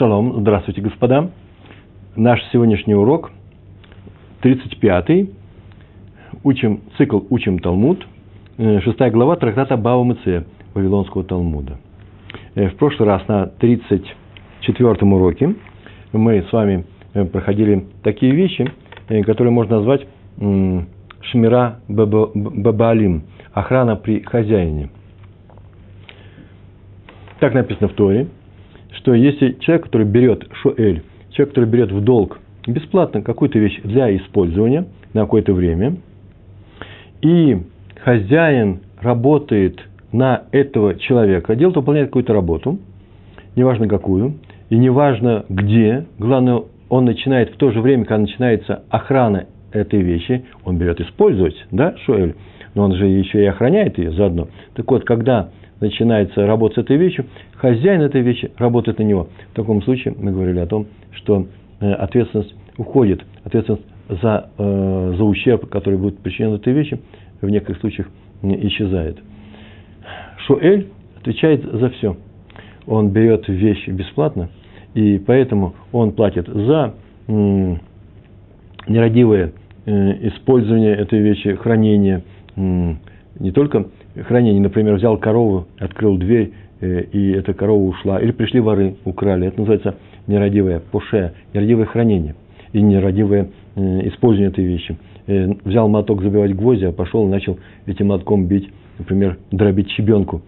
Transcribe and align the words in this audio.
Шалом, 0.00 0.40
здравствуйте, 0.40 0.80
господа. 0.80 1.30
Наш 2.16 2.42
сегодняшний 2.52 2.94
урок, 2.94 3.30
35-й, 4.42 5.30
учим, 6.42 6.80
цикл 6.96 7.20
«Учим 7.28 7.58
Талмуд», 7.58 8.06
э, 8.56 8.80
шестая 8.80 9.10
глава 9.10 9.36
трактата 9.36 9.76
Бава 9.76 10.02
Мыце, 10.02 10.46
Вавилонского 10.72 11.22
Талмуда. 11.22 11.76
Э, 12.54 12.70
в 12.70 12.76
прошлый 12.76 13.10
раз 13.10 13.28
на 13.28 13.50
34-м 13.60 15.12
уроке 15.12 15.54
мы 16.14 16.44
с 16.48 16.50
вами 16.50 16.86
э, 17.12 17.26
проходили 17.26 17.84
такие 18.02 18.32
вещи, 18.32 18.72
которые 19.26 19.52
можно 19.52 19.80
назвать 19.80 20.06
шмира 21.30 21.80
бабалим, 21.88 23.24
охрана 23.52 23.96
при 23.96 24.22
хозяине. 24.22 24.88
Так 27.38 27.52
написано 27.52 27.88
в 27.88 27.92
Торе– 27.92 28.28
что 28.92 29.14
если 29.14 29.52
человек, 29.60 29.84
который 29.86 30.06
берет 30.06 30.46
шуэль, 30.62 31.02
человек, 31.30 31.54
который 31.54 31.68
берет 31.68 31.92
в 31.92 32.00
долг 32.02 32.38
бесплатно 32.66 33.22
какую-то 33.22 33.58
вещь 33.58 33.80
для 33.82 34.14
использования 34.16 34.86
на 35.14 35.22
какое-то 35.22 35.52
время, 35.52 35.96
и 37.22 37.58
хозяин 38.02 38.80
работает 39.00 39.80
на 40.12 40.44
этого 40.52 40.96
человека, 40.96 41.54
делает, 41.54 41.76
выполняет 41.76 42.08
какую-то 42.08 42.32
работу, 42.32 42.78
неважно 43.56 43.88
какую, 43.88 44.34
и 44.68 44.76
неважно 44.76 45.44
где, 45.48 46.06
главное, 46.18 46.62
он 46.88 47.04
начинает 47.04 47.50
в 47.50 47.56
то 47.56 47.70
же 47.70 47.80
время, 47.80 48.04
когда 48.04 48.22
начинается 48.22 48.82
охрана 48.90 49.46
этой 49.72 50.02
вещи, 50.02 50.44
он 50.64 50.78
берет 50.78 51.00
использовать, 51.00 51.54
да, 51.70 51.94
Шуэль, 52.04 52.34
но 52.74 52.84
он 52.84 52.94
же 52.94 53.06
еще 53.06 53.42
и 53.42 53.46
охраняет 53.46 53.98
ее 53.98 54.12
заодно. 54.12 54.48
Так 54.74 54.90
вот, 54.90 55.04
когда 55.04 55.50
начинается 55.80 56.46
работа 56.46 56.76
с 56.76 56.84
этой 56.84 56.96
вещью, 56.96 57.26
хозяин 57.56 58.02
этой 58.02 58.20
вещи 58.20 58.50
работает 58.56 58.98
на 58.98 59.02
него. 59.04 59.28
В 59.52 59.54
таком 59.54 59.82
случае 59.82 60.14
мы 60.18 60.32
говорили 60.32 60.58
о 60.58 60.66
том, 60.66 60.86
что 61.12 61.46
э, 61.80 61.92
ответственность 61.92 62.54
уходит, 62.76 63.22
ответственность 63.44 63.84
за, 64.08 64.50
э, 64.58 65.14
за 65.16 65.24
ущерб, 65.24 65.68
который 65.68 65.98
будет 65.98 66.18
причинен 66.18 66.54
этой 66.54 66.72
вещи, 66.72 67.00
в 67.40 67.48
некоторых 67.48 67.80
случаях 67.80 68.08
исчезает. 68.42 69.18
Шуэль 70.46 70.88
отвечает 71.20 71.62
за 71.64 71.90
все. 71.90 72.16
Он 72.86 73.10
берет 73.10 73.48
вещи 73.48 73.90
бесплатно, 73.90 74.48
и 74.94 75.18
поэтому 75.18 75.74
он 75.92 76.12
платит 76.12 76.48
за 76.48 76.94
нерадивое 78.88 79.52
э, 79.86 80.28
использование 80.28 80.94
этой 80.94 81.20
вещи, 81.20 81.54
хранение, 81.54 82.22
не 83.38 83.52
только 83.52 83.86
хранение, 84.26 84.60
например, 84.60 84.94
взял 84.94 85.16
корову, 85.16 85.66
открыл 85.78 86.16
дверь, 86.18 86.52
э, 86.80 87.02
и 87.12 87.32
эта 87.32 87.54
корова 87.54 87.82
ушла, 87.82 88.20
или 88.20 88.32
пришли 88.32 88.60
воры, 88.60 88.96
украли. 89.04 89.46
Это 89.46 89.60
называется 89.60 89.94
нерадивое 90.26 90.80
поше, 90.80 91.32
нерадивое 91.54 91.86
хранение 91.86 92.34
и 92.72 92.80
нерадивое 92.80 93.48
э, 93.76 94.08
использование 94.08 94.50
этой 94.50 94.64
вещи. 94.64 94.96
Э, 95.26 95.48
взял 95.64 95.88
моток 95.88 96.22
забивать 96.22 96.54
гвозди, 96.56 96.86
а 96.86 96.92
пошел 96.92 97.26
и 97.26 97.30
начал 97.30 97.58
этим 97.86 98.08
мотком 98.08 98.46
бить, 98.46 98.68
например, 98.98 99.38
дробить 99.50 99.90
щебенку, 99.90 100.42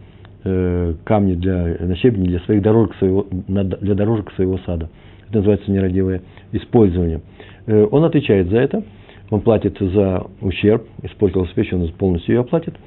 камни 1.05 1.35
для, 1.35 1.77
на 1.79 1.95
щебни 1.95 2.27
для 2.27 2.41
своих 2.41 2.63
дорожек 2.63 2.97
своего, 2.97 3.29
для 3.31 3.95
дорожек 3.95 4.33
своего 4.33 4.59
сада. 4.67 4.89
Это 5.29 5.37
называется 5.37 5.71
нерадивое 5.71 6.23
использование. 6.51 7.21
Он 7.69 8.03
отвечает 8.03 8.49
за 8.49 8.57
это, 8.57 8.83
он 9.33 9.41
платит 9.41 9.79
за 9.81 10.27
ущерб, 10.41 10.87
использовал 11.03 11.49
вещь, 11.57 11.73
он 11.73 11.89
полностью 11.93 12.37
ее 12.37 12.41
оплатит– 12.43 12.77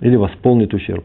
или 0.00 0.16
восполнит 0.16 0.72
ущерб. 0.74 1.04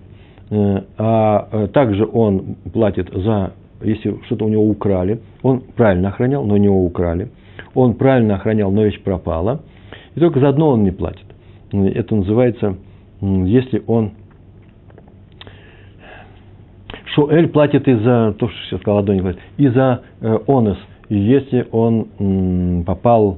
Э, 0.49 0.81
а 0.97 1.47
э, 1.52 1.67
также 1.67 2.05
он 2.05 2.55
платит 2.71 3.09
за, 3.11 3.53
если 3.81 4.19
что-то 4.25 4.45
у 4.45 4.49
него 4.49 4.67
украли, 4.67 5.21
он 5.41 5.61
правильно 5.75 6.09
охранял, 6.09 6.45
но 6.45 6.55
у 6.55 6.57
него 6.57 6.85
украли. 6.85 7.29
Он 7.73 7.95
правильно 7.95 8.35
охранял, 8.35 8.71
но 8.71 8.83
вещь 8.83 9.01
пропала. 9.01 9.61
И 10.16 10.19
только 10.19 10.39
за 10.39 10.49
одно 10.49 10.69
он 10.69 10.83
не 10.83 10.91
платит. 10.91 11.25
Э, 11.72 11.88
это 11.88 12.16
называется, 12.16 12.75
если 13.22 13.83
он 13.88 14.12
Шуэль 17.16 17.47
платит 17.50 17.88
и 17.88 17.94
за 17.94 18.35
то, 18.39 18.50
что 18.50 18.57
сейчас 18.66 18.81
сказал, 18.81 19.03
платит, 19.03 19.39
и 19.57 19.67
за 19.67 20.01
э, 20.19 20.39
онос, 20.47 20.78
если 21.09 21.67
он 21.72 22.07
м, 22.19 22.83
попал 22.85 23.38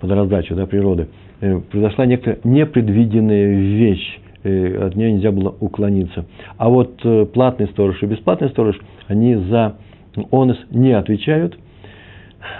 под 0.00 0.10
раздачу 0.10 0.54
да, 0.54 0.66
природы. 0.66 1.08
Э, 1.40 1.60
произошла 1.70 2.06
некоторая 2.06 2.40
непредвиденная 2.44 3.54
вещь, 3.54 4.20
от 4.44 4.94
нее 4.94 5.12
нельзя 5.12 5.32
было 5.32 5.56
уклониться. 5.58 6.24
А 6.56 6.68
вот 6.68 7.00
э, 7.02 7.26
платный 7.26 7.66
сторож 7.68 8.00
и 8.02 8.06
бесплатный 8.06 8.48
сторож, 8.50 8.78
они 9.08 9.34
за 9.34 9.74
онос 10.30 10.58
не 10.70 10.92
отвечают. 10.92 11.58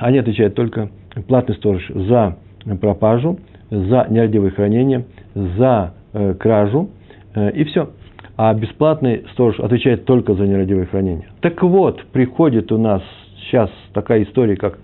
Они 0.01 0.19
отвечают 0.19 0.55
только 0.55 0.91
платный 1.29 1.55
сторож 1.55 1.87
за 1.89 2.37
пропажу, 2.81 3.39
за 3.71 4.07
нерадивое 4.11 4.51
хранение, 4.51 5.05
за 5.35 5.95
э, 6.13 6.35
кражу 6.35 6.91
э, 7.35 7.53
и 7.53 7.65
все. 7.65 7.91
А 8.37 8.53
бесплатный 8.53 9.25
сторож 9.33 9.59
отвечает 9.61 10.05
только 10.05 10.35
за 10.35 10.47
нерадивое 10.47 10.87
хранение. 10.87 11.29
Так 11.41 11.63
вот, 11.63 12.05
приходит 12.13 12.71
у 12.73 12.79
нас 12.79 13.03
сейчас 13.43 13.71
такая 13.95 14.25
история, 14.25 14.57
как 14.57 14.79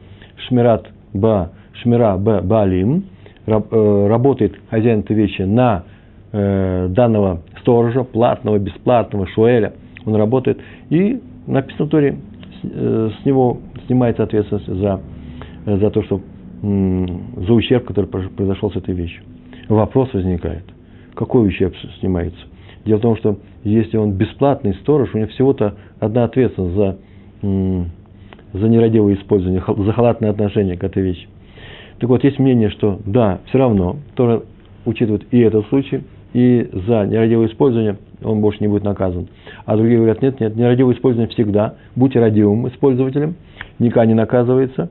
Шмират 0.49 0.89
Ба, 1.13 1.53
Шмира 1.75 2.17
Б 2.17 2.41
Балим, 2.43 3.05
работает 3.47 4.55
хозяин 4.71 5.01
этой 5.01 5.17
вещи 5.17 5.43
на 5.43 5.85
э, 6.33 6.89
данного 6.91 7.43
сторожа, 7.61 8.05
платного, 8.05 8.59
бесплатного, 8.59 9.27
шуэля, 9.29 9.73
он 10.05 10.17
работает, 10.17 10.59
и 10.91 11.21
написано 11.47 11.87
в 11.87 11.89
Торе, 11.89 12.17
с, 12.63 12.65
э, 12.65 13.11
с 13.21 13.25
него 13.25 13.59
снимается 13.87 14.23
ответственность 14.23 14.67
за, 14.67 15.01
э, 15.67 15.77
за 15.79 15.91
то, 15.91 16.03
что 16.03 16.21
э, 16.63 17.07
за 17.47 17.53
ущерб, 17.53 17.85
который 17.85 18.07
произошел 18.07 18.71
с 18.71 18.77
этой 18.77 18.95
вещью. 18.95 19.23
Вопрос 19.69 20.13
возникает, 20.13 20.65
какой 21.15 21.47
ущерб 21.47 21.75
снимается? 22.01 22.41
Дело 22.85 22.99
в 22.99 23.03
том, 23.03 23.17
что 23.17 23.39
если 23.65 23.97
он 23.97 24.13
бесплатный 24.13 24.75
сторож, 24.75 25.15
у 25.15 25.19
него 25.19 25.29
всего-то 25.29 25.75
одна 26.01 26.25
ответственность 26.25 26.75
за, 26.75 26.97
э, 27.43 27.85
за 28.53 28.69
нерадивое 28.69 29.15
использование, 29.15 29.63
за 29.67 29.93
халатное 29.93 30.31
отношение 30.31 30.77
к 30.77 30.85
этой 30.85 31.03
вещи. 31.03 31.29
Так 32.03 32.09
вот, 32.09 32.25
есть 32.25 32.41
мнение, 32.41 32.69
что 32.69 32.99
да, 33.07 33.39
все 33.47 33.59
равно 33.59 33.95
Тора 34.17 34.43
учитывает 34.85 35.23
и 35.31 35.39
этот 35.39 35.69
случай, 35.69 36.03
и 36.33 36.69
за 36.73 37.07
нерадивое 37.07 37.47
использование 37.47 37.97
он 38.25 38.41
больше 38.41 38.59
не 38.61 38.67
будет 38.67 38.83
наказан. 38.83 39.29
А 39.67 39.77
другие 39.77 39.99
говорят, 39.99 40.21
нет, 40.21 40.41
нет, 40.41 40.57
нерадивое 40.57 40.97
использование 40.97 41.33
всегда, 41.33 41.77
будьте 41.95 42.19
радивым 42.19 42.67
использователем, 42.67 43.37
никогда 43.79 44.07
не 44.07 44.15
наказывается, 44.15 44.91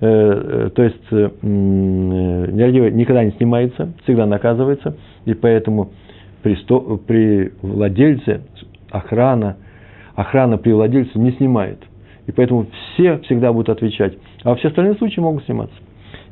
э, 0.00 0.06
э, 0.06 0.70
то 0.72 0.82
есть 0.84 1.02
э, 1.10 1.30
нерадивое 1.42 2.92
никогда 2.92 3.24
не 3.24 3.32
снимается, 3.32 3.92
всегда 4.04 4.24
наказывается, 4.24 4.96
и 5.24 5.34
поэтому 5.34 5.90
при, 6.44 6.54
сто, 6.54 7.00
при 7.04 7.52
владельце 7.62 8.42
охрана, 8.92 9.56
охрана 10.14 10.56
при 10.58 10.70
владельце 10.70 11.18
не 11.18 11.32
снимает. 11.32 11.80
И 12.28 12.32
поэтому 12.32 12.68
все 12.92 13.18
всегда 13.18 13.52
будут 13.52 13.70
отвечать. 13.70 14.16
А 14.44 14.54
все 14.54 14.68
остальные 14.68 14.94
случаи 14.94 15.18
могут 15.18 15.44
сниматься. 15.46 15.74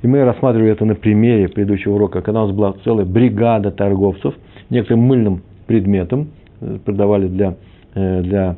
И 0.02 0.06
мы 0.06 0.24
рассматривали 0.24 0.72
это 0.72 0.84
на 0.84 0.94
примере 0.94 1.48
предыдущего 1.48 1.94
урока, 1.94 2.22
когда 2.22 2.42
у 2.42 2.46
нас 2.46 2.54
была 2.54 2.74
целая 2.84 3.06
бригада 3.06 3.70
торговцев, 3.70 4.34
некоторым 4.68 5.04
мыльным 5.04 5.42
предметом 5.66 6.30
э, 6.60 6.78
продавали 6.84 7.28
для, 7.28 7.54
э, 7.94 8.22
для 8.22 8.56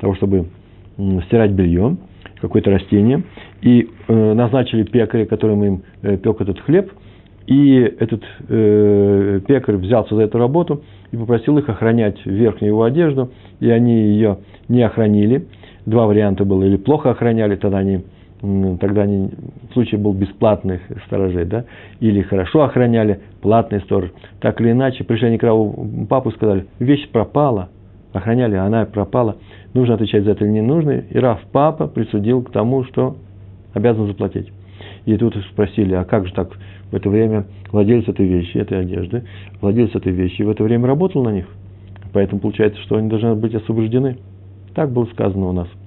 того, 0.00 0.14
чтобы 0.16 0.46
стирать 1.26 1.52
белье, 1.52 1.96
какое-то 2.40 2.70
растение, 2.70 3.22
и 3.62 3.88
э, 4.08 4.32
назначили 4.34 4.82
пекаря, 4.82 5.24
которым 5.24 5.64
им 5.64 5.82
пек 6.02 6.40
этот 6.40 6.60
хлеб, 6.60 6.90
и 7.46 7.78
этот 7.98 8.22
э, 8.48 9.40
пекарь 9.46 9.76
взялся 9.76 10.14
за 10.14 10.22
эту 10.22 10.38
работу 10.38 10.82
и 11.10 11.16
попросил 11.16 11.58
их 11.58 11.68
охранять 11.68 12.24
верхнюю 12.24 12.72
его 12.72 12.82
одежду, 12.84 13.30
и 13.60 13.68
они 13.70 13.94
ее 13.94 14.38
не 14.68 14.82
охранили. 14.82 15.46
Два 15.86 16.06
варианта 16.06 16.44
было, 16.44 16.62
или 16.62 16.76
плохо 16.76 17.10
охраняли, 17.10 17.56
тогда 17.56 17.78
они 17.78 18.02
тогда 18.80 19.02
они, 19.02 19.30
случай 19.72 19.96
был 19.96 20.14
бесплатных 20.14 20.80
сторожей, 21.06 21.44
да, 21.44 21.64
или 22.00 22.22
хорошо 22.22 22.62
охраняли, 22.62 23.20
платный 23.40 23.80
сторож. 23.80 24.10
Так 24.40 24.60
или 24.60 24.72
иначе, 24.72 25.04
пришли 25.04 25.28
они 25.28 25.38
к 25.38 25.44
Раву 25.44 26.06
папу 26.08 26.32
сказали, 26.32 26.66
вещь 26.80 27.08
пропала, 27.10 27.68
охраняли, 28.12 28.56
а 28.56 28.64
она 28.64 28.84
пропала, 28.84 29.36
нужно 29.74 29.94
отвечать 29.94 30.24
за 30.24 30.32
это 30.32 30.44
или 30.44 30.52
не 30.52 30.60
нужно. 30.60 30.90
И 30.90 31.18
Рав 31.18 31.40
папа 31.52 31.86
присудил 31.86 32.42
к 32.42 32.50
тому, 32.50 32.82
что 32.84 33.16
обязан 33.74 34.08
заплатить. 34.08 34.52
И 35.06 35.16
тут 35.16 35.36
спросили, 35.52 35.94
а 35.94 36.04
как 36.04 36.26
же 36.26 36.34
так 36.34 36.50
в 36.90 36.96
это 36.96 37.08
время 37.08 37.46
владелец 37.70 38.08
этой 38.08 38.26
вещи, 38.26 38.58
этой 38.58 38.80
одежды, 38.80 39.22
владелец 39.60 39.94
этой 39.94 40.12
вещи 40.12 40.42
в 40.42 40.50
это 40.50 40.64
время 40.64 40.88
работал 40.88 41.22
на 41.22 41.30
них. 41.30 41.46
Поэтому 42.12 42.40
получается, 42.40 42.80
что 42.82 42.96
они 42.96 43.08
должны 43.08 43.36
быть 43.36 43.54
освобождены. 43.54 44.18
Так 44.74 44.90
было 44.90 45.04
сказано 45.06 45.46
у 45.46 45.52
нас– 45.52 45.68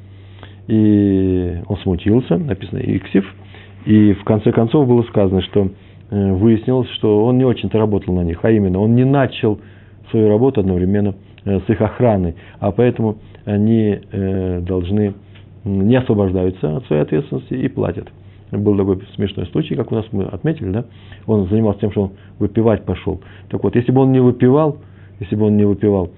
и 0.68 1.62
он 1.68 1.78
смутился, 1.78 2.38
написано 2.38 2.80
Иксив, 2.80 3.26
и 3.86 4.14
в 4.14 4.24
конце 4.24 4.52
концов 4.52 4.88
было 4.88 5.04
сказано, 5.04 5.42
что 5.42 5.70
э, 6.10 6.34
выяснилось, 6.34 6.90
что 6.92 7.26
он 7.26 7.38
не 7.38 7.46
очень-то 7.46 7.78
работал 7.78 8.14
на 8.16 8.22
них, 8.22 8.40
а 8.44 8.50
именно 8.50 8.80
он 8.80 8.96
не 8.96 9.06
начал 9.06 9.60
свою 10.10 10.30
работу 10.30 10.62
одновременно 10.62 11.16
э, 11.46 11.60
с 11.60 11.70
их 11.70 11.82
охраной, 11.82 12.36
а 12.60 12.72
поэтому 12.72 13.18
они 13.46 14.00
э, 14.12 14.62
должны 14.62 15.14
не 15.64 15.96
освобождаются 15.96 16.78
от 16.78 16.86
своей 16.86 17.02
ответственности 17.04 17.54
и 17.54 17.68
платят. 17.68 18.08
Был 18.52 18.78
такой 18.78 19.02
смешной 19.16 19.48
случай, 19.48 19.76
как 19.76 19.92
у 19.92 19.96
нас 19.96 20.06
мы 20.12 20.26
отметили, 20.26 20.70
да? 20.70 20.86
Он 21.26 21.48
занимался 21.48 21.82
тем, 21.82 21.92
что 21.92 22.04
он 22.04 22.12
выпивать 22.38 22.86
пошел. 22.86 23.20
Так 23.50 23.64
вот, 23.64 23.76
если 23.76 23.92
бы 23.92 24.02
он 24.02 24.12
не 24.12 24.20
выпивал, 24.20 24.78
если 25.20 25.36
бы 25.36 25.48
он 25.48 25.58
не 25.58 25.66
выпивал, 25.66 26.12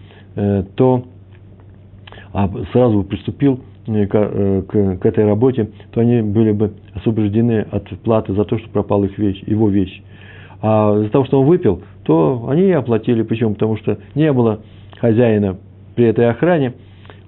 то 0.75 1.05
а 2.33 2.49
сразу 2.73 3.03
приступил 3.03 3.61
к, 3.87 4.09
э, 4.13 4.63
к, 4.67 4.97
к 4.97 5.05
этой 5.05 5.25
работе, 5.25 5.69
то 5.91 6.01
они 6.01 6.21
были 6.21 6.51
бы 6.51 6.73
освобождены 6.93 7.65
от 7.71 7.87
платы 7.99 8.33
за 8.33 8.43
то, 8.43 8.57
что 8.57 8.69
пропала 8.69 9.05
их 9.05 9.17
вещь, 9.17 9.41
его 9.45 9.69
вещь. 9.69 10.01
А 10.61 10.95
из-за 10.99 11.09
того, 11.09 11.25
что 11.25 11.41
он 11.41 11.47
выпил, 11.47 11.81
то 12.03 12.47
они 12.49 12.63
и 12.63 12.71
оплатили. 12.71 13.23
Почему? 13.23 13.53
Потому 13.53 13.77
что 13.77 13.97
не 14.15 14.31
было 14.33 14.61
хозяина 14.99 15.57
при 15.95 16.05
этой 16.05 16.29
охране, 16.29 16.73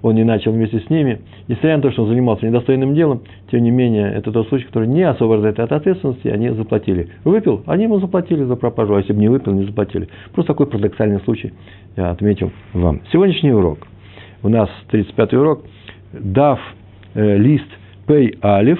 он 0.02 0.14
не 0.14 0.24
начал 0.24 0.52
вместе 0.52 0.80
с 0.80 0.88
ними. 0.90 1.20
Несмотря 1.46 1.76
на 1.76 1.82
то, 1.82 1.90
что 1.90 2.02
он 2.02 2.08
занимался 2.08 2.46
недостойным 2.46 2.94
делом, 2.94 3.22
тем 3.50 3.62
не 3.62 3.70
менее, 3.70 4.10
это 4.12 4.32
тот 4.32 4.48
случай, 4.48 4.64
который 4.64 4.88
не 4.88 5.02
освобождает 5.02 5.58
от 5.60 5.72
ответственности, 5.72 6.28
они 6.28 6.50
заплатили. 6.50 7.10
Выпил, 7.24 7.62
они 7.66 7.84
ему 7.84 8.00
заплатили 8.00 8.44
за 8.44 8.56
пропажу, 8.56 8.94
а 8.94 8.98
если 8.98 9.12
бы 9.12 9.20
не 9.20 9.28
выпил, 9.28 9.52
не 9.52 9.64
заплатили. 9.64 10.08
Просто 10.32 10.52
такой 10.52 10.66
парадоксальный 10.66 11.20
случай 11.20 11.52
я 11.96 12.10
отметил 12.10 12.50
вам. 12.72 13.02
Сегодняшний 13.12 13.52
урок. 13.52 13.86
У 14.42 14.48
нас 14.48 14.70
35-й 14.90 15.36
урок. 15.36 15.64
Дав 16.12 16.58
э, 17.14 17.36
лист 17.38 17.68
Пей 18.06 18.36
Алиф. 18.42 18.78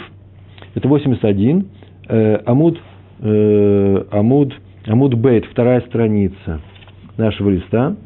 Это 0.75 0.89
81. 0.89 1.67
Э, 2.09 2.41
амуд, 2.45 2.81
э, 3.21 4.05
амуд, 4.11 4.55
амуд 4.87 5.15
Бейт, 5.15 5.47
вторая 5.47 5.81
страница 5.83 6.61
нашего 7.17 7.51
листа. 7.51 7.97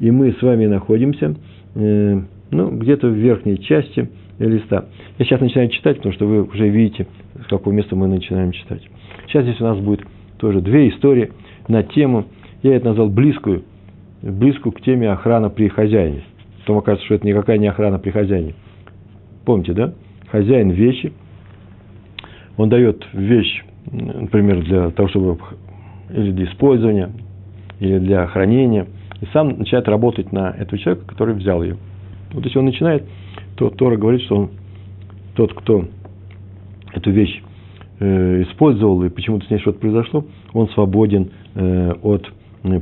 И 0.00 0.10
мы 0.10 0.32
с 0.32 0.42
вами 0.42 0.66
находимся 0.66 1.34
э, 1.74 2.20
ну, 2.50 2.70
где-то 2.70 3.08
в 3.08 3.14
верхней 3.14 3.58
части 3.58 4.10
листа. 4.38 4.86
Я 5.18 5.24
сейчас 5.24 5.40
начинаю 5.40 5.68
читать, 5.70 5.96
потому 5.96 6.14
что 6.14 6.26
вы 6.26 6.44
уже 6.44 6.68
видите, 6.68 7.06
с 7.44 7.48
какого 7.48 7.72
места 7.72 7.96
мы 7.96 8.06
начинаем 8.06 8.52
читать. 8.52 8.82
Сейчас 9.26 9.44
здесь 9.44 9.60
у 9.60 9.64
нас 9.64 9.78
будет 9.78 10.00
тоже 10.38 10.60
две 10.60 10.88
истории 10.88 11.32
на 11.66 11.82
тему, 11.82 12.26
я 12.62 12.76
это 12.76 12.86
назвал 12.86 13.08
близкую, 13.08 13.64
близкую 14.22 14.72
к 14.72 14.80
теме 14.80 15.10
охрана 15.10 15.50
при 15.50 15.68
хозяине. 15.68 16.22
Потом 16.60 16.78
окажется, 16.78 17.06
что 17.06 17.14
это 17.16 17.26
никакая 17.26 17.58
не 17.58 17.66
охрана 17.66 17.98
при 17.98 18.10
хозяине. 18.10 18.54
Помните, 19.48 19.72
да? 19.72 19.94
Хозяин 20.30 20.68
вещи, 20.72 21.10
он 22.58 22.68
дает 22.68 23.02
вещь, 23.14 23.64
например, 23.90 24.62
для 24.62 24.90
того, 24.90 25.08
чтобы 25.08 25.38
или 26.10 26.32
для 26.32 26.44
использования, 26.44 27.12
или 27.80 27.98
для 27.98 28.26
хранения, 28.26 28.86
и 29.22 29.26
сам 29.32 29.56
начинает 29.56 29.88
работать 29.88 30.32
на 30.32 30.50
этого 30.50 30.76
человека, 30.78 31.06
который 31.06 31.32
взял 31.32 31.62
ее. 31.62 31.78
Вот 32.34 32.44
если 32.44 32.58
он 32.58 32.66
начинает, 32.66 33.04
то 33.56 33.70
Тора 33.70 33.96
говорит, 33.96 34.20
что 34.24 34.36
он, 34.36 34.50
тот, 35.34 35.54
кто 35.54 35.86
эту 36.92 37.10
вещь 37.10 37.42
э, 38.00 38.42
использовал, 38.42 39.02
и 39.02 39.08
почему-то 39.08 39.46
с 39.46 39.50
ней 39.50 39.60
что-то 39.60 39.78
произошло, 39.78 40.26
он 40.52 40.68
свободен 40.74 41.30
э, 41.54 41.92
от 42.02 42.30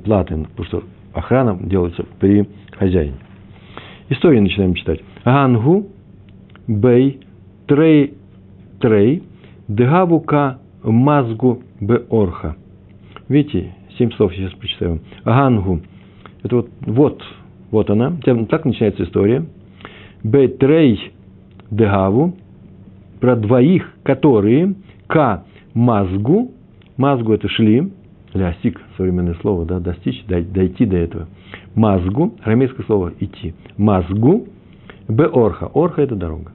платы, 0.02 0.36
потому 0.56 0.64
что 0.64 0.82
охрана 1.12 1.56
делается 1.62 2.04
при 2.18 2.48
хозяине. 2.72 3.14
Историю 4.08 4.42
начинаем 4.42 4.74
читать. 4.74 4.98
Гангу 5.24 5.92
бей 6.66 7.20
трей 7.66 8.14
трей 8.80 9.22
дгавука 9.68 10.58
мазгу 10.82 11.62
беорха. 11.80 12.56
Видите, 13.28 13.74
семь 13.98 14.10
слов 14.12 14.32
сейчас 14.34 14.52
прочитаю. 14.52 15.00
Гангу. 15.24 15.80
Это 16.42 16.56
вот, 16.56 16.70
вот 16.82 17.22
вот 17.70 17.90
она. 17.90 18.16
Так 18.48 18.64
начинается 18.64 19.04
история. 19.04 19.44
Бетрей 20.22 21.12
дегаву. 21.70 22.34
Про 23.20 23.36
двоих, 23.36 23.92
которые 24.02 24.74
к 25.06 25.44
мазгу. 25.74 26.52
Мазгу 26.96 27.32
это 27.32 27.48
шли. 27.48 27.92
Лястик, 28.34 28.80
современное 28.98 29.34
слово, 29.40 29.64
да, 29.64 29.80
достичь, 29.80 30.22
дойти 30.26 30.84
до 30.84 30.96
этого. 30.96 31.26
Мазгу, 31.74 32.34
арамейское 32.42 32.84
слово 32.84 33.12
идти. 33.18 33.54
Мазгу, 33.78 34.46
беорха. 35.08 35.70
Орха 35.72 36.02
это 36.02 36.16
дорога. 36.16 36.52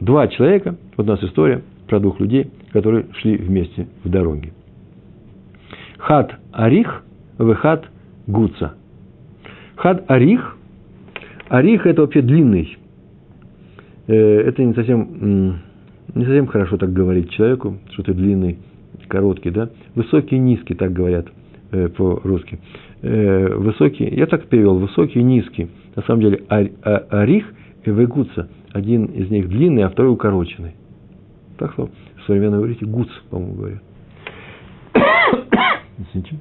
Два 0.00 0.28
человека, 0.28 0.76
вот 0.96 1.06
у 1.06 1.10
нас 1.10 1.22
история 1.22 1.62
про 1.88 2.00
двух 2.00 2.20
людей, 2.20 2.50
которые 2.72 3.06
шли 3.14 3.36
вместе 3.36 3.86
в 4.04 4.08
дороге. 4.08 4.52
Хат 5.98 6.34
Арих, 6.52 7.02
Вехат 7.38 7.86
Гуца– 8.26 8.74
Хад 9.76 10.10
арих. 10.10 10.56
Арих 11.48 11.86
это 11.86 12.00
вообще 12.00 12.22
длинный. 12.22 12.76
Э, 14.08 14.14
это 14.14 14.64
не 14.64 14.74
совсем, 14.74 15.60
не 16.14 16.24
совсем 16.24 16.46
хорошо 16.46 16.76
так 16.76 16.92
говорить 16.92 17.30
человеку, 17.30 17.76
что 17.92 18.02
ты 18.02 18.14
длинный, 18.14 18.58
короткий, 19.06 19.50
да? 19.50 19.68
Высокий 19.94 20.38
низкий, 20.38 20.74
так 20.74 20.92
говорят 20.92 21.26
э, 21.72 21.88
по-русски. 21.88 22.58
Э, 23.02 23.54
высокий, 23.54 24.08
я 24.08 24.26
так 24.26 24.46
перевел, 24.46 24.78
высокий 24.78 25.22
низкий. 25.22 25.68
На 25.94 26.02
самом 26.02 26.22
деле 26.22 26.42
а, 26.48 26.66
арих 27.10 27.44
и 27.84 27.90
вегуца. 27.90 28.48
Один 28.76 29.06
из 29.06 29.30
них 29.30 29.48
длинный, 29.48 29.84
а 29.84 29.88
второй 29.88 30.12
укороченный. 30.12 30.72
Так 31.56 31.72
что 31.72 31.86
в 31.86 32.26
современном 32.26 32.60
иврите 32.60 32.84
гуц, 32.84 33.08
по-моему, 33.30 33.54
говорят. 33.54 33.82
Извините. 35.98 36.36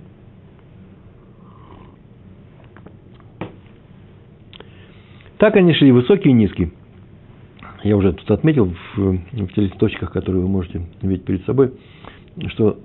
Так 5.37 5.55
они 5.55 5.73
шли, 5.75 5.93
высокий 5.93 6.27
и 6.27 6.33
низкий. 6.33 6.73
Я 7.85 7.95
уже 7.95 8.11
тут 8.11 8.29
отметил 8.29 8.73
в, 8.97 9.17
в 9.31 9.53
тех 9.53 9.77
точках, 9.77 10.11
которые 10.11 10.41
вы 10.41 10.49
можете 10.49 10.81
видеть 11.01 11.23
перед 11.23 11.45
собой, 11.45 11.71
что 12.47 12.77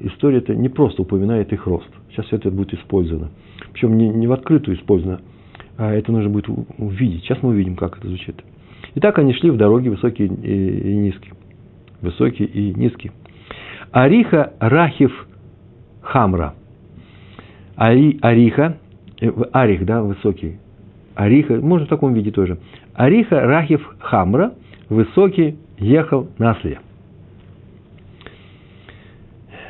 история 0.00 0.38
это 0.38 0.52
не 0.56 0.68
просто 0.68 1.02
упоминает 1.02 1.52
их 1.52 1.64
рост. 1.68 1.90
Сейчас 2.10 2.26
все 2.26 2.38
это 2.38 2.50
будет 2.50 2.74
использовано. 2.74 3.30
Причем 3.72 3.96
не, 3.96 4.08
не 4.08 4.26
в 4.26 4.32
открытую 4.32 4.76
использовано, 4.76 5.20
а 5.76 5.92
это 5.92 6.10
нужно 6.10 6.28
будет 6.28 6.48
увидеть. 6.76 7.22
Сейчас 7.22 7.40
мы 7.40 7.50
увидим, 7.50 7.76
как 7.76 7.98
это 7.98 8.08
звучит. 8.08 8.42
Итак, 8.98 9.18
они 9.18 9.34
шли 9.34 9.50
в 9.50 9.58
дороге 9.58 9.90
высокие 9.90 10.26
и, 10.26 10.92
и 10.92 10.96
низкие. 10.96 11.34
Высокие 12.00 12.48
и 12.48 12.72
низкие. 12.74 13.12
Ариха 13.92 14.54
Рахив 14.58 15.12
Хамра. 16.00 16.54
Ари, 17.76 18.18
Ариха, 18.22 18.78
э, 19.20 19.30
Арих, 19.52 19.84
да, 19.84 20.02
высокий, 20.02 20.56
Ариха, 21.14 21.56
можно 21.56 21.86
в 21.86 21.90
таком 21.90 22.14
виде 22.14 22.30
тоже. 22.30 22.58
Ариха 22.94 23.38
Рахив 23.40 23.86
Хамра, 23.98 24.54
высокий, 24.88 25.58
ехал 25.76 26.28
на 26.38 26.52
осле. 26.52 26.80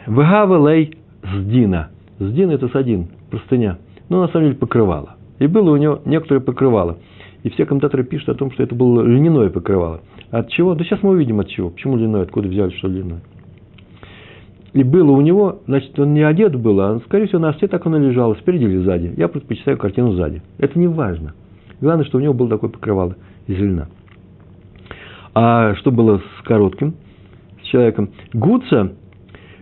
Вгава 0.07 0.71
лей 0.71 0.97
сдина. 1.25 1.91
Сдин 2.21 2.50
это 2.50 2.69
садин, 2.69 3.09
простыня. 3.29 3.79
Но 4.09 4.21
на 4.23 4.29
самом 4.29 4.47
деле 4.47 4.57
покрывало. 4.57 5.17
И 5.41 5.49
было 5.49 5.73
у 5.73 5.77
него 5.77 6.00
некоторое 6.05 6.39
покрывало. 6.39 6.99
И 7.47 7.50
все 7.50 7.65
комментаторы 7.65 8.03
пишут 8.03 8.31
о 8.31 8.35
том, 8.35 8.50
что 8.50 8.65
это 8.65 8.75
было 8.75 9.03
льняное 9.03 9.50
покрывало. 9.50 10.00
От 10.33 10.50
чего? 10.50 10.75
Да 10.75 10.83
сейчас 10.83 11.00
мы 11.05 11.11
увидим 11.11 11.38
от 11.38 11.47
чего. 11.47 11.71
Почему 11.71 11.97
льняное, 11.97 12.23
откуда 12.23 12.49
взяли, 12.49 12.71
что 12.71 12.88
льняное. 12.88 13.21
И 14.73 14.83
было 14.83 15.12
у 15.12 15.21
него, 15.21 15.61
значит, 15.69 15.97
он 15.97 16.12
не 16.12 16.23
одет 16.23 16.57
был, 16.57 16.81
а, 16.81 16.99
скорее 17.07 17.29
всего, 17.29 17.38
на 17.38 17.50
осте 17.50 17.69
так 17.69 17.87
оно 17.87 17.99
лежало, 17.99 18.35
спереди 18.35 18.65
или 18.65 18.79
сзади. 18.79 19.15
Я 19.17 19.29
предпочитаю 19.29 19.79
картину 19.79 20.15
сзади. 20.15 20.43
Это 20.59 20.76
не 20.76 20.88
важно. 20.88 21.35
Главное, 21.81 22.05
что 22.05 22.19
у 22.19 22.21
него 22.21 22.35
было 22.35 22.49
такое 22.49 22.69
покрывало 22.69 23.15
из 23.47 23.61
льна. 23.61 23.87
А 25.33 25.76
что 25.76 25.93
было 25.93 26.19
с 26.19 26.43
коротким, 26.43 26.97
с 27.62 27.67
человеком? 27.69 28.11
Гуца 28.33 28.91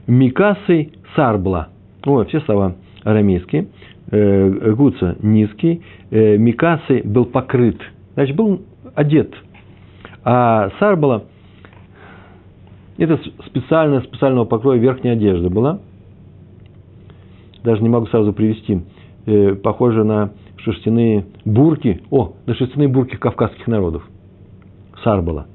Микасой 0.07 0.95
Сарбла. 1.15 1.69
О, 2.07 2.25
все 2.25 2.41
слова 2.41 2.77
арамейские. 3.03 3.69
Э, 4.11 4.73
Гуца 4.73 5.17
низкий. 5.23 5.83
Э, 6.11 6.37
Микасой 6.37 7.03
был 7.03 7.25
покрыт. 7.25 7.81
Значит, 8.15 8.37
был 8.37 8.63
одет. 8.95 9.35
А 10.23 10.71
Сарбала 10.79 11.25
это 12.97 13.19
специальная, 13.47 14.03
специального 14.03 14.45
покроя 14.45 14.79
верхняя 14.79 15.15
одежда 15.15 15.51
была. 15.51 15.81
Даже 17.65 17.83
не 17.83 17.89
могу 17.89 18.07
сразу 18.07 18.33
привести. 18.33 18.83
Э, 19.27 19.55
похоже 19.55 20.05
на 20.05 20.33
шерстяные 20.59 21.25
бурки. 21.45 22.03
О, 22.11 22.35
на 22.47 22.55
шерстяные 22.55 22.89
бурки 22.89 23.17
кавказских 23.17 23.67
народов. 23.67 24.03
Сарбала. 25.03 25.47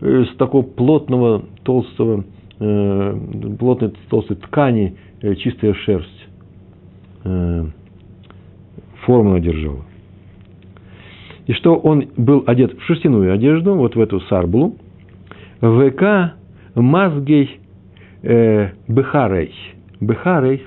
Из 0.00 0.34
такого 0.36 0.62
плотного, 0.62 1.44
толстого, 1.62 2.24
плотной 2.58 3.94
толстой 4.10 4.36
ткани 4.36 4.96
чистая 5.38 5.72
шерсть. 5.74 6.28
Э, 7.24 7.64
форму 9.04 9.34
одержала. 9.34 9.84
И 11.46 11.52
что 11.52 11.76
он 11.76 12.08
был 12.16 12.44
одет 12.46 12.78
в 12.78 12.82
шерстяную 12.84 13.32
одежду, 13.32 13.74
вот 13.74 13.96
в 13.96 14.00
эту 14.00 14.20
сарбулу, 14.20 14.76
ВК 15.60 16.34
Мазгей 16.74 17.60
э, 18.22 18.70
Бехарей. 18.88 19.54
Бехарей. 20.00 20.64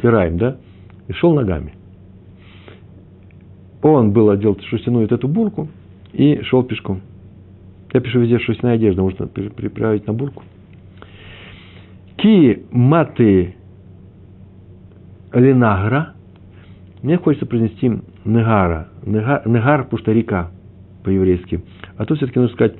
Кираем, 0.00 0.38
да? 0.38 0.58
И 1.08 1.12
шел 1.12 1.34
ногами. 1.34 1.72
он 3.82 4.12
был 4.12 4.30
одел 4.30 4.58
шерстяную 4.60 5.08
вот 5.08 5.12
эту 5.12 5.26
бурку 5.28 5.68
и 6.12 6.40
шел 6.42 6.62
пешком. 6.62 7.00
Я 7.92 8.00
пишу 8.00 8.20
везде 8.20 8.38
шерстяная 8.38 8.74
одежда, 8.74 9.02
можно 9.02 9.26
приправить 9.26 10.06
на 10.06 10.12
бурку. 10.12 10.42
Ки 12.16 12.64
маты 12.70 13.54
ленагра. 15.32 16.14
Мне 17.02 17.16
хочется 17.16 17.46
произнести 17.46 17.92
негара. 18.24 18.88
Негар, 19.04 19.46
негар 19.46 19.84
потому 19.84 20.00
что 20.00 20.12
река 20.12 20.50
по-еврейски. 21.04 21.62
А 21.96 22.04
тут 22.04 22.18
все-таки 22.18 22.38
нужно 22.38 22.54
сказать 22.54 22.76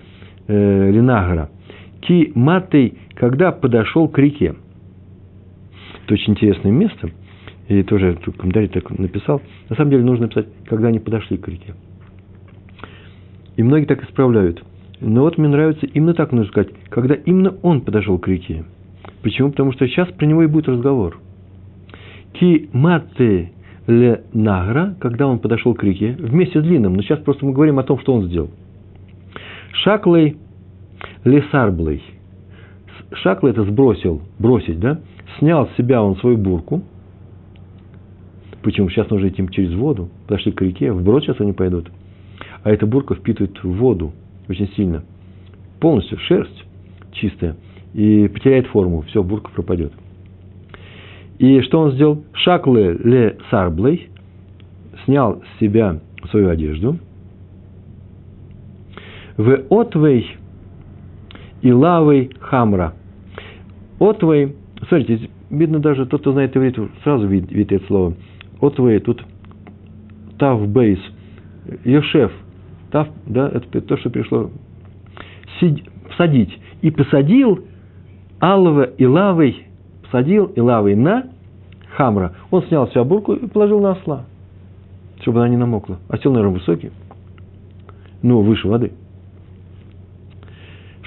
э, 0.49 0.91
ленагра. 0.91 1.51
Ки 2.01 2.33
матей, 2.35 2.99
когда 3.15 3.53
подошел 3.53 4.09
к 4.09 4.19
реке. 4.19 4.55
Это 6.05 6.15
очень 6.15 6.33
интересное 6.33 6.73
место. 6.73 7.11
И 7.69 7.83
тоже 7.83 8.17
тут 8.25 8.37
комментарий 8.39 8.69
так 8.69 8.91
написал. 8.99 9.43
На 9.69 9.77
самом 9.77 9.91
деле 9.91 10.05
нужно 10.05 10.27
написать, 10.27 10.47
когда 10.67 10.89
они 10.89 10.99
подошли 10.99 11.37
к 11.37 11.47
реке. 11.49 11.75
И 13.57 13.63
многие 13.63 13.85
так 13.85 14.03
исправляют. 14.05 14.65
Но 15.01 15.23
вот 15.23 15.37
мне 15.37 15.49
нравится 15.49 15.87
именно 15.87 16.15
так 16.15 16.33
нужно 16.33 16.51
сказать, 16.51 16.71
когда 16.89 17.15
именно 17.15 17.55
он 17.63 17.83
подошел 17.83 18.19
к 18.19 18.27
реке. 18.27 18.65
Почему? 19.23 19.51
Потому 19.51 19.73
что 19.73 19.87
сейчас 19.87 20.09
про 20.09 20.27
него 20.27 20.43
и 20.43 20.47
будет 20.47 20.69
разговор. 20.69 21.19
Ки 22.33 22.69
мате 22.73 23.53
ле 23.87 24.25
награ, 24.33 24.95
когда 25.01 25.27
он 25.27 25.39
подошел 25.39 25.75
к 25.75 25.83
реке, 25.83 26.15
вместе 26.19 26.61
с 26.61 26.63
длинным, 26.63 26.95
но 26.95 27.03
сейчас 27.03 27.21
просто 27.21 27.45
мы 27.47 27.53
говорим 27.53 27.79
о 27.79 27.83
том, 27.83 27.99
что 27.99 28.15
он 28.15 28.27
сделал. 28.27 28.51
Шаклей 29.73 30.37
лесарблей. 31.25 32.03
Шаклей 33.13 33.53
это 33.53 33.65
сбросил, 33.65 34.23
бросить, 34.39 34.79
да? 34.79 35.01
Снял 35.39 35.69
с 35.69 35.77
себя 35.77 36.03
он 36.03 36.17
свою 36.17 36.37
бурку. 36.37 36.83
Почему? 38.63 38.89
Сейчас 38.91 39.09
нужно 39.09 39.29
идти 39.29 39.47
через 39.51 39.73
воду. 39.75 40.11
Подошли 40.27 40.53
к 40.53 40.61
реке, 40.61 40.93
вброд 40.93 41.25
сейчас 41.25 41.41
они 41.41 41.53
пойдут. 41.53 41.91
А 42.63 42.71
эта 42.71 42.87
бурка 42.87 43.15
впитывает 43.15 43.63
воду 43.63 44.13
очень 44.49 44.69
сильно. 44.75 45.05
Полностью 45.81 46.19
шерсть 46.19 46.65
чистая. 47.13 47.57
И 47.95 48.29
потеряет 48.29 48.67
форму. 48.67 49.03
Все, 49.03 49.23
бурка 49.23 49.51
пропадет. 49.51 49.93
И 51.39 51.61
что 51.63 51.81
он 51.81 51.93
сделал? 51.93 52.25
Шакле 52.33 52.95
ле 52.95 53.39
сарблей. 53.51 54.09
Снял 55.05 55.43
с 55.43 55.61
себя 55.61 56.01
свою 56.31 56.49
одежду. 56.49 56.99
В 59.37 59.63
отвей 59.71 60.37
и 61.63 61.73
лавой 61.73 62.31
хамра. 62.41 62.95
Отвей, 64.01 64.57
смотрите, 64.89 65.31
видно 65.51 65.79
даже, 65.79 66.07
тот, 66.07 66.21
кто 66.21 66.33
знает 66.33 66.57
иврит, 66.57 66.79
сразу 67.05 67.27
видит, 67.27 67.51
видит 67.53 67.73
это 67.73 67.87
слово. 67.87 68.15
Отвей, 68.61 68.99
тут 69.01 69.25
тав 70.39 70.67
бейс, 70.69 70.99
Йошев, 71.85 72.33
тав, 72.91 73.09
да, 73.27 73.49
это 73.49 73.81
то, 73.81 73.97
что 73.97 74.11
пришло, 74.11 74.51
сидь, 75.61 75.85
садить. 76.17 76.59
И 76.83 76.91
посадил 76.91 77.65
Алва 78.41 78.85
и 78.85 79.05
лавой, 79.05 79.68
посадил 80.11 80.47
и 80.47 80.61
лавой 80.61 80.95
на 80.95 81.29
хамра. 81.97 82.35
Он 82.51 82.63
снял 82.65 82.89
себя 82.89 83.05
бурку 83.05 83.35
и 83.35 83.47
положил 83.47 83.81
на 83.81 83.93
осла, 83.93 84.25
чтобы 85.21 85.41
она 85.41 85.49
не 85.49 85.57
намокла. 85.57 85.99
Осел, 86.09 86.33
наверное, 86.33 86.59
высокий, 86.59 86.91
но 88.23 88.41
выше 88.41 88.69
воды– 88.69 88.93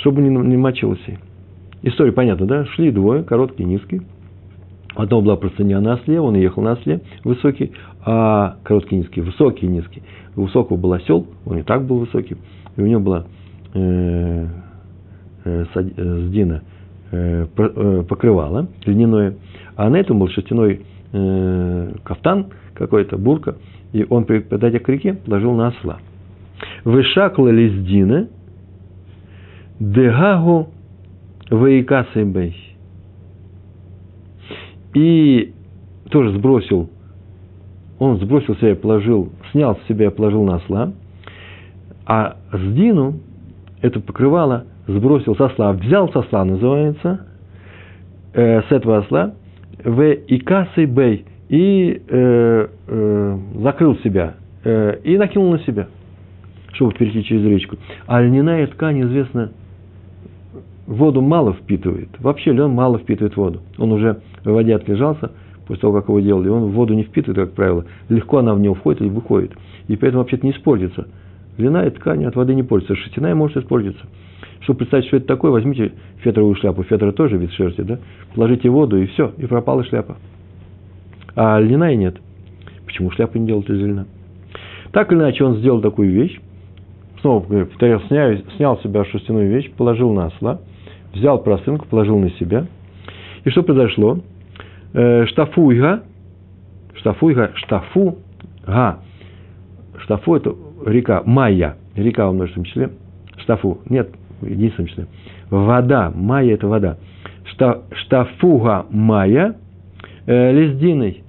чтобы 0.01 0.22
не, 0.22 0.29
не 0.29 0.58
мочилось. 0.58 1.00
История 1.84 2.12
понятна, 2.12 2.46
да? 2.46 2.65
Шли 2.65 2.91
двое, 2.91 3.24
короткий, 3.24 3.63
низкий. 3.63 4.01
Одного 4.96 5.22
была 5.22 5.36
простыня 5.38 5.79
на 5.79 5.93
осле, 5.93 6.20
он 6.20 6.36
ехал 6.36 6.62
на 6.62 6.74
осле, 6.74 7.01
высокий, 7.24 7.72
а 8.05 8.58
короткий, 8.63 8.98
низкий, 8.98 9.22
высокий, 9.22 9.67
низкий. 9.67 10.03
У 10.36 10.43
высокого 10.43 10.75
был 10.75 10.91
осел, 10.91 11.27
он 11.46 11.60
и 11.60 11.63
так 11.63 11.86
был 11.86 12.00
высокий, 12.00 12.36
и 12.75 12.81
у 12.81 12.86
него 12.86 13.00
была 13.00 13.25
э, 13.74 14.48
э, 15.46 15.65
э, 15.74 16.17
сдина 16.27 16.62
покрывало 17.12 18.68
льняное, 18.86 19.36
а 19.75 19.89
на 19.89 19.98
этом 19.98 20.20
был 20.20 20.30
шерстяной 20.30 20.82
э, 21.12 21.94
кафтан 22.03 22.48
какой-то, 22.74 23.18
бурка, 23.18 23.56
и 23.91 24.06
он, 24.10 24.25
подойдя 24.25 24.80
к 24.80 24.88
реке, 24.88 25.13
положил 25.13 25.53
на 25.53 25.68
осла. 25.68 25.98
Вышакла 26.86 27.50
лиздина– 27.50 28.27
Дегагу 29.82 30.70
Ваикасайбей. 31.50 32.56
И 34.94 35.53
тоже 36.12 36.38
сбросил, 36.38 36.91
он 37.98 38.20
сбросил 38.20 38.56
себя 38.58 38.74
и 38.74 38.75
положил, 38.75 39.32
снял 39.51 39.75
с 39.75 39.88
себя 39.88 40.08
и 40.08 40.10
положил 40.10 40.44
на 40.44 40.58
осла, 40.58 40.94
а 42.06 42.38
Сдину, 42.53 43.22
это 43.82 44.00
покрывало, 44.01 44.65
сбросил 44.88 45.35
со 45.35 45.45
осла, 45.45 45.73
взял 45.73 46.11
со 46.11 46.19
осла, 46.19 46.45
называется, 46.45 47.25
э, 48.33 48.61
с 48.61 48.71
этого 48.71 49.00
осла, 49.00 49.33
в 49.83 50.01
Икасой 50.27 50.85
Бей, 50.85 51.25
и 51.50 52.01
э, 52.07 52.67
э, 52.88 53.38
закрыл 53.55 53.97
себя, 53.97 54.35
э, 54.63 55.00
и 55.03 55.17
накинул 55.17 55.51
на 55.51 55.59
себя, 55.59 55.88
чтобы 56.73 56.93
перейти 56.93 57.23
через 57.23 57.43
речку. 57.43 57.77
А 58.07 58.21
льняная 58.21 58.67
ткань, 58.67 59.01
известно, 59.01 59.51
воду 60.88 61.21
мало 61.21 61.53
впитывает. 61.53 62.09
Вообще 62.19 62.53
лен 62.53 62.71
мало 62.71 63.00
впитывает 63.00 63.35
воду. 63.35 63.61
Он 63.77 63.91
уже 63.91 64.21
в 64.45 64.51
воде 64.51 64.75
отлежался, 64.75 65.31
после 65.67 65.81
того, 65.81 66.00
как 66.00 66.09
его 66.09 66.19
делали, 66.19 66.50
он 66.50 66.71
воду 66.71 66.93
не 66.93 67.03
впитывает, 67.03 67.50
как 67.50 67.55
правило. 67.55 67.85
Легко 68.09 68.38
она 68.38 68.53
в 68.53 68.59
него 68.59 68.75
входит 68.75 69.01
или 69.01 69.09
выходит. 69.09 69.51
И 69.88 69.95
поэтому 69.95 70.23
вообще-то 70.23 70.45
не 70.45 70.53
испортится. 70.53 71.07
Льняная 71.62 71.89
ткань 71.91 72.25
от 72.25 72.36
воды 72.36 72.56
не 72.56 72.63
портится. 72.63 72.96
Шерстяная 72.96 73.36
может 73.36 73.58
испортиться. 73.58 74.01
Чтобы 74.62 74.80
представить, 74.80 75.08
что 75.08 75.18
это 75.18 75.27
такое, 75.27 75.51
возьмите 75.51 75.94
фетровую 76.18 76.56
шляпу. 76.56 76.84
Фетра 76.84 77.12
тоже 77.12 77.38
вид 77.38 77.51
шерсти, 77.53 77.82
да? 77.82 78.00
Положите 78.36 78.70
воду, 78.70 78.98
и 78.98 79.08
все, 79.08 79.34
и 79.38 79.46
пропала 79.46 79.84
шляпа. 79.84 80.18
А 81.36 81.60
льняная 81.60 81.96
нет. 81.96 82.18
Почему 82.86 83.12
шляпа 83.12 83.38
не 83.38 83.48
делают 83.48 83.70
из 83.70 83.80
льна? 83.80 84.06
Так 84.91 85.12
или 85.12 85.20
иначе, 85.20 85.44
он 85.46 85.56
сделал 85.58 85.82
такую 85.82 86.12
вещь. 86.12 86.39
Снова 87.22 87.41
повторяю, 87.65 88.01
снял, 88.08 88.32
снял 88.58 88.77
с 88.77 88.84
себя 88.84 89.06
шерстяную 89.06 89.50
вещь, 89.50 89.72
положил 89.72 90.12
на 90.12 90.25
осла– 90.25 90.60
взял 91.13 91.41
простынку, 91.41 91.88
положил 91.88 92.18
на 92.20 92.30
себя. 92.32 92.68
И 93.44 93.50
что 93.50 93.63
произошло? 93.63 94.20
Э, 94.94 95.25
штафуйга, 95.27 96.03
штафуйга, 96.96 97.51
штафу, 97.56 98.18
га. 98.65 99.00
Штафу– 100.00 100.36
это 100.38 100.56
река, 100.85 101.23
майя, 101.25 101.77
река 101.95 102.29
в 102.29 102.33
множественном 102.33 102.65
числе. 102.65 102.89
Штафу, 103.38 103.79
нет, 103.89 104.09
в 104.41 104.45
единственном 104.45 104.88
числе. 104.88 105.07
Вода, 105.50 106.11
майя– 106.13 106.53
это 106.55 106.67
вода. 106.67 106.97
Шта, 107.45 107.81
штафуга 107.91 108.85
майя 108.89 109.55
э, 110.25 110.51
лездиной. 110.51 111.23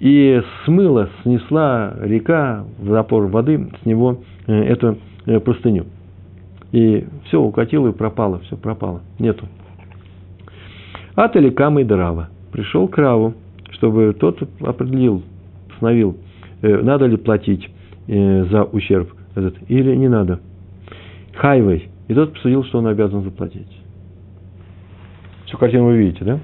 И 0.00 0.42
смыла, 0.64 1.08
снесла 1.22 1.94
река 2.00 2.64
в 2.78 2.88
запор 2.88 3.26
воды 3.28 3.68
с 3.82 3.86
него 3.86 4.18
э, 4.46 4.52
эту 4.52 4.98
э, 5.26 5.38
простыню 5.38 5.86
и 6.72 7.06
все 7.26 7.40
укатило 7.40 7.88
и 7.88 7.92
пропало, 7.92 8.40
все 8.40 8.56
пропало, 8.56 9.02
нету. 9.18 9.46
От 11.14 11.36
Эликама 11.36 11.82
и 11.82 11.84
Драва. 11.84 12.30
Пришел 12.50 12.88
к 12.88 12.98
Раву, 12.98 13.34
чтобы 13.70 14.14
тот 14.18 14.42
определил, 14.60 15.22
постановил, 15.68 16.16
э, 16.62 16.78
надо 16.82 17.06
ли 17.06 17.16
платить 17.16 17.68
э, 18.08 18.44
за 18.50 18.64
ущерб 18.64 19.12
этот 19.34 19.56
или 19.68 19.94
не 19.94 20.08
надо. 20.08 20.40
Хайвей. 21.34 21.88
И 22.08 22.14
тот 22.14 22.34
посудил, 22.34 22.64
что 22.64 22.78
он 22.78 22.86
обязан 22.86 23.22
заплатить. 23.22 23.68
Всю 25.46 25.56
картину 25.56 25.86
вы 25.86 25.96
видите, 25.96 26.24
да? 26.24 26.38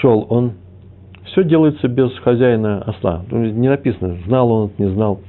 Шел 0.00 0.26
он. 0.28 0.52
Все 1.24 1.44
делается 1.44 1.88
без 1.88 2.16
хозяина 2.18 2.82
осла. 2.82 3.24
Не 3.30 3.68
написано, 3.68 4.16
знал 4.26 4.50
он, 4.50 4.70
не 4.78 4.88
знал 4.90 5.20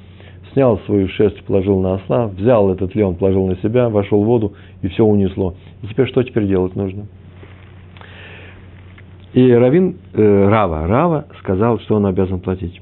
снял 0.58 0.80
свою 0.88 1.08
шерсть, 1.10 1.44
положил 1.44 1.80
на 1.80 1.96
осла, 1.96 2.26
взял 2.26 2.72
этот 2.72 2.96
лен, 2.96 3.14
положил 3.14 3.46
на 3.46 3.58
себя, 3.58 3.90
вошел 3.90 4.24
в 4.24 4.26
воду, 4.26 4.54
и 4.82 4.88
все 4.88 5.06
унесло. 5.06 5.54
И 5.84 5.88
теперь 5.88 6.08
что 6.08 6.24
теперь 6.24 6.48
делать 6.48 6.76
нужно? 6.76 7.06
И 9.38 9.54
Равин, 9.54 9.98
э, 10.14 10.48
Рава, 10.50 10.88
Рава 10.88 11.28
сказал, 11.38 11.78
что 11.82 11.98
он 11.98 12.08
обязан 12.08 12.40
платить. 12.40 12.82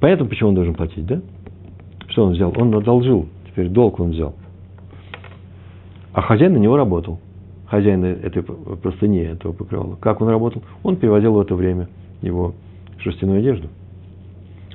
Понятно, 0.00 0.26
почему 0.26 0.48
он 0.48 0.56
должен 0.56 0.74
платить, 0.74 1.06
да? 1.06 1.20
Что 2.08 2.24
он 2.24 2.32
взял? 2.32 2.52
Он 2.56 2.74
одолжил, 2.74 3.28
теперь 3.46 3.68
долг 3.68 4.00
он 4.00 4.10
взял. 4.10 4.34
А 6.12 6.22
хозяин 6.22 6.54
на 6.54 6.58
него 6.58 6.76
работал. 6.76 7.20
Хозяин 7.68 8.04
этой 8.04 8.42
простыни, 8.42 9.20
этого 9.20 9.52
покрывала. 9.52 9.94
Как 9.94 10.20
он 10.20 10.28
работал? 10.28 10.64
Он 10.82 10.96
переводил 10.96 11.34
в 11.34 11.40
это 11.40 11.54
время 11.54 11.86
его 12.20 12.54
шерстяную 12.98 13.38
одежду. 13.38 13.68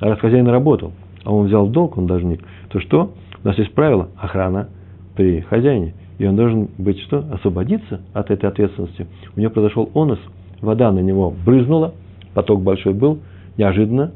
А 0.00 0.08
раз 0.08 0.18
хозяин 0.18 0.48
работал, 0.48 0.92
а 1.24 1.34
он 1.34 1.48
взял 1.48 1.66
долг, 1.66 1.98
он 1.98 2.06
должник, 2.06 2.40
то 2.70 2.80
что? 2.80 3.12
У 3.44 3.46
нас 3.46 3.58
есть 3.58 3.74
правило 3.74 4.08
охрана 4.18 4.70
при 5.14 5.42
хозяине. 5.42 5.92
И 6.18 6.26
он 6.26 6.36
должен 6.36 6.68
быть 6.78 7.00
что? 7.02 7.24
Освободиться 7.32 8.00
от 8.12 8.30
этой 8.30 8.48
ответственности. 8.48 9.06
У 9.36 9.40
него 9.40 9.50
произошел 9.50 9.90
онос, 9.94 10.18
вода 10.60 10.92
на 10.92 11.00
него 11.00 11.34
брызнула, 11.44 11.94
поток 12.34 12.62
большой 12.62 12.94
был, 12.94 13.18
неожиданно, 13.56 14.12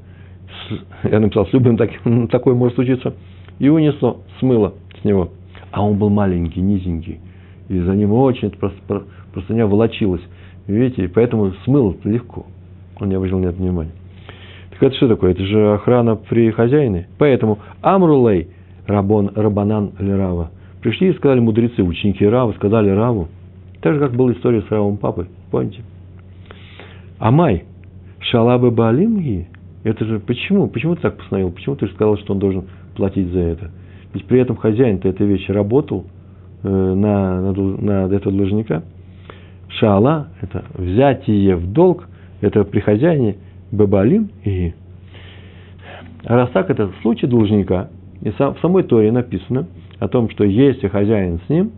с, 0.69 1.09
я 1.11 1.21
написал, 1.21 1.47
с 1.47 1.53
любым 1.53 1.77
так, 1.77 1.91
такое 2.31 2.55
может 2.55 2.75
случиться, 2.75 3.15
и 3.59 3.69
унесло, 3.69 4.19
смыло 4.39 4.75
с 5.01 5.05
него. 5.05 5.31
А 5.73 5.85
он 5.85 5.99
был 5.99 6.11
маленький, 6.11 6.61
низенький, 6.61 7.21
и 7.69 7.79
за 7.81 7.95
ним 7.95 8.13
очень 8.13 8.51
просто, 8.51 9.05
простыня 9.33 9.67
волочилась. 9.67 10.23
Видите, 10.67 11.05
и 11.05 11.09
поэтому 11.09 11.53
смыл 11.65 11.97
легко. 12.05 12.47
Он 12.99 13.09
не 13.09 13.15
обратил 13.15 13.39
на 13.39 13.47
это 13.47 13.59
внимания. 13.59 13.93
Так 14.71 14.83
это 14.83 14.97
что 14.97 15.09
такое? 15.09 15.31
Это 15.33 15.45
же 15.45 15.75
охрана 15.75 16.17
при 16.17 16.51
хозяине. 16.51 17.09
Поэтому 17.19 17.59
Амрулей, 17.83 18.49
Рабон, 18.87 19.31
Рабанан 19.35 19.93
Лерава, 19.99 20.51
пришли 20.83 21.11
и 21.11 21.15
сказали 21.15 21.41
мудрецы, 21.41 21.83
ученики 21.83 22.27
Рава, 22.27 22.53
сказали 22.53 22.91
Раву, 22.91 23.29
так 23.81 23.95
же, 23.95 24.01
как 24.01 24.15
была 24.15 24.33
история 24.33 24.63
с 24.63 24.71
Равом 24.71 24.97
папой, 24.97 25.27
помните? 25.51 25.83
Амай, 27.19 27.65
Шалабы 28.21 28.71
Баалимги, 28.71 29.49
это 29.85 30.05
же 30.05 30.19
почему? 30.19 30.69
Почему 30.69 30.97
ты 30.97 31.03
так 31.03 31.17
постановил? 31.17 31.51
Почему 31.51 31.77
ты 31.77 31.87
же 31.87 31.93
сказал, 31.93 32.19
что 32.19 32.33
он 32.33 32.39
должен 32.39 32.65
платить 32.97 33.29
за 33.29 33.41
это? 33.41 33.71
Ведь 34.13 34.25
при 34.27 34.41
этом 34.41 34.57
хозяин-то 34.57 35.09
этой 35.09 35.27
вещи 35.27 35.51
работал 35.51 36.07
э, 36.63 36.69
на, 36.69 37.41
на, 37.41 37.53
на 37.53 38.15
этого 38.15 38.37
должника. 38.37 38.83
Шала– 39.69 40.29
это 40.41 40.65
взятие 40.75 41.57
в 41.57 41.73
долг, 41.73 42.09
это 42.41 42.65
при 42.65 42.81
хозяине 42.81 43.37
Бабалим 43.71 44.31
и 44.45 44.73
а 46.27 46.35
раз 46.35 46.51
так, 46.51 46.71
это 46.71 46.91
случай 47.03 47.29
должника, 47.29 47.89
и 48.21 48.33
сам, 48.33 48.55
в 48.55 48.61
самой 48.61 48.83
Торе 48.83 49.13
написано 49.13 49.69
о 49.99 50.09
том, 50.09 50.31
что 50.31 50.45
если 50.45 50.89
хозяин 50.89 51.41
с 51.47 51.49
ним, 51.49 51.73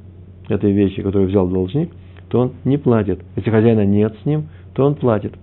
этой 0.49 0.73
вещи, 0.73 1.03
которую 1.03 1.29
взял 1.29 1.47
должник, 1.47 1.91
то 2.29 2.41
он 2.41 2.53
не 2.65 2.79
платит. 2.79 3.21
Если 3.37 3.51
хозяина 3.51 3.85
нет 3.85 4.15
с 4.23 4.27
ним, 4.27 4.49
то 4.75 4.85
он 4.85 4.95
платит. 4.95 5.35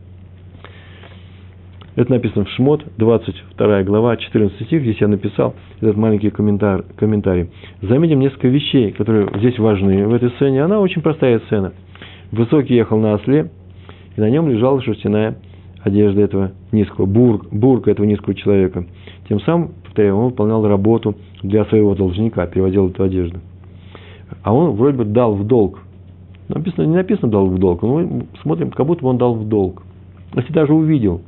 Это 1.96 2.12
написано 2.12 2.44
в 2.44 2.50
Шмот, 2.50 2.84
22 2.98 3.84
глава, 3.84 4.18
14 4.18 4.66
стих. 4.68 4.82
Здесь 4.82 5.00
я 5.00 5.08
написал 5.08 5.56
этот 5.80 5.96
маленький 5.96 6.30
комментарий. 6.30 6.84
комментарий. 6.98 7.50
Заметим 7.82 8.20
несколько 8.20 8.50
вещей, 8.50 8.92
которые 8.92 9.30
здесь 9.38 9.58
важны 9.58 10.06
в 10.06 10.14
этой 10.14 10.30
сцене. 10.32 10.64
Она 10.64 10.82
очень 10.82 11.02
простая 11.02 11.40
сцена. 11.40 11.72
Высокий 12.32 12.76
ехал 12.76 13.00
на 13.00 13.14
осле, 13.14 13.50
и 14.18 14.20
на 14.20 14.30
нем 14.30 14.50
лежала 14.50 14.82
шерстяная 14.82 15.38
одежда 15.86 16.22
этого 16.22 16.52
низкого, 16.72 17.06
бур, 17.06 17.48
бурка 17.52 17.92
этого 17.92 18.06
низкого 18.06 18.34
человека. 18.34 18.86
Тем 19.30 19.40
самым, 19.42 19.72
повторяю, 19.84 20.18
он 20.18 20.26
выполнял 20.26 20.68
работу 20.68 21.16
для 21.44 21.64
своего 21.66 21.94
должника, 21.94 22.46
переводил 22.48 22.90
эту 22.90 23.04
одежду. 23.04 23.40
А 24.42 24.54
он 24.54 24.72
вроде 24.72 24.98
бы 24.98 25.06
дал 25.06 25.36
в 25.36 25.46
долг. 25.46 25.80
Написано, 26.48 26.86
не 26.86 26.96
написано 26.96 27.32
дал 27.32 27.48
в 27.48 27.60
долг, 27.60 27.84
но 27.84 28.00
мы 28.00 28.26
смотрим, 28.42 28.72
как 28.72 28.86
будто 28.88 29.04
бы 29.04 29.10
он 29.10 29.20
дал 29.20 29.36
в 29.36 29.48
долг. 29.48 29.84
Если 30.34 30.52
даже 30.52 30.74
увидел, 30.74 31.22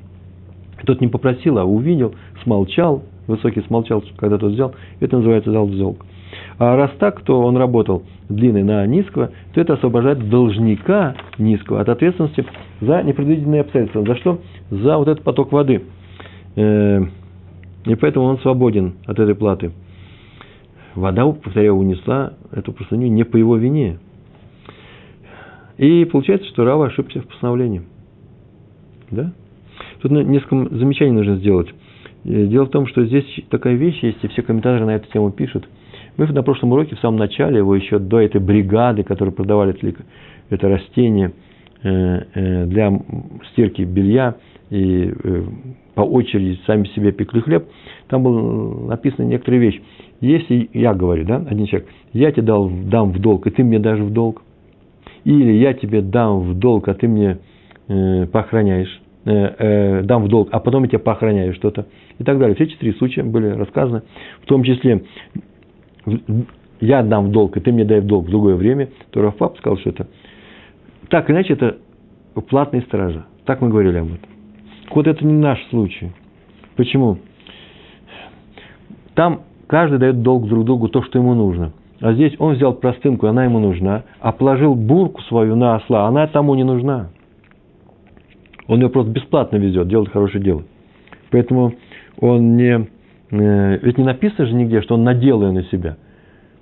тот 0.85 1.01
не 1.01 1.07
попросил, 1.07 1.59
а 1.59 1.63
увидел, 1.63 2.15
смолчал, 2.43 3.03
высокий 3.27 3.61
смолчал, 3.61 4.03
когда 4.17 4.39
тот 4.39 4.53
взял, 4.53 4.73
это 4.99 5.17
называется 5.17 5.51
дал 5.51 5.67
в 5.67 5.77
долг. 5.77 6.03
А 6.59 6.75
раз 6.75 6.91
так, 6.97 7.21
то 7.21 7.39
он 7.41 7.55
работал 7.55 8.03
длинный 8.29 8.63
на 8.63 8.85
низкого, 8.87 9.31
то 9.53 9.61
это 9.61 9.73
освобождает 9.73 10.27
должника 10.27 11.15
низкого 11.37 11.81
от 11.81 11.89
ответственности 11.89 12.45
за 12.81 13.03
непредвиденные 13.03 13.61
обстоятельства. 13.61 14.03
За 14.03 14.15
что? 14.15 14.41
За 14.71 14.97
вот 14.97 15.07
этот 15.07 15.23
поток 15.23 15.51
воды. 15.51 15.83
Э, 16.55 17.01
и 17.85 17.95
поэтому 17.95 18.25
он 18.25 18.39
свободен 18.39 18.95
от 19.05 19.19
этой 19.19 19.35
платы. 19.35 19.71
Вода, 20.95 21.27
повторяю, 21.27 21.75
унесла 21.75 22.33
эту 22.51 22.73
простыню 22.73 23.07
не 23.07 23.23
по 23.23 23.37
его 23.37 23.55
вине. 23.55 23.99
И 25.77 26.05
получается, 26.05 26.47
что 26.49 26.65
Рава 26.65 26.87
ошибся 26.87 27.21
в 27.21 27.27
постановлении. 27.27 27.83
Да? 29.11 29.31
Тут 30.01 30.11
несколько 30.11 30.75
замечаний 30.75 31.11
нужно 31.11 31.35
сделать. 31.35 31.69
Э, 32.23 32.47
дело 32.47 32.65
в 32.65 32.71
том, 32.71 32.87
что 32.87 33.05
здесь 33.05 33.25
такая 33.51 33.75
вещь 33.75 34.01
есть, 34.01 34.23
и 34.23 34.27
все 34.27 34.41
комментаторы 34.41 34.87
на 34.87 34.95
эту 34.95 35.07
тему 35.11 35.29
пишут– 35.29 35.67
мы 36.17 36.25
на 36.27 36.43
прошлом 36.43 36.71
уроке, 36.73 36.95
в 36.95 36.99
самом 36.99 37.17
начале, 37.17 37.57
его 37.57 37.75
еще 37.75 37.99
до 37.99 38.19
этой 38.19 38.41
бригады, 38.41 39.03
которые 39.03 39.33
продавали 39.33 39.75
это 40.49 40.69
растение 40.69 41.33
э, 41.83 42.23
э, 42.33 42.65
для 42.65 42.91
стирки 43.51 43.83
белья 43.83 44.35
и 44.69 45.13
э, 45.23 45.43
по 45.93 46.01
очереди 46.01 46.59
сами 46.65 46.85
себе 46.89 47.11
пекли 47.11 47.41
хлеб, 47.41 47.67
там 48.07 48.23
было 48.23 48.87
написано 48.87 49.25
некоторые 49.25 49.61
вещи. 49.61 49.81
Если 50.21 50.69
я 50.73 50.93
говорю, 50.93 51.25
да, 51.25 51.37
один 51.37 51.65
человек, 51.65 51.89
я 52.13 52.31
тебе 52.31 52.43
дал, 52.43 52.69
дам 52.69 53.11
в 53.11 53.19
долг, 53.19 53.47
и 53.47 53.51
ты 53.51 53.63
мне 53.63 53.79
дашь 53.79 53.99
в 53.99 54.11
долг, 54.11 54.41
или 55.23 55.51
я 55.53 55.73
тебе 55.73 56.01
дам 56.01 56.41
в 56.41 56.57
долг, 56.57 56.87
а 56.87 56.93
ты 56.93 57.07
мне 57.07 57.39
э, 57.87 58.25
поохраняешь, 58.27 59.01
э, 59.25 59.31
э, 59.31 60.01
дам 60.03 60.23
в 60.23 60.29
долг, 60.29 60.49
а 60.51 60.59
потом 60.59 60.83
я 60.83 60.89
тебе 60.89 60.99
поохраняю 60.99 61.53
что-то, 61.53 61.87
и 62.17 62.23
так 62.23 62.39
далее. 62.39 62.55
Все 62.55 62.67
четыре 62.67 62.93
случая 62.93 63.23
были 63.23 63.47
рассказаны, 63.47 64.03
в 64.41 64.45
том 64.45 64.63
числе 64.63 65.03
я 66.79 66.99
отдам 66.99 67.27
в 67.27 67.31
долг, 67.31 67.57
и 67.57 67.59
ты 67.59 67.71
мне 67.71 67.85
дай 67.85 67.99
в 67.99 68.05
долг 68.05 68.27
в 68.27 68.29
другое 68.29 68.55
время, 68.55 68.89
то 69.11 69.21
Рафпап 69.21 69.57
сказал, 69.57 69.77
что 69.77 69.89
это 69.89 70.07
так 71.09 71.29
иначе 71.29 71.53
это 71.53 71.77
платные 72.49 72.81
стража. 72.83 73.25
Так 73.45 73.61
мы 73.61 73.69
говорили 73.69 73.97
об 73.97 74.07
этом. 74.07 74.29
Вот 74.93 75.07
это 75.07 75.25
не 75.25 75.33
наш 75.33 75.63
случай. 75.69 76.11
Почему? 76.75 77.17
Там 79.15 79.41
каждый 79.67 79.99
дает 79.99 80.21
долг 80.21 80.47
друг 80.47 80.65
другу 80.65 80.89
то, 80.89 81.01
что 81.03 81.19
ему 81.19 81.33
нужно. 81.33 81.71
А 81.99 82.13
здесь 82.13 82.35
он 82.39 82.55
взял 82.55 82.73
простынку, 82.73 83.27
она 83.27 83.45
ему 83.45 83.59
нужна, 83.59 84.03
а 84.19 84.31
положил 84.31 84.75
бурку 84.75 85.21
свою 85.23 85.55
на 85.55 85.75
осла, 85.75 86.07
она 86.07 86.27
тому 86.27 86.53
не 86.55 86.63
нужна. 86.63 87.09
Он 88.67 88.81
ее 88.81 88.89
просто 88.89 89.11
бесплатно 89.11 89.57
везет, 89.57 89.87
делает 89.87 90.09
хорошее 90.09 90.43
дело. 90.43 90.63
Поэтому 91.31 91.73
он 92.19 92.55
не 92.55 92.87
ведь 93.29 93.97
не 93.97 94.03
написано 94.03 94.47
же 94.47 94.53
нигде, 94.53 94.81
что 94.81 94.95
он 94.95 95.03
надел 95.03 95.41
ее 95.41 95.51
на 95.51 95.63
себя. 95.63 95.97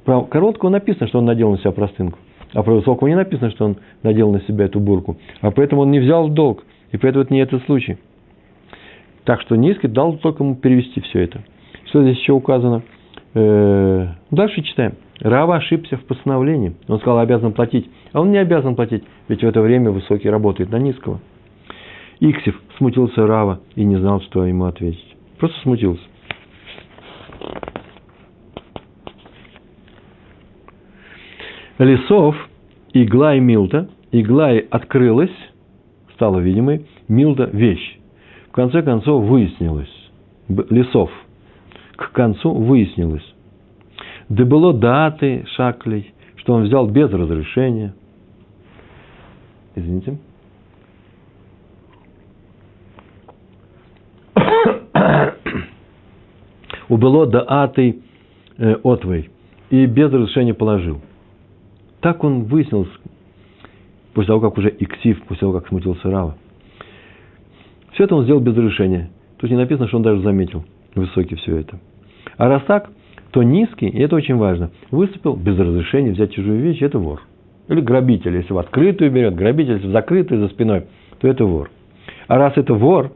Про 0.04 0.22
короткого 0.22 0.70
написано, 0.70 1.08
что 1.08 1.20
он 1.20 1.26
надел 1.26 1.52
на 1.52 1.58
себя 1.58 1.72
простынку. 1.72 2.20
А 2.54 2.64
про 2.64 2.74
высокого 2.74 3.08
не 3.08 3.16
написано, 3.16 3.52
что 3.52 3.66
он 3.66 3.78
надел 4.04 4.32
на 4.32 4.42
себя 4.42 4.66
эту 4.66 4.80
бурку. 4.80 5.18
А 5.42 5.52
поэтому 5.52 5.82
он 5.82 5.92
не 5.92 6.00
взял 6.00 6.28
в 6.28 6.34
долг. 6.34 6.64
И 6.92 6.98
поэтому 6.98 7.24
это 7.24 7.34
не 7.34 7.42
этот 7.42 7.64
случай. 7.66 7.98
Так 9.26 9.42
что 9.42 9.56
низкий 9.56 9.88
дал 9.88 10.14
только 10.18 10.44
ему 10.44 10.56
перевести 10.56 11.02
все 11.02 11.24
это. 11.24 11.42
Что 11.88 12.04
здесь 12.04 12.18
еще 12.18 12.34
указано? 12.34 12.84
Э, 13.34 14.08
дальше 14.32 14.62
читаем. 14.62 14.94
Рава 15.20 15.58
ошибся 15.58 15.98
в 15.98 16.06
постановлении. 16.06 16.76
Он 16.88 17.00
сказал, 17.00 17.20
обязан 17.20 17.52
платить. 17.54 17.90
А 18.14 18.22
он 18.22 18.32
не 18.32 18.38
обязан 18.38 18.76
платить, 18.76 19.04
ведь 19.28 19.42
в 19.42 19.46
это 19.46 19.62
время 19.62 19.92
высокий 19.92 20.30
работает 20.30 20.70
на 20.72 20.78
низкого. 20.78 21.20
Иксев 22.20 22.60
смутился 22.78 23.26
Рава 23.28 23.60
и 23.76 23.84
не 23.84 23.98
знал, 23.98 24.22
что 24.22 24.46
ему 24.46 24.66
ответить. 24.66 25.16
Просто 25.38 25.60
смутился. 25.62 26.04
Лесов, 31.78 32.36
игла 32.94 33.36
и 33.36 33.40
Милта, 33.40 33.90
игла 34.12 34.54
и 34.54 34.66
открылась, 34.70 35.36
стала 36.14 36.40
видимой, 36.40 36.86
Милта– 37.08 37.50
вещь. 37.54 38.00
В 38.50 38.52
конце 38.54 38.82
концов 38.82 39.26
выяснилось, 39.26 39.92
лесов, 40.48 41.12
к 41.98 42.12
концу 42.14 42.54
выяснилось, 42.54 43.36
да 44.30 44.46
было 44.46 44.74
даты 44.74 45.46
шаклей, 45.56 46.14
что 46.38 46.54
он 46.54 46.64
взял 46.64 46.88
без 46.88 47.12
разрешения. 47.12 47.94
Извините. 49.76 50.18
Убыло 56.90 57.26
да 57.26 57.42
атой 57.42 58.02
э, 58.58 58.76
отвой 58.84 59.30
и 59.70 59.86
без 59.86 60.12
разрешения 60.12 60.54
положил. 60.54 61.02
Так 62.02 62.24
он 62.24 62.44
выяснил, 62.44 62.88
после 64.14 64.28
того, 64.28 64.42
как 64.42 64.58
уже 64.58 64.70
Иксив, 64.70 65.22
после 65.24 65.40
того, 65.42 65.54
как 65.54 65.68
смутился 65.68 66.10
Рава. 66.10 66.38
Все 67.94 68.04
это 68.04 68.16
он 68.16 68.24
сделал 68.24 68.42
без 68.42 68.56
разрешения. 68.56 69.10
Тут 69.38 69.50
не 69.50 69.58
написано, 69.58 69.88
что 69.88 69.98
он 69.98 70.04
даже 70.04 70.22
заметил 70.22 70.64
высокий 70.94 71.36
все 71.36 71.58
это. 71.58 71.80
А 72.38 72.48
раз 72.48 72.64
так, 72.64 72.90
то 73.32 73.44
низкий, 73.44 73.88
и 73.88 74.00
это 74.00 74.16
очень 74.16 74.36
важно, 74.36 74.72
выступил 74.92 75.36
без 75.36 75.58
разрешения 75.58 76.12
взять 76.12 76.34
чужую 76.34 76.62
вещь, 76.62 76.82
это 76.82 77.00
вор. 77.00 77.22
Или 77.68 77.82
грабитель, 77.82 78.36
если 78.36 78.54
в 78.54 78.58
открытую 78.58 79.12
берет, 79.12 79.36
грабитель, 79.36 79.74
если 79.74 79.88
в 79.88 79.92
закрытую 79.92 80.42
за 80.42 80.48
спиной, 80.50 80.86
то 81.20 81.28
это 81.28 81.46
вор. 81.46 81.70
А 82.28 82.38
раз 82.38 82.54
это 82.56 82.74
вор, 82.74 83.12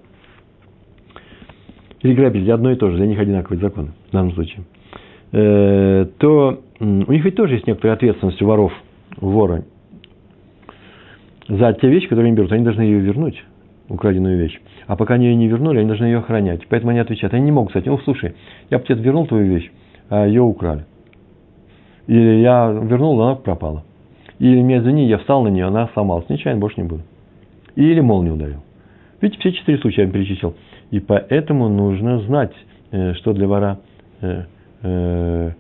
или 2.02 2.14
грабитель, 2.14 2.52
одно 2.52 2.72
и 2.72 2.76
то 2.76 2.90
же, 2.90 2.98
для 2.98 3.08
них 3.08 3.20
одинаковые 3.20 3.60
законы 3.60 3.90
в 4.10 4.12
данном 4.12 4.34
случае, 4.34 4.64
э, 5.32 6.08
то 6.18 6.62
у 6.80 7.12
них 7.12 7.26
ведь 7.26 7.36
тоже 7.36 7.56
есть 7.56 7.68
некоторая 7.68 7.96
ответственность 7.96 8.42
у 8.42 8.46
воров, 8.46 8.74
у 9.20 9.30
вора. 9.30 9.64
За 11.48 11.74
те 11.74 11.90
вещи, 11.90 12.08
которые 12.08 12.28
они 12.28 12.38
берут, 12.38 12.52
они 12.52 12.64
должны 12.64 12.82
ее 12.82 13.00
вернуть, 13.00 13.44
украденную 13.90 14.38
вещь. 14.38 14.60
А 14.88 14.96
пока 14.96 15.16
они 15.16 15.26
ее 15.26 15.36
не 15.36 15.48
вернули, 15.48 15.80
они 15.80 15.88
должны 15.88 16.06
ее 16.06 16.20
охранять. 16.20 16.68
Поэтому 16.70 16.92
они 16.92 17.00
отвечают. 17.00 17.34
Они 17.34 17.46
не 17.46 17.52
могут 17.52 17.72
сказать, 17.72 17.88
ну, 17.88 17.98
слушай, 18.00 18.36
я 18.70 18.78
бы 18.78 18.86
тебе 18.86 19.02
вернул 19.02 19.26
твою 19.26 19.46
вещь, 19.46 19.72
а 20.10 20.28
ее 20.28 20.42
украли. 20.42 20.86
Или 22.08 22.42
я 22.42 22.70
вернул, 22.70 23.22
она 23.22 23.36
пропала. 23.36 23.84
Или 24.38 24.62
меня 24.62 24.78
извини, 24.80 25.08
я 25.08 25.18
встал 25.18 25.44
на 25.44 25.50
нее, 25.50 25.66
она 25.66 25.90
сломалась. 25.94 26.30
Нечаянно 26.30 26.62
больше 26.62 26.82
не 26.82 26.88
буду. 26.88 27.02
Или 27.76 28.00
молнию 28.00 28.36
ударил. 28.36 28.64
Видите, 29.22 29.40
все 29.40 29.52
четыре 29.52 29.78
случая 29.80 30.04
я 30.04 30.10
перечислил. 30.10 30.56
И 30.92 31.00
поэтому 31.00 31.70
нужно 31.70 32.20
знать, 32.22 32.54
э, 32.92 33.14
что 33.16 33.34
для 33.34 33.48
вора, 33.48 33.80
э, 34.22 34.44
э, 34.82 35.52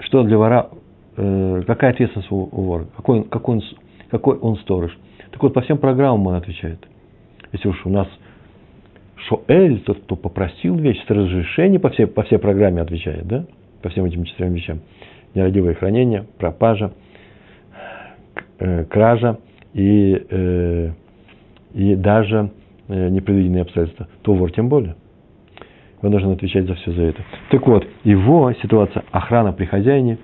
что 0.00 0.22
для 0.24 0.38
вора, 0.38 0.70
какая 1.14 1.92
ответственность 1.92 2.30
у 2.30 2.44
вора, 2.44 2.86
какой, 2.96 3.24
какой, 3.24 3.56
он, 3.56 3.62
какой 4.10 4.36
он 4.36 4.56
сторож. 4.58 4.96
Так 5.30 5.42
вот, 5.42 5.54
по 5.54 5.62
всем 5.62 5.78
программам 5.78 6.26
он 6.26 6.34
отвечает. 6.34 6.78
Если 7.52 7.68
уж 7.68 7.86
у 7.86 7.88
нас 7.88 8.06
Шоэль, 9.28 9.80
тот, 9.80 9.98
кто 10.00 10.16
попросил 10.16 10.76
вещь 10.76 11.02
с 11.06 11.10
разрешения, 11.10 11.78
по 11.78 11.88
всей, 11.88 12.06
по 12.06 12.22
всей 12.24 12.38
программе 12.38 12.82
отвечает, 12.82 13.26
да? 13.26 13.46
По 13.80 13.88
всем 13.88 14.04
этим 14.04 14.24
четырем 14.24 14.52
вещам. 14.52 14.80
Нерадивое 15.34 15.72
хранение, 15.72 16.26
пропажа, 16.38 16.92
кража 18.58 19.38
и, 19.72 20.92
и 21.72 21.94
даже 21.94 22.50
непредвиденные 22.88 23.62
обстоятельства, 23.62 24.08
то 24.22 24.34
вор 24.34 24.52
тем 24.52 24.68
более. 24.68 24.96
Он 26.02 26.10
должен 26.10 26.30
отвечать 26.30 26.66
за 26.66 26.74
все 26.74 26.92
за 26.92 27.02
это. 27.02 27.22
Так 27.50 27.66
вот, 27.66 27.86
его 28.04 28.52
ситуация, 28.62 29.04
охрана 29.10 29.52
при 29.52 29.64
хозяине 29.64 30.18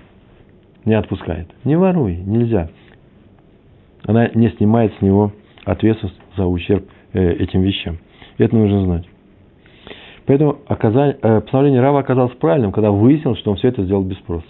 не 0.85 0.93
отпускает. 0.93 1.47
Не 1.63 1.75
воруй, 1.77 2.15
нельзя. 2.15 2.69
Она 4.05 4.29
не 4.33 4.49
снимает 4.49 4.93
с 4.99 5.01
него 5.01 5.31
ответственность 5.65 6.19
за 6.37 6.45
ущерб 6.45 6.85
э, 7.13 7.31
этим 7.33 7.61
вещам. 7.61 7.97
Это 8.37 8.55
нужно 8.55 8.83
знать. 8.83 9.05
Поэтому 10.25 10.57
э, 10.69 11.41
постановление 11.41 11.81
Рава 11.81 11.99
оказалось 11.99 12.35
правильным, 12.35 12.71
когда 12.71 12.91
выяснилось, 12.91 13.39
что 13.39 13.51
он 13.51 13.57
все 13.57 13.69
это 13.69 13.83
сделал 13.83 14.03
без 14.03 14.17
спроса. 14.17 14.45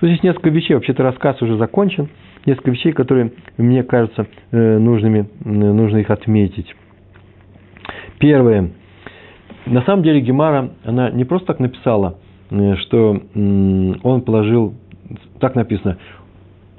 Тут 0.00 0.10
здесь 0.10 0.22
несколько 0.22 0.50
вещей. 0.50 0.74
Вообще-то 0.74 1.02
рассказ 1.02 1.40
уже 1.42 1.56
закончен. 1.56 2.08
Несколько 2.44 2.70
вещей, 2.70 2.92
которые 2.92 3.32
мне 3.56 3.82
кажутся 3.82 4.26
нужными, 4.52 5.28
нужно 5.42 5.98
их 5.98 6.10
отметить. 6.10 6.72
Первое. 8.18 8.70
На 9.66 9.82
самом 9.82 10.02
деле 10.02 10.20
Гемара, 10.20 10.70
она 10.84 11.10
не 11.10 11.24
просто 11.24 11.48
так 11.48 11.60
написала, 11.60 12.18
э, 12.50 12.76
что 12.76 13.20
он 13.34 14.22
положил, 14.22 14.74
так 15.40 15.54
написано, 15.54 15.98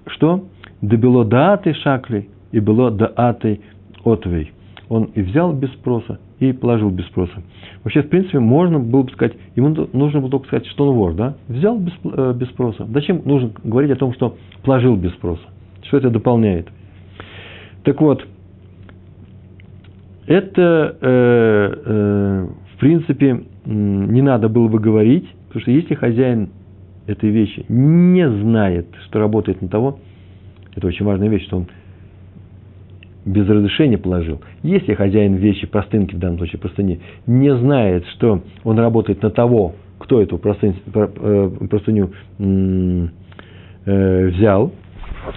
что 0.07 0.45
«Дебело 0.81 1.25
дааты 1.25 1.73
шакли 1.73 2.29
и 2.51 2.59
было 2.59 2.91
дааты 2.91 3.61
отвей». 4.03 4.51
Он 4.89 5.05
и 5.15 5.21
взял 5.21 5.51
без 5.51 5.69
спроса, 5.73 6.19
и 6.39 6.53
положил 6.53 6.89
без 6.89 7.05
спроса. 7.07 7.43
Вообще, 7.83 8.03
в 8.03 8.09
принципе, 8.09 8.39
можно 8.39 8.79
было 8.79 9.03
бы 9.03 9.11
сказать, 9.11 9.35
ему 9.55 9.69
нужно 9.91 10.21
было 10.21 10.31
только 10.31 10.47
сказать, 10.47 10.65
что 10.67 10.87
он 10.87 10.95
вор, 10.95 11.13
да? 11.13 11.35
Взял 11.47 11.77
без, 11.77 11.93
э, 12.05 12.33
без 12.35 12.47
спроса. 12.49 12.85
Зачем 12.85 13.21
нужно 13.25 13.51
говорить 13.63 13.91
о 13.91 13.95
том, 13.95 14.13
что 14.13 14.37
положил 14.63 14.95
без 14.95 15.11
спроса? 15.13 15.43
Что 15.83 15.97
это 15.97 16.09
дополняет? 16.09 16.69
Так 17.83 17.99
вот, 18.01 18.25
это, 20.27 20.97
э, 21.01 21.73
э, 21.85 22.47
в 22.75 22.79
принципе, 22.79 23.43
не 23.65 24.21
надо 24.21 24.49
было 24.49 24.67
бы 24.67 24.79
говорить, 24.79 25.25
потому 25.47 25.61
что 25.61 25.71
если 25.71 25.95
хозяин 25.95 26.49
этой 27.07 27.29
вещи 27.29 27.65
не 27.69 28.29
знает, 28.29 28.87
что 29.05 29.19
работает 29.19 29.61
на 29.61 29.69
того, 29.69 29.99
это 30.75 30.85
очень 30.87 31.05
важная 31.05 31.29
вещь, 31.29 31.45
что 31.45 31.57
он 31.57 31.67
без 33.25 33.47
разрешения 33.47 33.97
положил. 33.97 34.41
Если 34.63 34.93
хозяин 34.93 35.35
вещи, 35.35 35.65
простынки 35.65 36.15
в 36.15 36.19
данном 36.19 36.37
случае, 36.37 36.59
простыни, 36.59 36.99
не 37.25 37.55
знает, 37.57 38.05
что 38.15 38.41
он 38.63 38.79
работает 38.79 39.21
на 39.21 39.29
того, 39.29 39.75
кто 39.97 40.21
эту 40.21 40.37
простыню, 40.37 40.75
э, 40.93 41.51
простыню 41.69 42.11
э, 42.39 44.27
взял, 44.27 44.71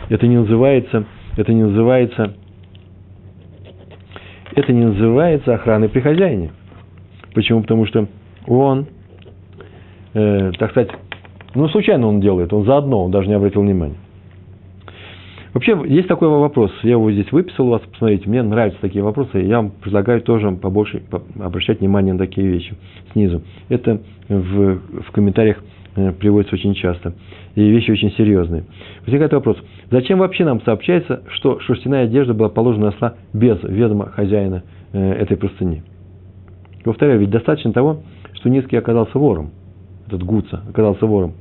это 0.08 0.26
не 0.26 0.36
называется, 0.36 1.04
это 1.36 1.52
не 1.52 1.62
называется 1.62 2.34
это 4.54 4.72
не 4.72 4.84
называется 4.84 5.54
охраной 5.54 5.88
при 5.88 6.00
хозяине. 6.00 6.50
Почему? 7.34 7.62
Потому 7.62 7.86
что 7.86 8.08
он, 8.46 8.86
э, 10.14 10.52
так 10.58 10.70
сказать, 10.70 10.90
ну, 11.54 11.68
случайно 11.68 12.06
он 12.06 12.20
делает, 12.20 12.52
он 12.52 12.64
заодно, 12.64 13.04
он 13.04 13.10
даже 13.10 13.28
не 13.28 13.34
обратил 13.34 13.62
внимания. 13.62 13.96
Вообще, 15.52 15.76
есть 15.86 16.06
такой 16.06 16.28
вопрос, 16.28 16.70
я 16.84 16.92
его 16.92 17.10
здесь 17.10 17.30
выписал 17.32 17.66
у 17.66 17.70
вас, 17.70 17.82
посмотрите, 17.82 18.28
мне 18.28 18.40
нравятся 18.42 18.80
такие 18.80 19.02
вопросы, 19.02 19.38
я 19.38 19.56
вам 19.56 19.70
предлагаю 19.70 20.22
тоже 20.22 20.48
побольше 20.52 21.02
обращать 21.40 21.80
внимание 21.80 22.12
на 22.12 22.20
такие 22.20 22.46
вещи 22.46 22.74
снизу. 23.12 23.42
Это 23.68 24.00
в, 24.28 24.78
в 24.78 25.10
комментариях 25.10 25.58
приводится 26.18 26.54
очень 26.54 26.74
часто, 26.74 27.14
и 27.54 27.68
вещи 27.68 27.90
очень 27.90 28.12
серьезные. 28.12 28.64
Возникает 29.06 29.32
вопрос, 29.32 29.56
Зачем 29.90 30.20
вообще 30.20 30.44
нам 30.44 30.62
сообщается, 30.62 31.22
что 31.30 31.58
шерстяная 31.60 32.04
одежда 32.04 32.32
была 32.32 32.48
положена 32.48 32.86
на 32.86 32.88
осла 32.92 33.14
без 33.32 33.60
ведома 33.64 34.06
хозяина 34.06 34.62
э, 34.92 35.12
этой 35.14 35.36
простыни? 35.36 35.82
Повторяю, 36.84 37.18
ведь 37.18 37.30
достаточно 37.30 37.72
того, 37.72 38.02
что 38.34 38.48
Низкий 38.48 38.76
оказался 38.76 39.18
вором, 39.18 39.50
этот 40.06 40.22
Гуца 40.22 40.62
оказался 40.68 41.06
вором, 41.06 41.34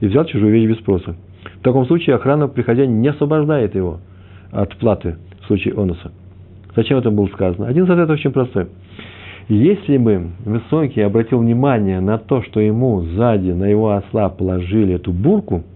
и 0.00 0.06
взял 0.06 0.24
чужую 0.24 0.52
вещь 0.52 0.68
без 0.68 0.78
спроса. 0.78 1.14
В 1.60 1.62
таком 1.62 1.86
случае 1.86 2.16
охрана 2.16 2.48
при 2.48 2.62
хозяине 2.62 2.94
не 2.94 3.08
освобождает 3.08 3.76
его 3.76 4.00
от 4.50 4.76
платы 4.78 5.16
в 5.42 5.46
случае 5.46 5.74
онуса. 5.74 6.10
Зачем 6.74 6.98
это 6.98 7.10
было 7.10 7.28
сказано? 7.28 7.68
Один 7.68 7.88
ответ 7.88 8.10
очень 8.10 8.32
простой. 8.32 8.66
Если 9.48 9.96
бы 9.96 10.30
Высокий 10.44 11.00
обратил 11.00 11.40
внимание 11.40 12.00
на 12.00 12.18
то, 12.18 12.42
что 12.42 12.60
ему 12.60 13.02
сзади 13.02 13.50
на 13.50 13.64
его 13.64 13.90
осла 13.90 14.28
положили 14.28 14.94
эту 14.94 15.12
бурку– 15.12 15.64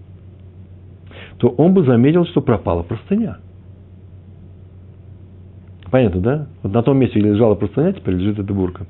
то 1.37 1.49
он 1.49 1.73
бы 1.73 1.83
заметил, 1.83 2.25
что 2.25 2.41
пропала 2.41 2.83
простыня. 2.83 3.37
Понятно, 5.91 6.21
да? 6.21 6.47
Вот 6.63 6.73
на 6.73 6.83
том 6.83 6.97
месте, 6.97 7.19
где 7.19 7.29
лежала 7.29 7.55
простыня, 7.55 7.93
теперь 7.93 8.15
лежит 8.15 8.39
эта 8.39 8.53
бурка. 8.53 8.85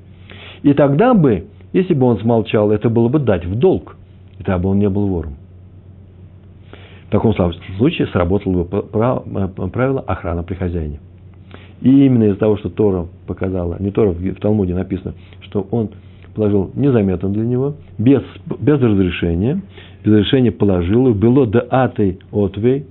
И 0.63 0.73
тогда 0.73 1.13
бы, 1.13 1.47
если 1.73 1.93
бы 1.93 2.07
он 2.07 2.19
смолчал, 2.19 2.71
это 2.71 2.89
было 2.89 3.09
бы 3.09 3.19
дать 3.19 3.45
в 3.45 3.55
долг. 3.55 3.97
И 4.39 4.43
тогда 4.43 4.57
бы 4.57 4.69
он 4.69 4.79
не 4.79 4.89
был 4.89 5.07
вором. 5.07 5.35
В 7.07 7.11
таком 7.11 7.33
случае 7.77 8.07
сработало 8.07 8.63
бы 8.63 8.81
правило 9.69 10.01
охраны 10.01 10.43
при 10.43 10.55
хозяине. 10.55 10.99
И 11.81 12.05
именно 12.05 12.25
из-за 12.25 12.37
того, 12.37 12.57
что 12.57 12.69
Тора 12.69 13.05
показала, 13.27 13.77
не 13.79 13.91
Тора, 13.91 14.11
в 14.11 14.35
Талмуде 14.35 14.73
написано, 14.73 15.13
что 15.41 15.67
он 15.71 15.89
положил 16.33 16.71
незаметно 16.75 17.29
для 17.29 17.43
него, 17.43 17.75
без, 17.97 18.21
без 18.59 18.79
разрешения, 18.79 19.61
без 20.03 20.13
разрешения 20.13 20.51
положил, 20.51 21.13
было 21.13 21.45
до 21.47 21.61
атой 21.61 22.19
отвей 22.31 22.85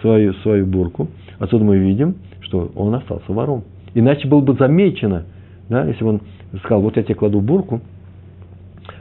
свою, 0.00 0.34
свою 0.34 0.66
бурку. 0.66 1.08
Отсюда 1.38 1.64
мы 1.64 1.78
видим, 1.78 2.16
что 2.40 2.70
он 2.74 2.94
остался 2.94 3.32
вором. 3.32 3.64
Иначе 3.94 4.28
было 4.28 4.40
бы 4.40 4.54
замечено, 4.54 5.24
да, 5.68 5.84
если 5.84 6.04
бы 6.04 6.10
он 6.10 6.20
сказал, 6.58 6.82
вот 6.82 6.96
я 6.96 7.02
тебе 7.02 7.14
кладу 7.14 7.40
бурку, 7.40 7.80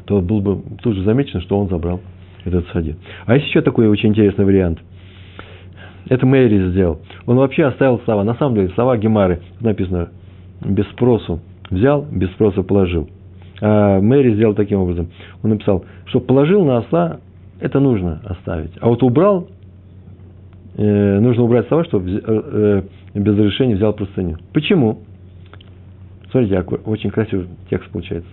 то 0.05 0.21
было 0.21 0.41
бы 0.41 0.61
тут 0.81 0.95
же 0.95 1.03
замечено, 1.03 1.41
что 1.41 1.59
он 1.59 1.67
забрал 1.67 1.99
этот 2.43 2.67
садик. 2.69 2.97
А 3.25 3.35
есть 3.35 3.47
еще 3.47 3.61
такой 3.61 3.87
очень 3.87 4.09
интересный 4.09 4.45
вариант. 4.45 4.79
Это 6.07 6.25
Мэри 6.25 6.69
сделал. 6.69 6.99
Он 7.25 7.37
вообще 7.37 7.65
оставил 7.65 7.99
слова. 8.05 8.23
На 8.23 8.35
самом 8.35 8.55
деле, 8.55 8.69
слова 8.69 8.97
Гемары, 8.97 9.41
написано, 9.59 10.09
без 10.63 10.87
спросу 10.89 11.39
взял, 11.69 12.05
без 12.11 12.29
спроса 12.31 12.63
положил. 12.63 13.09
А 13.61 13.99
Мэри 13.99 14.33
сделал 14.35 14.53
таким 14.53 14.79
образом. 14.79 15.09
Он 15.43 15.51
написал, 15.51 15.85
что 16.05 16.19
положил 16.19 16.63
на 16.65 16.77
осла, 16.77 17.19
это 17.59 17.79
нужно 17.79 18.21
оставить. 18.25 18.71
А 18.81 18.87
вот 18.87 19.01
убрал, 19.01 19.47
э, 20.77 21.19
нужно 21.19 21.43
убрать 21.43 21.65
с 21.65 21.69
того, 21.69 21.83
что 21.85 22.01
э, 22.05 22.83
без 23.13 23.37
разрешения 23.37 23.75
взял 23.75 23.93
простыню. 23.93 24.37
Почему? 24.53 24.99
Смотрите, 26.31 26.59
очень 26.85 27.11
красивый 27.11 27.47
текст 27.69 27.89
получается. 27.91 28.29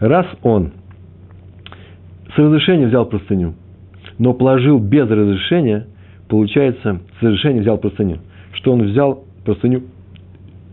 Раз 0.00 0.26
он 0.42 0.72
с 2.34 2.38
разрешения 2.38 2.86
взял 2.86 3.06
простыню, 3.06 3.54
но 4.18 4.34
положил 4.34 4.78
без 4.78 5.08
разрешения, 5.08 5.86
получается, 6.28 7.00
с 7.18 7.22
разрешения 7.22 7.60
взял 7.60 7.78
простыню. 7.78 8.18
Что 8.52 8.72
он 8.72 8.82
взял 8.82 9.24
простыню 9.44 9.82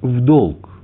в 0.02 0.22
долг. 0.22 0.76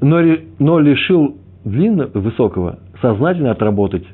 но, 0.00 0.20
но 0.58 0.78
лишил 0.78 1.36
длинного, 1.64 2.10
высокого 2.18 2.78
сознательно 3.00 3.50
отработать 3.50 4.04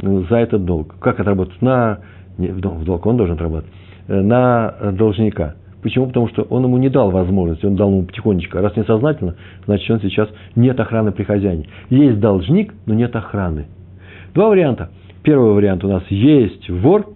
э, 0.00 0.24
за 0.28 0.36
этот 0.36 0.64
долг. 0.64 0.96
Как 0.98 1.20
отработать? 1.20 1.60
На, 1.60 2.00
не, 2.38 2.48
в 2.48 2.60
долг 2.60 3.06
он 3.06 3.16
должен 3.16 3.34
отработать. 3.34 3.70
Э, 4.08 4.20
на 4.20 4.92
должника. 4.92 5.56
Почему? 5.82 6.06
Потому 6.06 6.28
что 6.28 6.42
он 6.42 6.64
ему 6.64 6.78
не 6.78 6.88
дал 6.88 7.10
возможности, 7.10 7.66
он 7.66 7.76
дал 7.76 7.90
ему 7.90 8.04
потихонечку. 8.04 8.58
Раз 8.58 8.76
несознательно, 8.76 9.36
значит, 9.66 9.88
он 9.90 10.00
сейчас 10.00 10.28
нет 10.56 10.78
охраны 10.80 11.12
при 11.12 11.22
хозяине. 11.22 11.66
Есть 11.90 12.18
должник, 12.18 12.74
но 12.86 12.94
нет 12.94 13.14
охраны. 13.14 13.66
Два 14.34 14.48
варианта. 14.48 14.90
Первый 15.26 15.54
вариант 15.54 15.82
у 15.82 15.88
нас 15.88 16.04
есть 16.08 16.70
вор, 16.70 17.08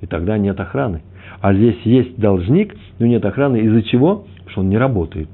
и 0.00 0.06
тогда 0.06 0.38
нет 0.38 0.60
охраны. 0.60 1.02
А 1.40 1.52
здесь 1.52 1.74
есть 1.82 2.16
должник, 2.16 2.76
но 3.00 3.06
нет 3.06 3.24
охраны. 3.24 3.56
Из-за 3.56 3.82
чего? 3.82 4.24
Потому 4.36 4.50
что 4.50 4.60
он 4.60 4.68
не 4.68 4.78
работает. 4.78 5.28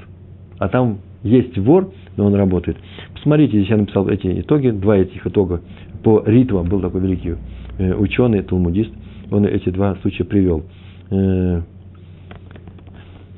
А 0.59 0.71
там 0.71 1.01
есть 1.23 1.59
вор, 1.59 1.93
но 2.17 2.25
он 2.25 2.35
работает. 2.35 2.79
Посмотрите, 3.13 3.59
здесь 3.59 3.69
я 3.69 3.77
написал 3.77 4.09
эти 4.09 4.41
итоги, 4.41 4.71
два 4.71 4.97
этих 4.97 5.27
итога. 5.27 5.61
По 6.03 6.23
Ритва 6.25 6.63
был 6.63 6.81
такой 6.81 7.03
великий 7.03 7.35
э, 7.77 7.93
ученый, 7.93 8.41
талмудист, 8.41 8.93
он 9.31 9.45
эти 9.45 9.69
два 9.69 9.97
случая 9.97 10.25
привел. 10.25 10.63
Э, 11.11 11.61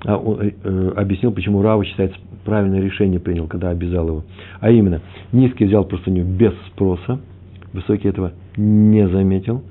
а 0.04 0.16
он, 0.16 0.38
э, 0.40 0.92
объяснил, 0.94 1.33
почему 1.33 1.62
Рава 1.62 1.85
считается 1.85 2.16
правильное 2.44 2.80
решение 2.80 3.18
принял, 3.18 3.48
когда 3.48 3.70
обязал 3.70 4.07
его. 4.07 4.24
А 4.61 4.70
именно, 4.70 5.00
низкий 5.33 5.64
взял 5.64 5.85
простыню 5.85 6.24
без 6.24 6.52
спроса, 6.68 7.18
высокий 7.74 8.08
этого 8.08 8.32
не 8.56 9.06
заметил, 9.08 9.62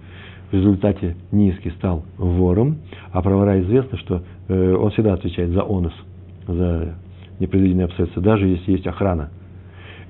в 0.51 0.55
результате 0.55 1.15
низкий 1.31 1.71
стал 1.71 2.05
вором, 2.17 2.77
а 3.11 3.23
про 3.23 3.35
вора 3.35 3.59
известно, 3.61 3.97
что 3.97 4.21
э, 4.47 4.75
он 4.75 4.91
всегда 4.91 5.13
отвечает 5.13 5.49
за 5.49 5.63
онус, 5.63 5.93
за 6.47 6.95
непредвиденные 7.39 7.85
обстоятельства, 7.85 8.21
даже 8.21 8.47
если 8.47 8.73
есть 8.73 8.85
охрана. 8.85 9.31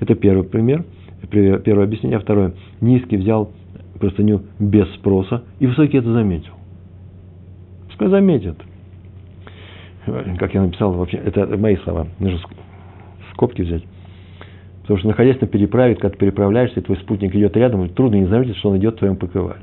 Это 0.01 0.15
первый 0.15 0.43
пример, 0.43 0.83
первое 1.29 1.85
объяснение. 1.85 2.19
Второе, 2.19 2.55
низкий 2.81 3.15
взял 3.15 3.51
простыню 3.99 4.41
без 4.59 4.91
спроса, 4.95 5.43
и 5.59 5.67
высокий 5.67 5.97
это 5.97 6.11
заметил. 6.11 6.53
Пускай 7.87 8.09
заметит. 8.09 8.57
Как 10.37 10.53
я 10.53 10.61
написал, 10.61 10.91
вообще, 10.91 11.17
это 11.17 11.45
мои 11.57 11.77
слова, 11.77 12.07
нужно 12.19 12.39
скобки 13.31 13.61
взять. 13.61 13.83
Потому 14.83 14.99
что, 14.99 15.07
находясь 15.07 15.39
на 15.39 15.47
переправе, 15.47 15.95
когда 15.95 16.09
ты 16.09 16.17
переправляешься, 16.17 16.79
и 16.79 16.83
твой 16.83 16.97
спутник 16.97 17.33
идет 17.35 17.55
рядом, 17.55 17.87
трудно 17.89 18.17
не 18.17 18.25
заметить, 18.25 18.57
что 18.57 18.69
он 18.69 18.77
идет 18.77 18.95
в 18.95 18.99
твоем 18.99 19.15
покрывале. 19.15 19.61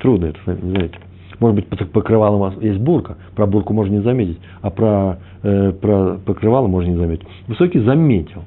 Трудно 0.00 0.26
это 0.26 0.38
заметить. 0.44 0.98
Может 1.38 1.56
быть, 1.56 1.66
под 1.68 1.90
покрывалом 1.90 2.60
есть 2.60 2.78
бурка, 2.78 3.16
про 3.34 3.46
бурку 3.46 3.72
можно 3.72 3.94
не 3.94 4.02
заметить, 4.02 4.38
а 4.60 4.70
про, 4.70 5.18
э, 5.42 5.72
про 5.72 6.18
покрывало 6.18 6.66
можно 6.66 6.90
не 6.90 6.96
заметить. 6.96 7.26
Высокий 7.46 7.80
заметил. 7.80 8.44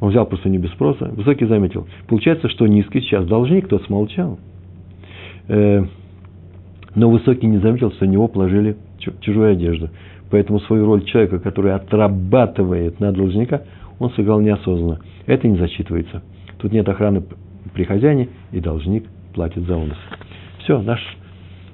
Он 0.00 0.10
взял 0.10 0.24
просто 0.26 0.48
не 0.48 0.58
без 0.58 0.70
спроса. 0.70 1.06
Высокий 1.06 1.46
заметил. 1.46 1.86
Получается, 2.06 2.48
что 2.48 2.66
низкий 2.66 3.00
сейчас 3.00 3.26
должник, 3.26 3.68
тот 3.68 3.82
смолчал. 3.84 4.38
Э, 5.48 5.84
но 6.94 7.10
высокий 7.10 7.46
не 7.46 7.58
заметил, 7.58 7.90
что 7.92 8.06
на 8.06 8.10
него 8.10 8.28
положили 8.28 8.76
чужую 9.20 9.52
одежду. 9.52 9.90
Поэтому 10.30 10.60
свою 10.60 10.86
роль 10.86 11.04
человека, 11.04 11.40
который 11.40 11.74
отрабатывает 11.74 13.00
на 13.00 13.12
должника, 13.12 13.62
он 13.98 14.10
сыграл 14.10 14.40
неосознанно. 14.40 15.00
Это 15.26 15.48
не 15.48 15.58
зачитывается. 15.58 16.22
Тут 16.58 16.72
нет 16.72 16.88
охраны 16.88 17.22
при 17.74 17.84
хозяине, 17.84 18.28
и 18.52 18.60
должник 18.60 19.04
платит 19.34 19.64
за 19.64 19.76
унос. 19.76 19.98
Все, 20.60 20.80
наш 20.80 21.00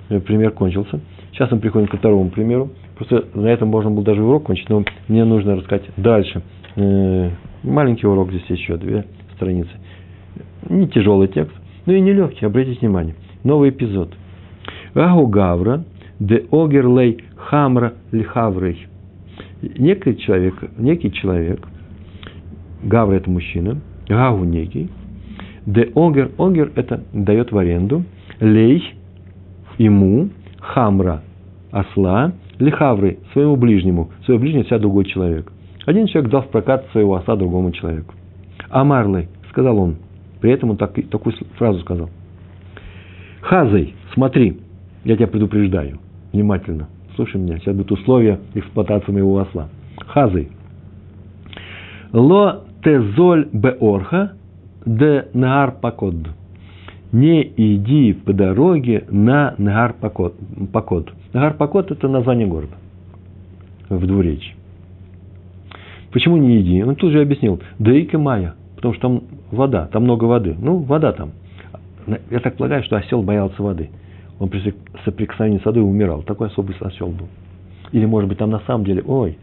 э, 0.09 0.21
пример 0.21 0.53
кончился. 0.53 1.01
Сейчас 1.33 1.51
мы 1.51 1.59
приходим 1.59 1.89
ко 1.89 1.97
второму 1.97 2.31
примеру. 2.31 2.71
Просто 2.97 3.25
на 3.35 3.47
этом 3.47 3.69
можно 3.69 3.91
было 3.91 4.05
даже 4.05 4.23
урок 4.23 4.45
кончить, 4.45 4.69
но 4.69 4.85
мне 5.09 5.25
нужно 5.25 5.57
рассказать 5.57 5.85
дальше. 5.97 6.43
Э, 6.77 7.31
маленький 7.63 8.07
урок, 8.07 8.31
здесь 8.31 8.45
еще 8.49 8.77
две 8.77 9.05
страницы. 9.35 9.71
Не 10.69 10.89
тяжелый 10.89 11.29
текст, 11.29 11.55
но 11.87 11.93
и 11.93 12.01
не 12.01 12.13
легкий, 12.13 12.47
обратите 12.47 12.81
внимание. 12.81 13.15
Новый 13.43 13.71
эпизод. 13.71 14.13
Агу 14.95 15.27
Гавра, 15.27 15.85
де 16.19 16.45
огерлей 16.51 17.25
хамра 17.37 17.95
лихаврей. 18.13 18.87
Некий 19.63 20.17
человек, 20.19 20.55
некий 20.79 21.13
человек, 21.13 21.67
Гавра 22.85 23.16
это 23.16 23.31
мужчина, 23.31 23.81
Гаву 24.09 24.44
некий, 24.44 24.90
де 25.66 25.90
огер, 25.94 26.31
огер 26.38 26.70
это 26.77 27.03
дает 27.12 27.51
в 27.51 27.59
аренду, 27.59 28.05
лей 28.40 28.94
ему, 29.79 30.29
хамра, 30.61 31.23
осла, 31.70 32.33
лихавры, 32.59 33.18
своему 33.33 33.57
ближнему, 33.57 34.11
своему 34.25 34.42
ближнему 34.42 34.64
вся 34.64 34.79
другой 34.79 35.07
человек. 35.07 35.51
Один 35.87 36.07
человек 36.07 36.31
дал 36.31 36.42
в 36.42 36.49
прокат 36.49 36.87
своего 36.92 37.14
осла 37.14 37.37
другому 37.37 37.73
человеку. 37.73 38.14
Амарлей, 38.70 39.29
сказал 39.51 39.79
он, 39.79 39.97
при 40.40 40.53
этом 40.53 40.70
он 40.70 40.77
так, 40.77 40.94
такую 41.11 41.35
фразу 41.57 41.81
сказал. 41.81 42.11
Хазой, 43.40 43.94
смотри, 44.12 44.61
я 45.05 45.16
тебя 45.16 45.27
предупреждаю, 45.27 45.99
внимательно, 46.33 46.88
слушай 47.16 47.40
меня, 47.40 47.59
сейчас 47.59 47.75
будут 47.75 47.92
условия 47.92 48.40
эксплуатации 48.55 49.12
моего 49.12 49.38
осла. 49.38 49.68
Хазой. 50.07 50.51
Ло 52.12 52.64
тезоль 52.85 53.49
беорха 53.53 54.33
де 54.87 55.29
нагар 55.35 55.73
покод. 55.81 56.14
Не 57.12 57.42
иди 57.57 58.12
по 58.12 58.33
дороге 58.33 59.05
на 59.09 59.55
Нагар 59.57 59.94
Покод. 60.73 61.12
Нагар 61.33 61.55
Покод– 61.55 61.90
это 61.92 62.09
название 62.09 62.49
города 62.49 62.75
в 63.88 64.05
двуречии. 64.05 64.57
Почему 66.12 66.38
не 66.38 66.61
иди? 66.61 66.83
Он 66.83 66.97
тут 66.97 67.12
же 67.12 67.20
объяснил. 67.20 67.61
Дейка 67.79 68.18
Майя, 68.18 68.55
потому 68.75 68.94
что 68.94 69.03
там 69.03 69.23
вода, 69.53 69.87
там 69.92 70.03
много 70.03 70.25
воды. 70.25 70.57
Ну, 70.59 70.79
вода 70.79 71.12
там. 71.12 71.31
Я 72.31 72.40
так 72.40 72.57
полагаю, 72.57 72.83
что 72.83 72.97
осел 72.97 73.23
боялся 73.23 73.62
воды– 73.62 73.90
он 74.38 74.49
при 74.49 74.75
соприкосновении 75.05 75.59
с 75.59 75.64
водой 75.64 75.83
умирал. 75.83 76.23
Такой 76.23 76.49
особый 76.49 76.77
осел 76.81 77.09
был. 77.09 77.29
Или, 77.92 78.05
может 78.07 78.29
быть, 78.29 78.38
там 78.38 78.51
на 78.51 78.61
самом 78.61 78.85
деле, 78.85 79.03
ой, 79.07 79.38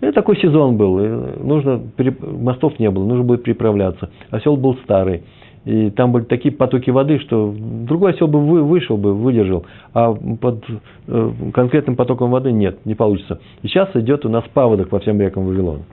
это 0.00 0.12
такой 0.12 0.36
сезон 0.36 0.76
был, 0.76 0.98
нужно, 1.42 1.80
мостов 2.20 2.78
не 2.78 2.90
было, 2.90 3.04
нужно 3.06 3.24
будет 3.24 3.42
переправляться. 3.44 4.10
Осел 4.30 4.56
был 4.56 4.76
старый, 4.84 5.22
и 5.64 5.90
там 5.90 6.12
были 6.12 6.24
такие 6.24 6.54
потоки 6.54 6.90
воды, 6.90 7.18
что 7.20 7.54
другой 7.56 8.12
осел 8.12 8.28
бы 8.28 8.40
вышел 8.64 8.96
бы, 8.96 9.14
выдержал, 9.14 9.64
а 9.94 10.12
под 10.12 10.64
э, 11.08 11.32
конкретным 11.54 11.96
потоком 11.96 12.30
воды 12.30 12.52
нет, 12.52 12.84
не 12.84 12.94
получится. 12.94 13.40
И 13.62 13.68
сейчас 13.68 13.88
идет 13.94 14.26
у 14.26 14.28
нас 14.28 14.44
паводок 14.52 14.90
по 14.90 14.98
всем 14.98 15.20
рекам 15.20 15.46
Вавилона. 15.46 15.84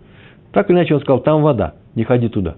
Так 0.52 0.70
или 0.70 0.78
иначе 0.78 0.96
он 0.96 1.02
сказал, 1.02 1.22
там 1.22 1.42
вода, 1.42 1.76
не 1.96 2.04
ходи 2.04 2.28
туда. 2.28 2.56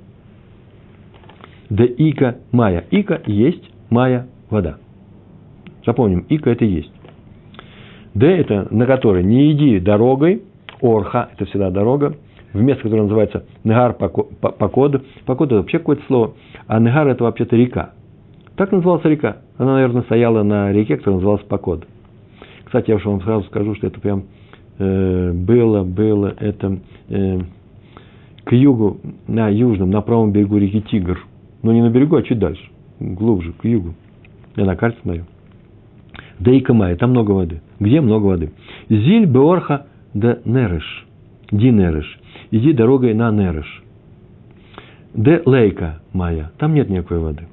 Да 1.69 1.83
ика 1.85 2.37
мая. 2.51 2.85
Ика 2.89 3.21
есть 3.27 3.63
мая 3.89 4.27
вода. 4.49 4.77
Запомним, 5.85 6.25
ика 6.29 6.49
это 6.49 6.65
есть. 6.65 6.91
Д 8.15 8.27
это 8.27 8.67
на 8.71 8.85
которой 8.85 9.23
не 9.23 9.51
иди 9.51 9.79
дорогой, 9.79 10.43
орха 10.83 11.29
это 11.33 11.45
всегда 11.45 11.71
дорога, 11.71 12.15
в 12.51 12.61
место, 12.61 12.83
которое 12.83 13.03
называется 13.03 13.45
Негар 13.63 13.93
Покод. 13.93 14.29
Покод 15.25 15.47
это 15.47 15.55
вообще 15.55 15.79
какое-то 15.79 16.03
слово, 16.05 16.33
а 16.67 16.79
Негар 16.79 17.07
это 17.07 17.23
вообще-то 17.23 17.55
река. 17.55 17.93
Так 18.55 18.71
называлась 18.71 19.03
река. 19.05 19.37
Она, 19.57 19.73
наверное, 19.73 20.03
стояла 20.03 20.43
на 20.43 20.71
реке, 20.71 20.97
которая 20.97 21.15
называлась 21.15 21.43
Покод. 21.43 21.87
Кстати, 22.65 22.89
я 22.89 22.97
уж 22.97 23.05
вам 23.05 23.21
сразу 23.21 23.45
скажу, 23.45 23.73
что 23.75 23.87
это 23.87 23.99
прям 23.99 24.25
э, 24.77 25.31
было, 25.33 25.83
было, 25.83 26.33
это 26.39 26.79
э, 27.09 27.39
к 28.43 28.51
югу, 28.51 28.97
на 29.27 29.49
южном, 29.49 29.89
на 29.89 30.01
правом 30.01 30.31
берегу 30.31 30.57
реки 30.57 30.81
Тигр. 30.81 31.19
Но 31.63 31.71
не 31.71 31.81
на 31.81 31.89
берегу, 31.89 32.15
а 32.17 32.23
чуть 32.23 32.39
дальше, 32.39 32.63
глубже, 32.99 33.53
к 33.53 33.65
югу. 33.65 33.95
Я 34.55 34.65
на 34.65 34.75
карте 34.75 34.97
смотрю. 35.01 35.23
Да 36.39 36.51
и 36.51 36.59
Камай, 36.59 36.95
там 36.95 37.11
много 37.11 37.31
воды. 37.31 37.61
Где 37.79 38.01
много 38.01 38.25
воды? 38.25 38.51
Зиль 38.89 39.25
Беорха 39.25 39.87
да 40.13 40.39
Нереш. 40.45 41.05
Ди 41.51 41.71
Нереш. 41.71 42.19
Иди 42.51 42.73
дорогой 42.73 43.13
на 43.13 43.31
Нереш. 43.31 43.83
Де 45.13 45.41
Лейка 45.45 45.99
Майя. 46.13 46.51
Там 46.57 46.73
нет 46.73 46.89
никакой 46.89 47.19
воды. 47.19 47.43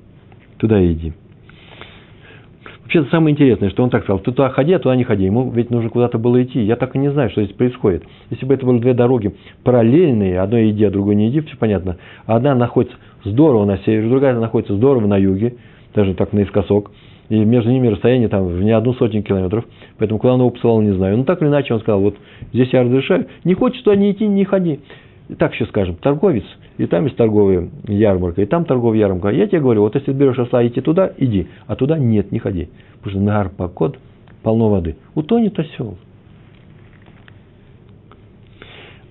Туда 0.59 0.85
иди. 0.85 1.13
Вообще, 2.83 3.05
самое 3.11 3.33
интересное, 3.33 3.71
что 3.71 3.85
он 3.85 3.91
так 3.91 4.03
сказал, 4.03 4.19
туда 4.19 4.49
ходи, 4.49 4.73
а 4.73 4.81
туда 4.81 4.97
не 4.97 5.05
ходи. 5.05 5.25
Ему 5.25 5.49
ведь 5.53 5.71
нужно 5.71 5.91
куда-то 5.91 6.19
было 6.19 6.43
идти. 6.43 6.61
Я 6.61 6.75
так 6.75 6.97
и 6.97 6.99
не 6.99 7.11
знаю, 7.13 7.31
что 7.31 7.43
здесь 7.45 7.55
происходит. 7.55 8.03
Если 8.31 8.45
бы 8.45 8.55
это 8.55 8.67
были 8.67 8.81
две 8.81 8.95
дороги 8.95 9.33
параллельные, 9.63 10.41
одной 10.41 10.71
иди, 10.71 10.85
а 10.85 10.91
другой 10.91 11.15
не 11.15 11.29
иди, 11.29 11.41
все 11.41 11.57
понятно. 11.57 11.99
Одна 12.27 12.57
находится 12.57 12.97
здорово 13.25 13.65
на 13.65 13.79
севере, 13.79 14.09
другая 14.09 14.37
находится 14.39 14.75
здорово 14.75 15.07
на 15.07 15.17
юге, 15.19 15.55
даже 15.95 16.15
так 16.15 16.33
наискосок 16.33 16.91
и 17.31 17.45
между 17.45 17.71
ними 17.71 17.87
расстояние 17.87 18.29
там 18.29 18.45
в 18.45 18.63
не 18.63 18.73
одну 18.73 18.93
сотню 18.95 19.23
километров, 19.23 19.65
поэтому 19.99 20.19
куда 20.19 20.35
он 20.35 20.41
его 20.41 20.51
посылал, 20.51 20.83
не 20.83 20.93
знаю. 20.93 21.17
Но 21.17 21.25
так 21.25 21.41
или 21.41 21.49
иначе 21.49 21.73
он 21.73 21.81
сказал, 21.81 22.01
вот 22.01 22.17
здесь 22.53 22.71
я 22.73 22.83
разрешаю, 22.83 23.29
не 23.45 23.55
хочешь 23.55 23.81
туда 23.83 23.97
не 23.97 24.11
идти, 24.11 24.27
не 24.27 24.45
ходи. 24.45 24.81
И 25.29 25.35
так 25.37 25.55
еще 25.55 25.67
скажем, 25.67 25.95
торговец, 25.95 26.43
и 26.77 26.87
там 26.87 27.05
есть 27.05 27.17
торговая 27.17 27.71
ярмарка, 27.87 28.43
и 28.43 28.47
там 28.47 28.65
торговая 28.65 28.99
ярмарка. 28.99 29.29
Я 29.29 29.47
тебе 29.47 29.61
говорю, 29.61 29.83
вот 29.83 29.95
если 29.95 30.07
ты 30.07 30.13
берешь 30.13 30.41
осла, 30.41 30.67
идти 30.67 30.81
туда, 30.81 31.13
иди, 31.19 31.47
а 31.69 31.77
туда 31.77 31.99
нет, 31.99 32.33
не 32.33 32.41
ходи. 32.41 32.69
Потому 32.99 33.11
что 33.11 33.21
на 33.21 33.41
Арпакод 33.41 33.97
полно 34.43 34.69
воды. 34.69 34.97
Утонет 35.15 35.57
осел. 35.57 35.99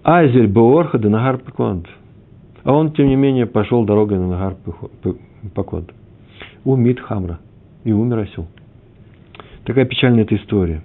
Айзель 0.03 0.47
Беорха 0.47 0.97
де 0.97 1.07
Нагар 1.07 1.37
Пакод. 1.37 1.87
А 2.65 2.73
он, 2.73 2.91
тем 2.91 3.07
не 3.07 3.15
менее, 3.15 3.45
пошел 3.45 3.85
дорогой 3.85 4.17
на 4.17 4.27
Нагар 4.27 4.57
Пакод. 5.55 5.93
У 6.65 6.75
Мидхамра 6.75 7.39
и 7.83 7.91
умер 7.91 8.19
осел. 8.19 8.47
Такая 9.65 9.85
печальная 9.85 10.23
эта 10.23 10.35
история. 10.35 10.81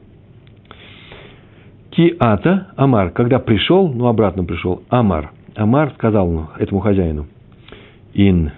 Киата 1.90 2.68
Амар, 2.76 3.10
когда 3.10 3.38
пришел, 3.38 3.88
ну 3.88 4.06
обратно 4.06 4.44
пришел, 4.44 4.82
Амар. 4.88 5.32
Амар 5.54 5.92
сказал 5.92 6.50
этому 6.58 6.80
хозяину, 6.80 7.26
Ин, 8.14 8.50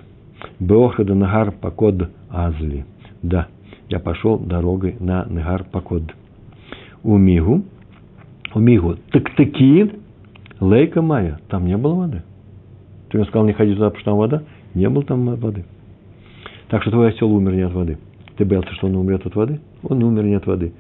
Беохада 0.59 1.15
Нагар 1.15 1.53
Пакод 1.53 2.11
Азли. 2.31 2.87
Да, 3.23 3.49
я 3.89 4.01
пошел 4.01 4.39
дорогой 4.39 4.97
на 5.01 5.27
Нагар 5.27 5.65
Пакод. 5.65 6.03
Умигу, 7.03 7.63
Умигу, 8.55 8.97
так 9.13 9.35
таки, 9.37 9.93
Лейка 10.61 11.03
Майя, 11.03 11.39
там 11.49 11.67
не 11.67 11.77
было 11.77 11.95
воды. 11.95 12.23
Ты 13.11 13.19
мне 13.19 13.27
сказал, 13.27 13.47
не 13.47 13.53
ходи 13.53 13.75
туда, 13.75 13.91
потому 13.91 14.01
что 14.01 14.11
там 14.11 14.19
вода. 14.19 14.43
Не 14.75 14.89
было 14.89 15.05
там 15.05 15.37
воды. 15.37 15.65
Так 16.69 16.83
что 16.83 16.91
твой 16.91 17.09
осел 17.09 17.33
умер 17.33 17.55
не 17.55 17.63
от 17.63 17.73
воды. 17.73 17.99
Ты 18.37 18.45
боялся, 18.45 18.73
что 18.75 18.87
он 18.87 18.97
умрет 18.97 19.25
от 19.27 19.35
воды? 19.35 19.61
Он 19.83 19.99
не 19.99 20.05
умер 20.05 20.25
не 20.25 20.35
от 20.35 20.47
воды. 20.47 20.73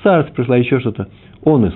Старость 0.00 0.32
пришла, 0.32 0.56
еще 0.56 0.80
что-то. 0.80 1.08
Онес. 1.44 1.74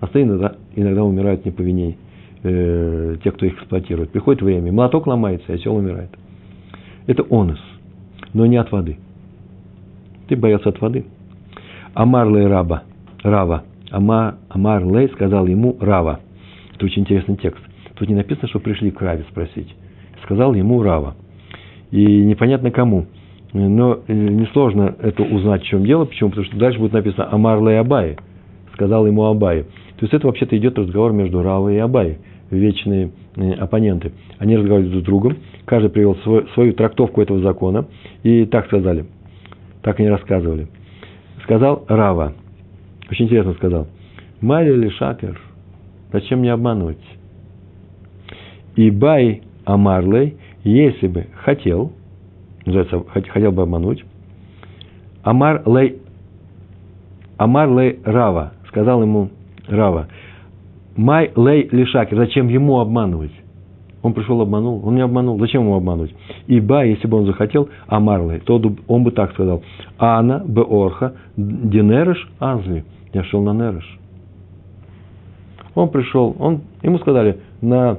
Остальные 0.00 0.30
иногда, 0.30 0.56
иногда 0.74 1.04
умирают 1.04 1.44
не 1.44 1.50
по 1.50 1.62
вине 1.62 1.96
э, 2.42 3.16
тех, 3.24 3.34
кто 3.34 3.46
их 3.46 3.54
эксплуатирует. 3.54 4.10
Приходит 4.10 4.42
время, 4.42 4.72
молоток 4.72 5.06
ломается, 5.06 5.52
и 5.52 5.56
осел 5.56 5.76
умирает. 5.76 6.10
Это 7.06 7.24
אונס, 7.30 7.60
но 8.32 8.46
не 8.46 8.56
от 8.56 8.70
воды. 8.70 8.98
Ты 10.28 10.36
боялся 10.36 10.68
от 10.68 10.80
воды. 10.80 11.04
אמר 11.94 12.28
ליה 12.28 12.46
רבא, 12.46 12.84
רבא. 13.22 13.64
אמר, 13.90 14.36
אמר 14.48 14.84
ליה 14.84 15.08
сказал 15.08 15.46
ему 15.46 15.76
рава. 15.80 16.20
Это 16.74 16.86
очень 16.86 17.02
интересный 17.02 17.36
текст. 17.36 17.62
Тут 17.94 18.08
не 18.08 18.14
написано, 18.14 18.48
что 18.48 18.58
пришли 18.58 18.90
к 18.90 19.00
Раве 19.00 19.24
спросить. 19.30 19.74
Сказал 20.24 20.54
ему 20.54 20.82
Рава. 20.82 21.14
И 21.90 22.04
непонятно 22.04 22.70
кому. 22.70 23.06
Но 23.54 24.00
э, 24.08 24.12
несложно 24.12 24.96
это 25.00 25.22
узнать, 25.22 25.62
в 25.62 25.66
чем 25.66 25.86
дело. 25.86 26.04
Почему? 26.04 26.30
Потому 26.30 26.46
что 26.46 26.56
дальше 26.58 26.80
будет 26.80 26.92
написано 26.92 27.32
אמר 27.32 27.62
ליה 27.62 27.78
אביי. 27.78 28.16
Сказал 28.74 29.06
ему 29.06 29.24
Абай. 29.24 29.62
То 29.62 30.02
есть 30.02 30.12
это 30.12 30.26
вообще-то 30.26 30.58
идет 30.58 30.76
разговор 30.76 31.12
между 31.12 31.40
Равой 31.40 31.76
и 31.76 31.78
Абай. 31.78 32.18
Вечные 32.50 33.12
э, 33.36 33.52
оппоненты. 33.52 34.12
Они 34.38 34.56
разговаривают 34.56 34.90
друг 34.90 35.02
с 35.02 35.06
другом. 35.06 35.36
Каждый 35.66 35.88
привел 35.88 36.16
свой, 36.16 36.48
свою 36.54 36.72
трактовку 36.72 37.22
этого 37.22 37.38
закона. 37.40 37.86
И 38.24 38.44
так 38.44 38.66
сказали. 38.66 39.06
Так 39.82 40.00
они 40.00 40.08
рассказывали. 40.08 40.66
Сказал 41.44 41.84
Рава. 41.86 42.32
Очень 43.08 43.26
интересно 43.26 43.52
сказал. 43.54 43.86
Майли 44.40 44.72
или 44.72 44.88
Шакер? 44.88 45.40
Зачем 46.12 46.40
мне 46.40 46.52
обманывать? 46.52 46.98
И 48.74 48.90
Бай 48.90 49.42
Амарлей, 49.64 50.34
если 50.64 51.06
бы 51.06 51.26
хотел, 51.44 51.92
называется, 52.66 53.04
хотел 53.30 53.52
бы 53.52 53.62
обмануть, 53.62 54.04
Амар 55.22 55.62
Лей, 55.66 55.98
Амар 57.38 57.70
Лей 57.70 58.00
Рава, 58.04 58.52
сказал 58.68 59.02
ему 59.02 59.30
Рава, 59.68 60.08
Май 60.96 61.32
Лей 61.36 61.68
Лишакер, 61.70 62.16
зачем 62.16 62.48
ему 62.48 62.78
обманывать? 62.80 63.32
Он 64.02 64.12
пришел, 64.12 64.40
обманул, 64.42 64.86
он 64.86 64.96
не 64.96 65.00
обманул, 65.00 65.38
зачем 65.38 65.62
ему 65.62 65.76
обманывать? 65.76 66.14
Ибо, 66.46 66.84
если 66.84 67.08
бы 67.08 67.16
он 67.16 67.26
захотел, 67.26 67.70
Амарлей, 67.86 68.40
то 68.40 68.60
он 68.86 69.02
бы 69.02 69.12
так 69.12 69.32
сказал, 69.32 69.62
Ана 69.98 70.44
Беорха 70.46 71.14
Динерыш 71.36 72.28
Азли, 72.38 72.84
я 73.14 73.24
шел 73.24 73.42
на 73.42 73.54
Нерыш. 73.54 73.98
Он 75.74 75.88
пришел, 75.88 76.36
он, 76.38 76.60
ему 76.82 76.98
сказали, 76.98 77.40
на, 77.62 77.96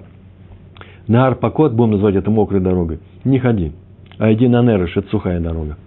на 1.08 1.26
Арпакот, 1.26 1.74
будем 1.74 1.94
называть 1.94 2.16
это 2.16 2.30
мокрой 2.30 2.62
дорогой, 2.62 3.00
не 3.24 3.40
ходи, 3.40 3.72
а 4.18 4.32
иди 4.32 4.48
на 4.48 4.62
Нерыш, 4.62 4.96
это 4.98 5.10
сухая 5.10 5.40
дорога. 5.40 5.78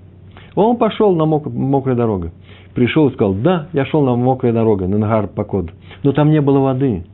Он 0.55 0.77
пошел 0.77 1.15
на 1.15 1.25
мок, 1.25 1.47
мокрая 1.47 1.97
дорога. 1.97 2.33
Пришел 2.75 3.09
и 3.09 3.13
сказал, 3.13 3.35
да, 3.35 3.69
я 3.73 3.85
шел 3.87 4.03
на 4.03 4.15
мокрая 4.17 4.53
дорога, 4.53 4.87
на 4.87 4.99
Нагар 4.99 5.29
Пакод. 5.29 5.71
Но 6.03 6.13
там 6.13 6.31
не 6.31 6.41
было 6.41 6.59
воды. 6.59 7.05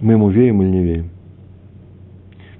Мы 0.00 0.12
ему 0.12 0.28
верим 0.28 0.62
или 0.62 0.68
не 0.68 0.84
верим? 0.84 1.10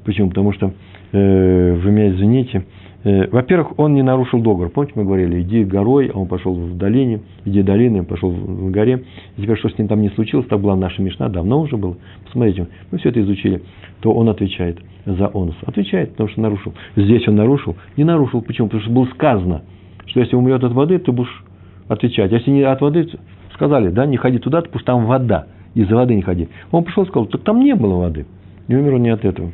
Почему? 0.05 0.31
Потому 0.31 0.53
что, 0.53 0.73
э, 1.13 1.75
вы 1.75 1.91
меня 1.91 2.11
извините, 2.11 2.65
во-первых, 3.05 3.79
он 3.79 3.95
не 3.95 4.03
нарушил 4.03 4.41
договор. 4.41 4.71
Помните, 4.71 4.95
мы 4.97 5.05
говорили, 5.05 5.41
иди 5.41 5.65
горой, 5.65 6.11
а 6.13 6.19
он 6.19 6.27
пошел 6.27 6.53
в 6.53 6.77
долине, 6.77 7.21
иди 7.45 7.63
долиной, 7.63 8.03
пошел 8.03 8.31
в 8.31 8.71
горе. 8.71 9.05
И 9.37 9.43
теперь, 9.43 9.57
что 9.57 9.69
с 9.69 9.79
ним 9.79 9.87
там 9.89 10.03
не 10.03 10.09
случилось, 10.11 10.47
так 10.47 10.61
была 10.61 10.75
наша 10.75 11.01
Мишна, 11.01 11.29
давно 11.29 11.61
уже 11.61 11.77
было. 11.77 11.97
Посмотрите, 12.25 12.67
мы 12.91 12.99
все 12.99 13.11
это 13.11 13.21
изучили. 13.21 13.63
То 14.01 14.13
он 14.13 14.29
отвечает 14.29 14.79
за 15.07 15.29
онус. 15.29 15.57
Отвечает, 15.65 16.11
потому 16.11 16.29
что 16.29 16.41
нарушил. 16.41 16.75
Здесь 16.97 17.27
он 17.29 17.37
нарушил. 17.37 17.77
Не 17.97 18.05
нарушил. 18.05 18.43
Почему? 18.43 18.69
Потому 18.69 18.83
что 18.83 18.93
было 18.93 19.07
сказано, 19.07 19.63
что 20.07 20.21
если 20.21 20.37
умрет 20.37 20.65
от 20.65 20.73
воды, 20.73 20.99
ты 20.99 21.13
будешь 21.13 21.45
отвечать. 21.87 22.33
Если 22.33 22.51
не 22.51 22.63
от 22.63 22.81
воды, 22.81 23.09
сказали, 23.55 23.91
да, 23.91 24.07
не 24.07 24.17
ходи 24.17 24.39
туда, 24.39 24.61
потому 24.61 24.81
что 24.81 24.87
там 24.87 25.07
вода. 25.07 25.47
Из-за 25.75 25.95
воды 25.95 26.15
не 26.15 26.23
ходи. 26.23 26.49
Он 26.73 26.83
пришел 26.83 27.05
и 27.05 27.07
сказал, 27.07 27.27
так 27.27 27.43
там 27.43 27.61
не 27.61 27.75
было 27.75 28.01
воды. 28.01 28.27
Не 28.67 28.77
умер 28.77 28.95
он 28.95 29.03
не 29.03 29.11
от 29.11 29.25
этого. 29.25 29.53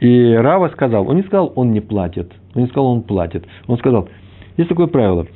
И 0.00 0.32
Рава 0.34 0.68
сказал, 0.68 1.08
он 1.08 1.16
не 1.16 1.22
сказал, 1.22 1.52
он 1.56 1.72
не 1.72 1.80
платит. 1.80 2.32
Он 2.54 2.62
не 2.62 2.68
сказал, 2.68 2.86
он 2.86 3.02
платит. 3.02 3.44
Он 3.66 3.78
сказал, 3.78 4.08
есть 4.56 4.68
такое 4.68 4.86
правило. 4.86 5.26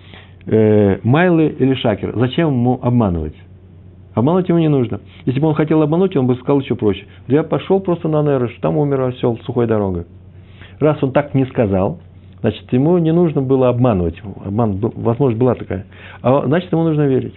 Э, 0.46 0.98
майлы 1.03 1.48
или 1.59 1.75
шакер. 1.75 2.12
Зачем 2.16 2.48
ему 2.48 2.79
обманывать? 2.81 3.35
Обманывать 4.14 4.48
ему 4.48 4.59
не 4.59 4.68
нужно. 4.68 5.01
Если 5.25 5.40
бы 5.40 5.48
он 5.48 5.55
хотел 5.55 5.83
обмануть, 5.83 6.16
он 6.16 6.27
бы 6.27 6.37
сказал 6.37 6.61
еще 6.61 6.77
проще. 6.77 7.07
Я 7.29 7.42
пошел 7.42 7.81
просто 7.81 8.09
на 8.09 8.22
Нерош, 8.22 8.57
там 8.61 8.77
умер 8.77 9.01
осел 9.03 9.38
сухой 9.44 9.66
дорогой. 9.66 10.05
Раз 10.79 11.03
он 11.03 11.12
так 11.12 11.35
не 11.35 11.46
сказал, 11.46 11.98
значит, 12.40 12.70
ему 12.72 12.98
не 12.98 13.12
нужно 13.12 13.40
было 13.40 13.68
обманывать. 13.68 14.20
Обман, 14.44 14.77
возможность 14.77 15.40
была 15.40 15.55
такая. 15.55 15.87
А 16.20 16.44
значит, 16.46 16.70
ему 16.72 16.85
нужно 16.85 17.07
верить. 17.07 17.35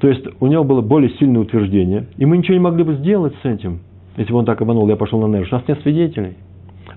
То 0.00 0.08
есть, 0.08 0.26
у 0.40 0.46
него 0.48 0.64
было 0.64 0.80
более 0.82 1.10
сильное 1.10 1.40
утверждение, 1.40 2.06
и 2.16 2.26
мы 2.26 2.36
ничего 2.36 2.54
не 2.54 2.60
могли 2.60 2.82
бы 2.82 2.94
сделать 2.94 3.34
с 3.42 3.46
этим– 3.46 3.80
если 4.16 4.32
бы 4.32 4.38
он 4.38 4.44
так 4.44 4.60
обманул, 4.60 4.88
я 4.88 4.96
пошел 4.96 5.20
на 5.20 5.32
Нерыш. 5.32 5.52
У 5.52 5.56
нас 5.56 5.64
нет 5.66 5.80
свидетелей. 5.82 6.34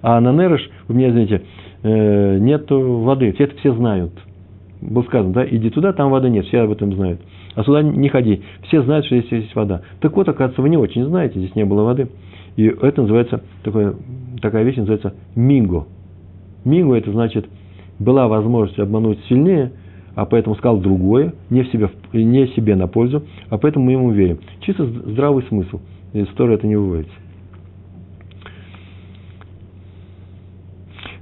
А 0.02 0.20
на 0.20 0.34
Нерыш, 0.34 0.70
вы 0.88 0.96
меня 0.96 1.12
знаете, 1.12 1.42
э, 1.84 2.38
нет 2.40 2.66
воды. 2.70 3.32
Все 3.34 3.46
это 3.46 3.58
все 3.58 3.74
знают. 3.74 4.12
Было 4.82 5.04
сказано, 5.04 5.34
да, 5.34 5.46
иди 5.48 5.70
туда, 5.70 5.94
там 5.94 6.12
воды 6.12 6.30
нет, 6.30 6.46
все 6.46 6.60
об 6.60 6.72
этом 6.72 6.94
знают. 6.94 7.22
А 7.56 7.64
сюда 7.64 7.82
не 7.82 8.10
ходи. 8.10 8.42
Все 8.64 8.84
знают, 8.84 9.06
что 9.06 9.18
здесь 9.18 9.32
есть 9.32 9.56
вода. 9.56 9.82
Так 10.02 10.16
вот, 10.16 10.28
оказывается, 10.28 10.62
вы 10.62 10.70
не 10.70 10.78
очень 10.78 11.06
знаете, 11.06 11.40
здесь 11.40 11.56
не 11.56 11.64
было 11.64 11.84
воды. 11.84 12.10
И 12.58 12.66
это 12.66 13.02
называется, 13.02 13.42
такое, 13.64 13.96
такая 14.42 14.64
вещь 14.64 14.76
называется 14.76 15.14
минго. 15.36 15.86
Минго 16.66 16.96
это 16.96 17.12
значит, 17.12 17.46
была 18.00 18.28
возможность 18.28 18.80
обмануть 18.80 19.20
сильнее, 19.30 19.72
а 20.16 20.26
поэтому 20.26 20.56
сказал 20.56 20.78
другое, 20.78 21.34
не, 21.50 21.64
в 21.64 21.68
себе, 21.70 21.90
не 22.14 22.48
себе 22.48 22.76
на 22.76 22.88
пользу, 22.88 23.24
а 23.50 23.58
поэтому 23.58 23.86
мы 23.86 23.94
ему 23.94 24.12
верим. 24.12 24.40
Чисто 24.62 24.86
здравый 24.86 25.44
смысл– 25.44 25.80
из 26.22 26.28
Торы 26.36 26.54
это 26.54 26.66
не 26.66 26.76
выводится. 26.76 27.14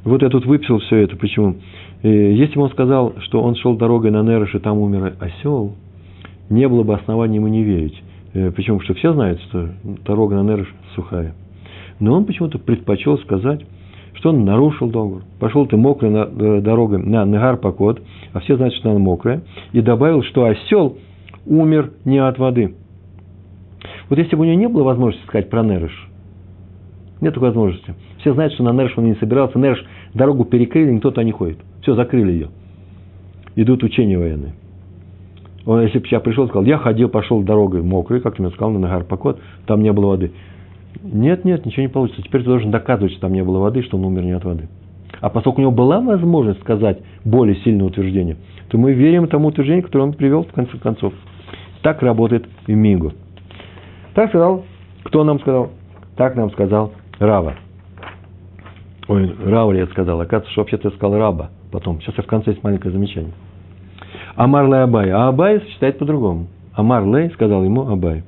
Вот 0.03 0.21
я 0.21 0.29
тут 0.29 0.45
выписал 0.45 0.79
все 0.79 0.97
это. 0.97 1.15
Почему? 1.15 1.56
Если 2.03 2.56
бы 2.56 2.63
он 2.63 2.71
сказал, 2.71 3.13
что 3.19 3.41
он 3.41 3.56
шел 3.56 3.77
дорогой 3.77 4.12
на 4.12 4.21
Нерош, 4.21 4.53
и 4.53 4.60
там 4.60 4.77
умер 4.77 5.15
осел, 5.19 5.75
не 6.49 6.67
было 6.67 6.84
бы 6.84 6.93
оснований 6.93 7.38
ему 7.38 7.47
не 7.47 7.63
верить. 7.63 8.01
Э, 8.34 8.51
почему? 8.51 8.82
Что 8.82 8.93
все 8.93 9.13
знают, 9.13 9.41
что 9.43 9.69
дорога 10.06 10.36
на 10.36 10.43
Нерош 10.43 10.67
сухая. 10.95 11.34
Но 11.99 12.13
он 12.15 12.25
почему-то 12.25 12.60
предпочел 12.60 13.17
сказать, 13.19 13.65
что 14.15 14.29
он 14.29 14.43
нарушил 14.43 14.88
договор. 14.88 15.21
Пошел 15.39 15.65
ты 15.65 15.77
мокрой 15.77 16.12
на, 16.12 16.27
э, 16.29 16.62
дорогой 16.62 16.99
на 16.99 17.23
Негар 17.23 17.58
Пакот, 17.58 18.01
а 18.34 18.41
все 18.41 18.58
знают, 18.58 18.75
что 18.75 18.91
она 18.91 18.99
мокрая, 18.99 19.41
и 19.71 19.82
добавил, 19.82 20.23
что 20.23 20.45
осел 20.45 20.97
умер 21.45 21.91
не 22.03 22.17
от 22.17 22.38
воды. 22.38 22.75
Вот 24.13 24.19
если 24.19 24.36
бы 24.36 24.43
у 24.43 24.45
него 24.45 24.60
не 24.60 24.67
было 24.67 24.84
возможности 24.84 25.26
сказать 25.26 25.49
про 25.49 25.63
Нерыш, 25.63 26.08
нет 27.19 27.34
такой 27.34 27.49
возможности. 27.49 27.95
Все 28.19 28.32
знают, 28.36 28.54
что 28.54 28.63
на 28.63 28.71
Нерыш 28.71 28.95
он 28.95 29.06
не 29.06 29.15
собирался. 29.15 29.58
Нерыш 29.58 29.84
дорогу 30.13 30.45
перекрыли, 30.45 30.91
никто 30.91 31.10
туда 31.10 31.23
не 31.23 31.32
ходит. 31.32 31.58
Все, 31.82 31.95
закрыли 31.95 32.32
ее. 32.32 32.49
Идут 33.56 33.82
учения 33.82 34.19
военные. 34.19 34.54
Он, 35.65 35.82
если 35.82 35.97
бы 35.97 36.06
я 36.12 36.19
пришел 36.19 36.45
сказал, 36.45 36.63
я 36.63 36.78
ходил, 36.78 37.10
пошел 37.10 37.41
дорогой 37.41 37.82
мокрой, 37.82 38.21
как 38.21 38.36
ты 38.36 38.43
мне 38.43 38.52
сказал, 38.52 38.69
на 38.69 38.78
Нагар 38.78 39.04
Пакот, 39.04 39.39
там 39.65 39.82
не 39.82 39.91
было 39.91 40.10
воды. 40.10 40.32
Нет, 41.02 41.43
нет, 41.43 41.65
ничего 41.65 41.82
не 41.82 41.89
получится. 41.89 42.21
Теперь 42.21 42.41
ты 42.41 42.49
должен 42.49 42.69
доказывать, 42.69 43.13
что 43.13 43.21
там 43.21 43.34
не 43.34 43.43
было 43.43 43.58
воды, 43.58 43.82
что 43.82 43.97
он 43.97 44.06
умер 44.06 44.26
не 44.26 44.34
от 44.34 44.45
воды. 44.45 44.67
А 45.21 45.30
поскольку 45.32 45.58
у 45.58 45.62
него 45.63 45.71
была 45.71 45.99
возможность 45.99 46.60
сказать 46.60 46.99
более 47.26 47.56
сильное 47.63 47.88
утверждение, 47.88 48.38
то 48.69 48.78
мы 48.78 48.93
верим 48.93 49.28
тому 49.28 49.47
утверждению, 49.47 49.86
которое 49.86 50.04
он 50.04 50.13
привел 50.13 50.43
в 50.43 50.52
конце 50.52 50.78
концов. 50.78 51.15
Так 51.82 52.04
работает 52.04 52.45
Мигу. 52.67 53.13
Так 54.13 54.30
сказал, 54.30 54.63
кто 55.04 55.23
нам 55.23 55.39
сказал? 55.39 55.71
Так 56.15 56.36
нам 56.36 56.52
сказал 56.52 56.93
Рава. 57.19 57.56
Ой, 59.08 59.36
Рава 59.43 59.73
я 59.73 59.88
сказал, 59.88 60.21
оказывается, 60.21 60.52
что 60.52 60.62
вообще-то 60.62 60.89
я 60.89 60.95
сказал 60.95 61.17
Раба 61.17 61.49
потом. 61.71 61.99
Сейчас 62.02 62.16
я 62.18 62.24
в 62.24 62.28
конце 62.28 62.51
есть 62.51 62.64
маленькое 62.64 62.93
замечание. 62.93 63.34
Амар 64.36 64.68
Лей 64.68 64.84
Абай. 64.84 65.09
А 65.09 65.28
Абай 65.28 65.61
считает 65.68 65.97
по-другому. 65.97 66.47
Амар 66.74 67.05
Лей 67.05 67.32
сказал 67.32 67.64
ему 67.64 67.89
Абай. 67.89 68.24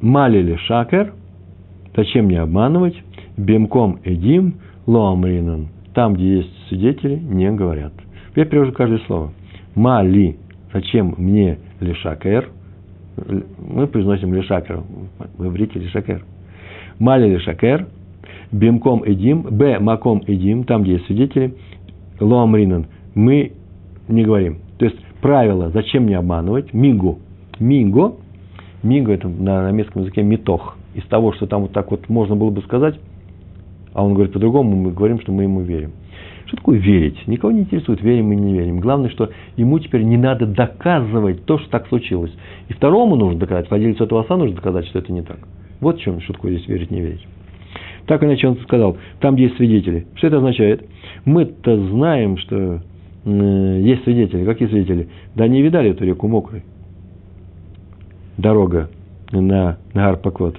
Малили 0.00 0.56
шакер, 0.66 1.12
зачем 1.96 2.26
мне 2.26 2.40
обманывать? 2.40 2.96
Бемком 3.36 3.98
эдим 4.04 4.54
лоамринан. 4.86 5.68
Там, 5.94 6.14
где 6.14 6.38
есть 6.38 6.68
свидетели, 6.68 7.16
не 7.16 7.50
говорят. 7.50 7.92
Я 8.34 8.44
перевожу 8.44 8.72
каждое 8.72 9.00
слово. 9.06 9.32
Мали, 9.74 10.38
зачем 10.72 11.14
мне 11.18 11.58
лишакер– 11.80 12.48
мы 13.16 13.86
произносим 13.86 14.34
лишакер, 14.34 14.82
в 15.38 15.46
иврите 15.46 15.78
лишакер. 15.78 16.24
Мали 16.98 17.28
лишакер, 17.34 17.86
бимком 18.50 19.02
эдим, 19.04 19.42
б 19.42 19.78
маком 19.78 20.22
эдим, 20.26 20.64
там, 20.64 20.82
где 20.82 20.92
есть 20.92 21.06
свидетели, 21.06 21.54
лоамринан, 22.20 22.86
мы 23.14 23.52
не 24.08 24.24
говорим. 24.24 24.58
То 24.78 24.84
есть, 24.86 24.98
правило, 25.20 25.70
зачем 25.70 26.04
мне 26.04 26.18
обманывать, 26.18 26.72
мигу, 26.72 27.18
миго, 27.58 28.14
миго 28.82 29.12
это 29.12 29.28
на 29.28 29.70
немецком 29.70 30.02
языке 30.02 30.22
метох, 30.22 30.76
из 30.94 31.04
того, 31.04 31.32
что 31.32 31.46
там 31.46 31.62
вот 31.62 31.72
так 31.72 31.90
вот 31.90 32.08
можно 32.08 32.36
было 32.36 32.50
бы 32.50 32.62
сказать, 32.62 32.98
а 33.94 34.04
он 34.04 34.14
говорит 34.14 34.32
по-другому, 34.32 34.76
мы 34.76 34.92
говорим, 34.92 35.20
что 35.20 35.32
мы 35.32 35.44
ему 35.44 35.60
верим. 35.60 35.92
Что 36.46 36.56
такое 36.56 36.78
верить? 36.78 37.26
Никого 37.26 37.52
не 37.52 37.60
интересует, 37.60 38.02
верим 38.02 38.28
мы 38.28 38.36
не 38.36 38.54
верим. 38.54 38.80
Главное, 38.80 39.10
что 39.10 39.30
ему 39.56 39.78
теперь 39.78 40.02
не 40.02 40.16
надо 40.16 40.46
доказывать 40.46 41.44
то, 41.44 41.58
что 41.58 41.70
так 41.70 41.88
случилось. 41.88 42.32
И 42.68 42.72
второму 42.72 43.16
нужно 43.16 43.38
доказать, 43.38 43.70
владельцу 43.70 44.04
этого 44.04 44.22
оса 44.22 44.36
нужно 44.36 44.56
доказать, 44.56 44.86
что 44.86 44.98
это 44.98 45.12
не 45.12 45.22
так. 45.22 45.38
Вот 45.80 45.98
в 45.98 46.00
чем, 46.00 46.20
такое 46.20 46.52
здесь 46.52 46.68
верить, 46.68 46.90
не 46.90 47.00
верить. 47.00 47.26
Так 48.06 48.22
иначе 48.22 48.48
он 48.48 48.56
сказал, 48.58 48.96
там, 49.20 49.36
есть 49.36 49.56
свидетели. 49.56 50.06
Что 50.16 50.26
это 50.26 50.38
означает? 50.38 50.84
Мы-то 51.24 51.76
знаем, 51.88 52.36
что 52.36 52.80
э, 53.24 53.80
есть 53.80 54.04
свидетели. 54.04 54.44
Какие 54.44 54.68
свидетели? 54.68 55.08
Да 55.34 55.46
не 55.46 55.62
видали 55.62 55.90
эту 55.90 56.04
реку 56.04 56.28
мокрой. 56.28 56.64
Дорога 58.36 58.90
на, 59.30 59.78
на 59.94 60.08
Арпакот. 60.08 60.56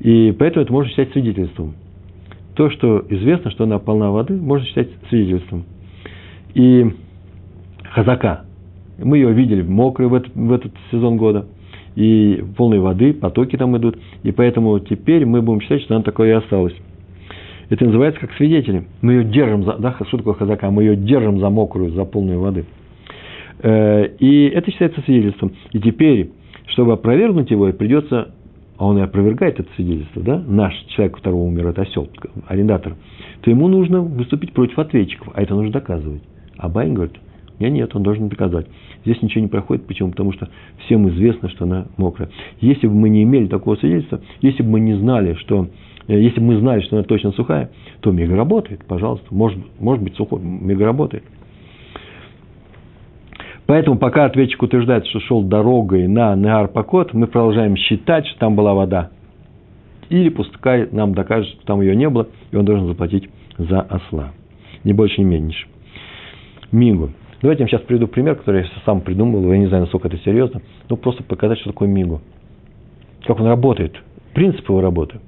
И 0.00 0.34
поэтому 0.38 0.64
это 0.64 0.72
можно 0.72 0.90
считать 0.90 1.12
свидетельством. 1.12 1.74
То, 2.58 2.70
что 2.70 3.04
известно, 3.08 3.52
что 3.52 3.64
она 3.64 3.78
полна 3.78 4.10
воды, 4.10 4.34
можно 4.34 4.66
считать 4.66 4.88
свидетельством. 5.08 5.64
И 6.54 6.90
хазака. 7.84 8.46
Мы 8.98 9.18
ее 9.18 9.32
видели 9.32 9.62
мокрой 9.62 10.08
в 10.08 10.14
этот, 10.14 10.34
в 10.34 10.52
этот 10.52 10.72
сезон 10.90 11.18
года. 11.18 11.46
И 11.94 12.44
полной 12.56 12.80
воды, 12.80 13.14
потоки 13.14 13.54
там 13.56 13.76
идут. 13.76 13.96
И 14.24 14.32
поэтому 14.32 14.76
теперь 14.80 15.24
мы 15.24 15.40
будем 15.40 15.60
считать, 15.60 15.82
что 15.82 15.94
она 15.94 16.02
такое 16.02 16.30
и 16.30 16.32
осталась. 16.32 16.74
Это 17.70 17.84
называется 17.84 18.20
как 18.20 18.32
свидетели. 18.32 18.88
Мы 19.02 19.12
ее 19.12 19.24
держим 19.24 19.62
за... 19.62 19.74
Да, 19.74 19.96
что 20.08 20.32
хазака? 20.32 20.68
Мы 20.72 20.82
ее 20.82 20.96
держим 20.96 21.38
за 21.38 21.50
мокрую, 21.50 21.92
за 21.92 22.04
полную 22.06 22.40
воды. 22.40 22.64
Э, 23.62 24.08
и 24.18 24.48
это 24.48 24.72
считается 24.72 25.00
свидетельством. 25.02 25.52
И 25.70 25.78
теперь, 25.78 26.32
чтобы 26.66 26.94
опровергнуть 26.94 27.52
его, 27.52 27.72
придется 27.72 28.34
а 28.78 28.86
он 28.86 28.98
и 28.98 29.02
опровергает 29.02 29.58
это 29.58 29.68
свидетельство, 29.74 30.22
да, 30.22 30.42
наш 30.46 30.72
человек, 30.88 31.16
у 31.16 31.18
которого 31.18 31.42
умер, 31.42 31.66
это 31.66 31.82
осел, 31.82 32.08
арендатор, 32.46 32.94
то 33.42 33.50
ему 33.50 33.66
нужно 33.68 34.00
выступить 34.00 34.52
против 34.52 34.78
ответчиков, 34.78 35.28
а 35.34 35.42
это 35.42 35.54
нужно 35.54 35.72
доказывать. 35.72 36.22
А 36.56 36.68
Байн 36.68 36.94
говорит, 36.94 37.16
нет, 37.58 37.72
нет, 37.72 37.94
он 37.96 38.04
должен 38.04 38.28
доказать. 38.28 38.66
Здесь 39.04 39.20
ничего 39.20 39.42
не 39.42 39.48
проходит, 39.48 39.86
почему? 39.86 40.10
Потому 40.10 40.32
что 40.32 40.48
всем 40.84 41.08
известно, 41.08 41.48
что 41.48 41.64
она 41.64 41.86
мокрая. 41.96 42.30
Если 42.60 42.86
бы 42.86 42.94
мы 42.94 43.08
не 43.08 43.24
имели 43.24 43.48
такого 43.48 43.74
свидетельства, 43.76 44.20
если 44.42 44.62
бы 44.62 44.70
мы 44.70 44.80
не 44.80 44.94
знали, 44.94 45.34
что 45.34 45.68
э, 46.06 46.20
если 46.20 46.38
бы 46.38 46.46
мы 46.46 46.58
знали, 46.60 46.80
что 46.82 46.96
она 46.96 47.04
точно 47.04 47.32
сухая, 47.32 47.70
то 48.00 48.12
мега 48.12 48.36
работает, 48.36 48.84
пожалуйста. 48.84 49.26
Может, 49.30 49.58
может 49.80 50.04
быть 50.04 50.14
сухой, 50.14 50.40
мега 50.40 50.84
работает. 50.84 51.24
Поэтому, 53.68 53.98
пока 53.98 54.24
ответчик 54.24 54.62
утверждает, 54.62 55.06
что 55.08 55.20
шел 55.20 55.42
дорогой 55.42 56.08
на 56.08 56.34
Неарпакот, 56.34 57.12
мы 57.12 57.26
продолжаем 57.26 57.76
считать, 57.76 58.26
что 58.26 58.38
там 58.38 58.56
была 58.56 58.72
вода. 58.72 59.10
Или 60.08 60.30
пускай 60.30 60.88
нам 60.90 61.12
докажет, 61.12 61.50
что 61.50 61.66
там 61.66 61.82
ее 61.82 61.94
не 61.94 62.08
было, 62.08 62.28
и 62.50 62.56
он 62.56 62.64
должен 62.64 62.86
заплатить 62.86 63.28
за 63.58 63.82
осла. 63.82 64.32
Ни 64.84 64.94
больше, 64.94 65.20
ни 65.20 65.26
меньше. 65.26 65.66
Мигу. 66.72 67.10
Давайте 67.42 67.64
я 67.64 67.68
сейчас 67.68 67.82
приведу 67.82 68.06
пример, 68.08 68.36
который 68.36 68.62
я 68.62 68.68
сам 68.86 69.02
придумал. 69.02 69.42
Я 69.52 69.58
не 69.58 69.66
знаю, 69.66 69.82
насколько 69.82 70.08
это 70.08 70.16
серьезно. 70.24 70.62
Но 70.88 70.96
просто 70.96 71.22
показать, 71.22 71.58
что 71.58 71.72
такое 71.72 71.88
мигу. 71.88 72.22
Как 73.26 73.38
он 73.38 73.48
работает. 73.48 73.94
Принцип 74.32 74.66
его 74.66 74.80
работы. 74.80 75.20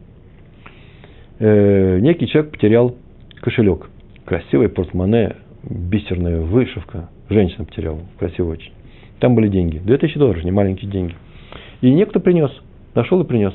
Э, 1.41 1.99
некий 2.01 2.27
человек 2.27 2.53
потерял 2.53 2.97
кошелек. 3.43 3.91
Красивый 4.25 4.71
портмоне, 4.71 5.37
бисерная 5.63 6.41
вышивка, 6.41 7.11
Женщина 7.31 7.65
потеряла, 7.65 8.01
красиво 8.19 8.51
очень. 8.51 8.73
Там 9.21 9.37
были 9.37 9.49
деньги. 9.49 9.79
2000 9.79 10.19
долларов, 10.19 10.45
не 10.45 10.51
маленькие 10.51 10.91
деньги. 10.91 11.15
И 11.81 11.91
некто 11.93 12.19
принес, 12.19 12.51
нашел 12.95 13.21
и 13.21 13.25
принес. 13.25 13.55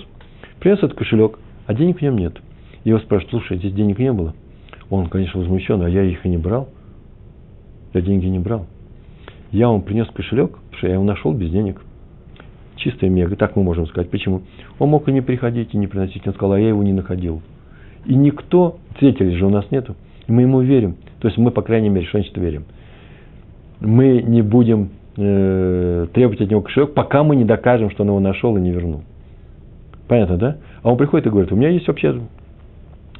Принес 0.60 0.78
этот 0.78 0.94
кошелек, 0.94 1.38
а 1.68 1.74
денег 1.74 2.00
в 2.00 2.02
нем 2.02 2.18
нет. 2.18 2.38
И 2.86 2.90
его 2.90 3.00
спрашивают, 3.00 3.32
слушай, 3.32 3.58
здесь 3.58 3.74
денег 3.74 4.00
не 4.00 4.14
было. 4.14 4.34
Он, 4.90 5.08
конечно, 5.08 5.42
возмущен, 5.42 5.82
а 5.82 5.90
я 5.90 6.04
их 6.04 6.26
и 6.26 6.30
не 6.30 6.38
брал. 6.38 6.70
Я 7.94 8.02
деньги 8.02 8.28
не 8.28 8.40
брал. 8.40 8.66
Я 9.52 9.68
вам 9.68 9.82
принес 9.82 10.08
кошелек, 10.08 10.52
потому 10.52 10.78
что 10.78 10.88
я 10.88 10.94
его 10.94 11.04
нашел 11.04 11.34
без 11.34 11.50
денег. 11.50 11.82
Чистая 12.78 13.10
мега, 13.10 13.36
так 13.36 13.58
мы 13.58 13.64
можем 13.64 13.88
сказать. 13.88 14.10
Почему? 14.10 14.44
Он 14.80 14.90
мог 14.90 15.10
и 15.10 15.12
не 15.12 15.22
приходить, 15.22 15.74
и 15.74 15.78
не 15.78 15.88
приносить. 15.88 16.26
Он 16.28 16.34
сказал, 16.34 16.54
а 16.54 16.60
я 16.60 16.70
его 16.70 16.84
не 16.84 16.94
находил. 16.94 17.42
И 18.06 18.16
никто, 18.16 18.78
свидетелей 19.00 19.36
же 19.36 19.46
у 19.46 19.50
нас 19.50 19.70
нету, 19.72 19.96
мы 20.28 20.44
ему 20.44 20.62
верим. 20.62 20.96
То 21.20 21.28
есть 21.28 21.38
мы, 21.38 21.52
по 21.52 21.62
крайней 21.62 21.90
мере, 21.90 22.06
что 22.06 22.20
значит 22.20 22.38
верим? 22.38 22.66
Мы 23.80 24.22
не 24.22 24.42
будем 24.42 24.90
э, 25.18 26.08
требовать 26.14 26.42
от 26.42 26.50
него 26.50 26.62
кошелек, 26.62 26.94
пока 26.94 27.24
мы 27.24 27.36
не 27.36 27.46
докажем, 27.46 27.90
что 27.92 28.04
он 28.04 28.10
его 28.10 28.20
нашел 28.20 28.56
и 28.58 28.62
не 28.62 28.72
вернул. 28.72 29.04
Понятно, 30.08 30.38
да? 30.38 30.58
А 30.84 30.92
он 30.92 30.98
приходит 30.98 31.28
и 31.28 31.30
говорит, 31.30 31.52
у 31.52 31.56
меня 31.56 31.70
есть 31.70 31.88
вообще 31.88 32.22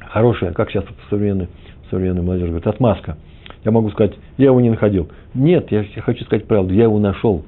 хорошая, 0.00 0.52
как 0.52 0.70
сейчас 0.70 0.84
современный, 1.10 1.48
современный 1.90 2.22
молодежь 2.22 2.48
говорит, 2.48 2.66
отмазка. 2.66 3.16
Я 3.64 3.72
могу 3.72 3.90
сказать, 3.90 4.14
я 4.38 4.46
его 4.46 4.60
не 4.60 4.70
находил. 4.70 5.08
Нет, 5.34 5.72
я 5.72 5.84
хочу 6.02 6.24
сказать 6.24 6.46
правду, 6.46 6.72
я 6.72 6.84
его 6.84 6.98
нашел. 6.98 7.44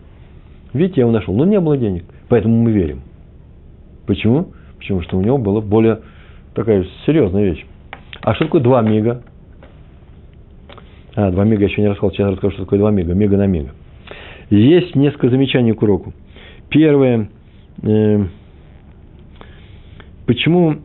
Видите, 0.73 1.01
я 1.01 1.03
его 1.03 1.13
нашел, 1.13 1.35
но 1.35 1.45
не 1.45 1.61
было 1.61 1.77
денег. 1.77 2.05
Поэтому 2.29 2.57
мы 2.57 2.73
верим. 2.73 3.03
Почему? 4.07 4.49
Потому 4.79 5.03
что 5.03 5.19
у 5.19 5.23
него 5.23 5.39
была 5.39 5.61
более 5.61 6.01
такая 6.55 6.85
серьезная 7.07 7.45
вещь. 7.45 7.65
А 8.23 8.35
что 8.35 8.47
такое 8.47 8.61
два 8.61 8.83
мига? 8.83 9.23
А, 11.21 11.33
два 11.33 11.43
мега 11.43 11.65
еще 11.65 11.83
не 11.83 11.89
рассказал, 11.89 12.13
сейчас 12.13 12.31
расскажу, 12.31 12.53
что 12.53 12.63
такое 12.63 12.79
два 12.79 12.93
мега, 12.93 13.13
мега 13.13 13.37
на 13.37 13.47
мега. 13.49 13.71
Есть 14.51 14.95
несколько 14.95 15.31
замечаний 15.31 15.73
к 15.73 15.83
уроку. 15.83 16.13
Первое, 16.69 17.29
э, 17.83 18.25
почему, 20.27 20.77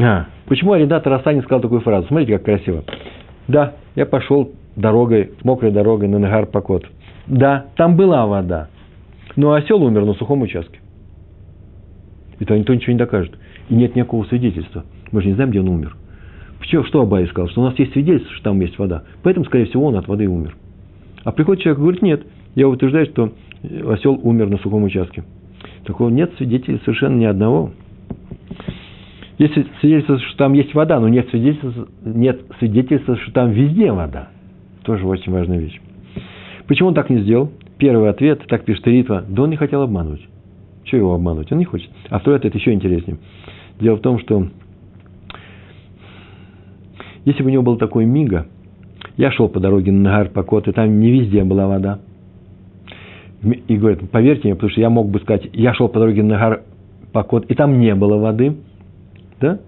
а, 0.00 0.26
почему 0.46 0.72
арендатор 0.72 1.12
Асани 1.12 1.40
сказал 1.42 1.60
такую 1.60 1.82
фразу? 1.82 2.08
Смотрите, 2.08 2.32
как 2.32 2.46
красиво. 2.46 2.82
Да, 3.46 3.74
я 3.94 4.06
пошел 4.06 4.50
дорогой, 4.74 5.30
мокрой 5.44 5.70
дорогой 5.70 6.08
на 6.08 6.18
Нагар 6.18 6.46
Покот. 6.46 6.84
Да, 7.28 7.66
там 7.76 7.94
была 7.94 8.26
вода. 8.26 8.70
Но 9.36 9.52
осел 9.52 9.80
умер 9.84 10.04
на 10.04 10.14
сухом 10.14 10.42
участке. 10.42 10.80
И 12.40 12.44
то 12.44 12.58
никто 12.58 12.74
ничего 12.74 12.92
не 12.92 12.98
докажет. 12.98 13.38
И 13.68 13.74
нет 13.76 13.94
никакого 13.94 14.24
свидетельства. 14.24 14.84
Мы 15.12 15.22
же 15.22 15.28
не 15.28 15.34
знаем, 15.34 15.50
где 15.50 15.60
он 15.60 15.68
умер. 15.68 15.96
Что, 16.66 16.84
что 16.84 17.02
Абай 17.02 17.26
сказал? 17.26 17.48
Что 17.48 17.60
у 17.60 17.64
нас 17.64 17.78
есть 17.78 17.92
свидетельство, 17.92 18.34
что 18.34 18.44
там 18.44 18.60
есть 18.60 18.78
вода. 18.78 19.04
Поэтому, 19.22 19.46
скорее 19.46 19.66
всего, 19.66 19.86
он 19.86 19.96
от 19.96 20.08
воды 20.08 20.28
умер. 20.28 20.56
А 21.24 21.32
приходит 21.32 21.62
человек 21.62 21.78
и 21.78 21.82
говорит, 21.82 22.02
нет, 22.02 22.26
я 22.54 22.68
утверждаю, 22.68 23.06
что 23.06 23.32
осел 23.88 24.18
умер 24.22 24.48
на 24.48 24.58
сухом 24.58 24.84
участке. 24.84 25.24
Такого 25.84 26.08
нет 26.08 26.32
свидетелей 26.36 26.80
совершенно 26.84 27.16
ни 27.16 27.24
одного. 27.24 27.70
Есть 29.38 29.54
свидетельство, 29.80 30.18
что 30.18 30.36
там 30.38 30.54
есть 30.54 30.74
вода, 30.74 30.98
но 30.98 31.08
нет 31.08 31.28
свидетельства, 31.30 31.88
нет 32.04 32.40
свидетельства, 32.58 33.16
что 33.16 33.32
там 33.32 33.50
везде 33.50 33.92
вода. 33.92 34.30
Тоже 34.82 35.06
очень 35.06 35.32
важная 35.32 35.58
вещь. 35.58 35.80
Почему 36.66 36.88
он 36.88 36.94
так 36.94 37.10
не 37.10 37.18
сделал? 37.20 37.52
Первый 37.78 38.08
ответ, 38.08 38.42
так 38.48 38.64
пишет 38.64 38.86
Ритва, 38.86 39.24
да 39.28 39.42
он 39.42 39.50
не 39.50 39.56
хотел 39.56 39.82
обмануть. 39.82 40.26
Чего 40.84 41.00
его 41.00 41.14
обмануть? 41.14 41.52
Он 41.52 41.58
не 41.58 41.64
хочет. 41.64 41.90
А 42.08 42.18
второй 42.18 42.38
ответ 42.38 42.54
еще 42.54 42.72
интереснее. 42.72 43.18
Дело 43.78 43.96
в 43.96 44.00
том, 44.00 44.18
что 44.18 44.48
если 47.26 47.42
бы 47.42 47.48
у 47.48 47.52
него 47.52 47.62
был 47.62 47.76
такой 47.76 48.06
мига, 48.06 48.46
я 49.16 49.30
шел 49.32 49.48
по 49.48 49.60
дороге 49.60 49.92
на 49.92 50.10
Нагар 50.10 50.30
Покот, 50.30 50.68
и 50.68 50.72
там 50.72 51.00
не 51.00 51.10
везде 51.10 51.44
была 51.44 51.66
вода. 51.66 51.98
И 53.42 53.76
говорит, 53.76 54.10
поверьте 54.10 54.44
мне, 54.44 54.54
потому 54.54 54.70
что 54.70 54.80
я 54.80 54.88
мог 54.88 55.10
бы 55.10 55.18
сказать, 55.20 55.48
я 55.52 55.74
шел 55.74 55.88
по 55.88 55.98
дороге 55.98 56.22
на 56.22 56.34
Нагар 56.34 56.62
Покот, 57.12 57.44
и 57.46 57.54
там 57.54 57.78
не 57.78 57.94
было 57.94 58.16
воды. 58.16 58.56
Да? 59.40 59.58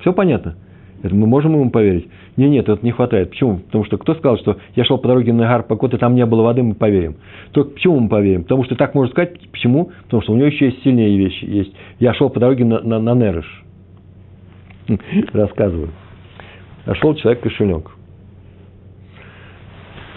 Все 0.00 0.12
понятно. 0.12 0.56
Это 1.02 1.14
мы 1.14 1.26
можем 1.26 1.52
ему 1.52 1.70
поверить? 1.70 2.08
Нет, 2.36 2.50
нет, 2.50 2.68
это 2.68 2.84
не 2.84 2.90
хватает. 2.90 3.30
Почему? 3.30 3.58
Потому 3.58 3.84
что 3.84 3.96
кто 3.96 4.14
сказал, 4.14 4.38
что 4.38 4.56
я 4.74 4.84
шел 4.84 4.98
по 4.98 5.06
дороге 5.06 5.32
на 5.32 5.44
Нагар 5.44 5.62
Покот, 5.62 5.94
и 5.94 5.98
там 5.98 6.16
не 6.16 6.26
было 6.26 6.42
воды, 6.42 6.62
мы 6.62 6.74
поверим. 6.74 7.16
То 7.52 7.64
почему 7.64 8.00
мы 8.00 8.08
поверим? 8.08 8.42
Потому 8.42 8.64
что 8.64 8.74
так 8.74 8.94
можно 8.94 9.12
сказать. 9.12 9.38
Почему? 9.52 9.90
Потому 10.04 10.22
что 10.22 10.32
у 10.32 10.36
него 10.36 10.46
еще 10.46 10.66
есть 10.66 10.82
сильнее 10.82 11.16
вещи. 11.16 11.44
Есть. 11.44 11.72
Я 12.00 12.12
шел 12.14 12.28
по 12.28 12.40
дороге 12.40 12.64
на, 12.64 12.80
на, 12.80 12.98
на 12.98 13.14
Нерыш. 13.14 13.64
Рассказываю. 15.32 15.90
Нашел 16.86 17.14
человек 17.14 17.42
кошелек. 17.42 17.90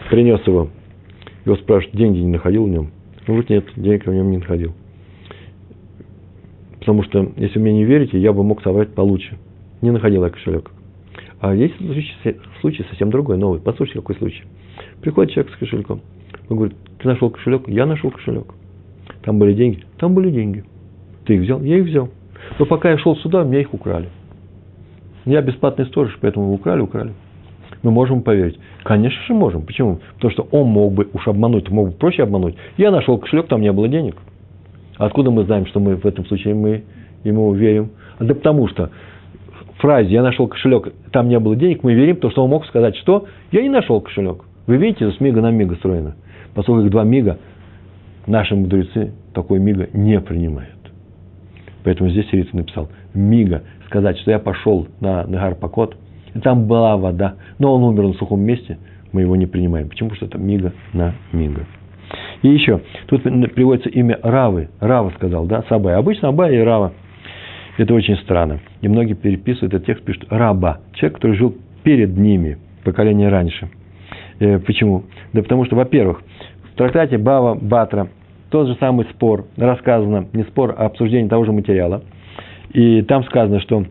Принес 0.10 0.46
его. 0.46 0.70
Его 1.46 1.56
спрашивают, 1.58 1.98
деньги 1.98 2.20
не 2.20 2.32
находил 2.32 2.66
в 2.66 2.70
нем? 2.70 2.92
Он 3.28 3.36
говорит, 3.36 3.50
нет, 3.50 3.66
денег 3.76 4.06
в 4.06 4.14
нем 4.14 4.32
не 4.32 4.38
находил. 4.38 4.74
Потому 6.80 7.04
что, 7.04 7.32
если 7.36 7.60
вы 7.60 7.64
мне 7.64 7.74
не 7.74 7.86
верите, 7.86 8.20
я 8.20 8.34
бы 8.34 8.44
мог 8.44 8.62
соврать 8.64 8.94
получше. 8.94 9.38
Не 9.82 9.92
находил 9.92 10.24
я 10.24 10.30
кошелек. 10.30 10.72
А 11.40 11.54
есть 11.54 11.76
случай, 11.78 12.38
случай 12.62 12.84
совсем 12.90 13.12
другой, 13.12 13.38
новый. 13.38 13.60
Послушайте, 13.60 14.00
какой 14.00 14.16
случай. 14.16 14.44
Приходит 15.02 15.34
человек 15.34 15.54
с 15.54 15.58
кошельком. 15.58 16.02
Он 16.50 16.58
говорит, 16.58 16.78
ты 17.00 17.08
нашел 17.08 17.30
кошелек? 17.30 17.68
Я 17.68 17.86
нашел 17.86 18.12
кошелек. 18.12 18.54
Там 19.24 19.40
были 19.40 19.54
деньги? 19.54 19.84
Там 19.98 20.14
были 20.14 20.32
деньги. 20.32 20.64
Ты 21.26 21.36
их 21.36 21.42
взял? 21.42 21.62
Я 21.62 21.78
их 21.78 21.86
взял. 21.86 22.10
Но 22.58 22.66
пока 22.66 22.92
я 22.92 22.98
шел 22.98 23.16
сюда, 23.18 23.44
меня 23.44 23.60
их 23.60 23.74
украли. 23.74 24.10
Я 25.28 25.42
бесплатный 25.42 25.86
сторож, 25.88 26.18
поэтому 26.22 26.54
украли, 26.54 26.80
украли. 26.80 27.12
Мы 27.84 27.92
можем 27.92 28.22
поверить. 28.22 28.58
Конечно 28.84 29.22
же 29.28 29.34
можем. 29.34 29.64
Почему? 29.64 30.00
Потому 30.16 30.32
что 30.32 30.48
он 30.52 30.68
мог 30.68 30.94
бы 30.94 31.10
уж 31.12 31.28
обмануть, 31.28 31.70
мог 31.70 31.90
бы 31.90 31.94
проще 31.94 32.24
обмануть. 32.24 32.56
Я 32.78 32.92
нашел 32.92 33.18
кошелек, 33.18 33.48
там 33.48 33.62
не 33.62 33.72
было 33.74 33.90
денег. 33.90 34.16
Откуда 34.98 35.30
мы 35.30 35.44
знаем, 35.44 35.66
что 35.68 35.82
мы 35.82 35.98
в 35.98 36.06
этом 36.06 36.26
случае 36.26 36.56
мы 36.56 36.86
ему 37.26 37.52
верим? 37.54 37.90
А 38.20 38.24
да 38.24 38.34
потому 38.34 38.70
что 38.70 38.90
фразе 39.80 40.10
«я 40.10 40.24
нашел 40.24 40.48
кошелек, 40.48 40.94
там 41.12 41.28
не 41.28 41.40
было 41.40 41.58
денег», 41.58 41.84
мы 41.84 41.94
верим, 41.94 42.16
то 42.16 42.32
что 42.32 42.46
он 42.46 42.50
мог 42.50 42.66
сказать, 42.66 42.96
что 42.96 43.26
«я 43.52 43.62
не 43.62 43.70
нашел 43.70 44.00
кошелек». 44.00 44.46
Вы 44.66 44.78
видите, 44.78 45.12
с 45.12 45.20
мига 45.20 45.42
на 45.42 45.52
мига 45.52 45.76
строено. 45.76 46.16
Поскольку 46.56 46.86
их 46.86 46.90
два 46.90 47.04
мига, 47.04 47.38
наши 48.26 48.56
мудрецы 48.56 49.12
такой 49.34 49.60
мига 49.60 49.90
не 49.92 50.22
принимают. 50.22 50.77
Поэтому 51.88 52.10
здесь 52.10 52.30
Сирица 52.30 52.54
написал 52.54 52.90
«мига», 53.14 53.64
сказать, 53.86 54.18
что 54.20 54.30
я 54.30 54.40
пошел 54.40 54.90
на 55.00 55.26
Нагар 55.26 55.56
Пакот, 55.56 55.96
и 56.34 56.40
там 56.42 56.68
была 56.68 56.98
вода, 56.98 57.36
но 57.60 57.74
он 57.74 57.82
умер 57.82 58.08
на 58.08 58.14
сухом 58.16 58.42
месте, 58.42 58.78
мы 59.14 59.22
его 59.22 59.38
не 59.38 59.46
принимаем. 59.46 59.88
Почему? 59.88 60.10
Потому 60.10 60.18
что 60.18 60.26
это 60.26 60.38
мига 60.38 60.74
на 60.92 61.14
мига. 61.32 61.66
И 62.42 62.50
еще, 62.50 62.82
тут 63.06 63.24
приводится 63.24 63.88
имя 63.88 64.20
Равы. 64.22 64.68
Рава 64.82 65.14
сказал, 65.16 65.46
да, 65.46 65.64
Сабай. 65.70 65.96
Обычно 65.96 66.28
Абай 66.28 66.58
и 66.58 66.60
Рава. 66.60 66.92
Это 67.78 67.94
очень 67.94 68.18
странно. 68.18 68.60
И 68.82 68.90
многие 68.90 69.14
переписывают 69.14 69.74
этот 69.74 69.86
текст, 69.86 70.04
пишут 70.04 70.26
Раба. 70.30 70.80
Человек, 70.92 71.16
который 71.16 71.38
жил 71.38 71.56
перед 71.84 72.18
ними, 72.18 72.58
поколение 72.84 73.30
раньше. 73.30 73.70
Э, 74.40 74.60
почему? 74.60 75.04
Да 75.32 75.42
потому 75.42 75.64
что, 75.64 75.78
во-первых, 75.78 76.22
в 76.74 76.76
трактате 76.76 77.18
Бава 77.18 77.56
Батра 77.56 78.10
тот 78.50 78.68
же 78.68 78.76
самый 78.80 79.06
спор, 79.14 79.46
рассказано, 79.58 80.28
не 80.34 80.44
спор, 80.44 80.76
а 80.78 80.86
обсуждение 80.86 81.30
того 81.30 81.46
же 81.46 81.52
материала. 81.52 82.04
И 82.74 83.02
там 83.04 83.24
сказано, 83.26 83.60
что 83.60 83.86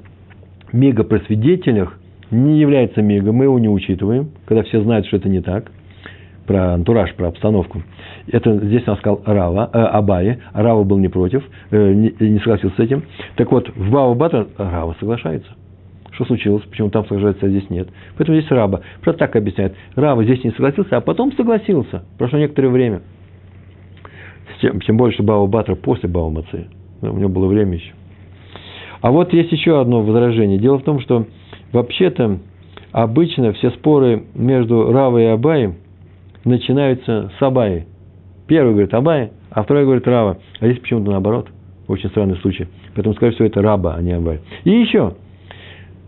мига 0.73 1.05
при 1.05 1.19
свидетелях 1.21 1.99
не 2.31 2.59
является 2.59 3.03
мига, 3.03 3.33
мы 3.33 3.45
его 3.45 3.59
не 3.59 3.69
учитываем, 3.69 4.31
когда 4.47 4.63
все 4.65 4.83
знают, 4.83 5.07
что 5.07 5.17
это 5.17 5.29
не 5.29 5.41
так 5.41 5.71
про 6.47 6.75
антураж, 6.75 7.13
про 7.15 7.29
обстановку. 7.29 7.83
Это 8.31 8.57
здесь 8.59 8.87
он 8.87 8.97
сказал 8.99 9.21
Рава, 9.27 9.71
э, 9.73 9.79
Абае, 9.79 10.39
Рава 10.53 10.85
был 10.85 10.99
не 10.99 11.09
против, 11.09 11.45
э, 11.71 11.93
не, 11.93 12.15
не 12.21 12.39
согласился 12.39 12.77
с 12.77 12.81
этим. 12.81 13.03
Так 13.37 13.51
вот, 13.51 13.69
в 13.75 13.91
Бава 13.91 14.15
Бата 14.15 14.47
Рава 14.57 14.97
соглашается. 14.99 15.51
Что 16.13 16.25
случилось? 16.25 16.63
Почему 16.63 16.89
там 16.89 17.05
соглашается, 17.07 17.47
а 17.47 17.49
здесь 17.51 17.69
нет? 17.69 17.89
Поэтому 18.17 18.39
здесь 18.39 18.51
Раба. 18.51 18.81
Просто 19.03 19.19
так 19.19 19.37
объясняет. 19.37 19.75
Рава 19.97 20.25
здесь 20.25 20.43
не 20.45 20.51
согласился, 20.53 20.97
а 20.97 21.01
потом 21.01 21.33
согласился. 21.33 22.05
Прошло 22.17 22.39
некоторое 22.39 22.69
время. 22.69 23.03
Тем, 24.61 24.81
тем 24.81 24.97
более, 24.97 25.15
что 25.15 25.23
Бава 25.23 25.47
Батра 25.47 25.75
после 25.75 26.09
Бава 26.09 26.31
Мацы. 26.31 26.67
У 27.03 27.07
него 27.07 27.29
было 27.29 27.47
время 27.47 27.75
еще. 27.75 27.93
А 29.01 29.11
вот 29.11 29.33
есть 29.33 29.53
еще 29.53 29.81
одно 29.81 30.03
возражение. 30.03 30.59
Дело 30.59 30.79
в 30.79 30.83
том, 30.83 31.01
что 31.01 31.27
вообще-то 31.73 32.39
обычно 32.93 33.53
все 33.53 33.71
споры 33.71 34.25
между 34.35 34.91
Равой 34.93 35.25
и 35.25 35.27
Абаем– 35.27 35.77
начинаются 36.47 37.31
с 37.39 37.43
Абаи. 37.43 37.87
Первый 38.47 38.73
говорит 38.73 38.95
Абай, 38.95 39.33
а 39.51 39.63
второй 39.65 39.85
говорит 39.85 40.07
Рава. 40.07 40.39
А 40.61 40.67
здесь 40.67 40.79
почему-то 40.79 41.11
наоборот. 41.11 41.49
Очень 41.89 42.09
странный 42.11 42.37
случай. 42.37 42.69
Поэтому, 42.95 43.15
скорее 43.15 43.33
всего, 43.33 43.47
это 43.47 43.61
Раба, 43.61 43.95
а 43.95 44.03
не 44.03 44.13
Абай. 44.13 44.41
И 44.65 44.71
еще. 44.71 45.15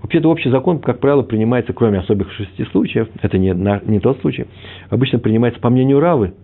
Вообще-то 0.01 0.31
общий 0.31 0.49
закон, 0.49 0.79
как 0.79 1.01
правило, 1.01 1.23
принимается, 1.23 1.73
кроме 1.73 1.99
особых 1.99 2.33
шести 2.33 2.65
случаев, 2.67 3.09
это 3.21 3.37
не, 3.37 3.53
не 3.91 3.99
тот 3.99 4.21
случай, 4.21 4.47
обычно 4.91 5.19
принимается 5.19 5.61
по 5.61 5.71
мнению 5.71 5.99
Равы, 5.99 6.35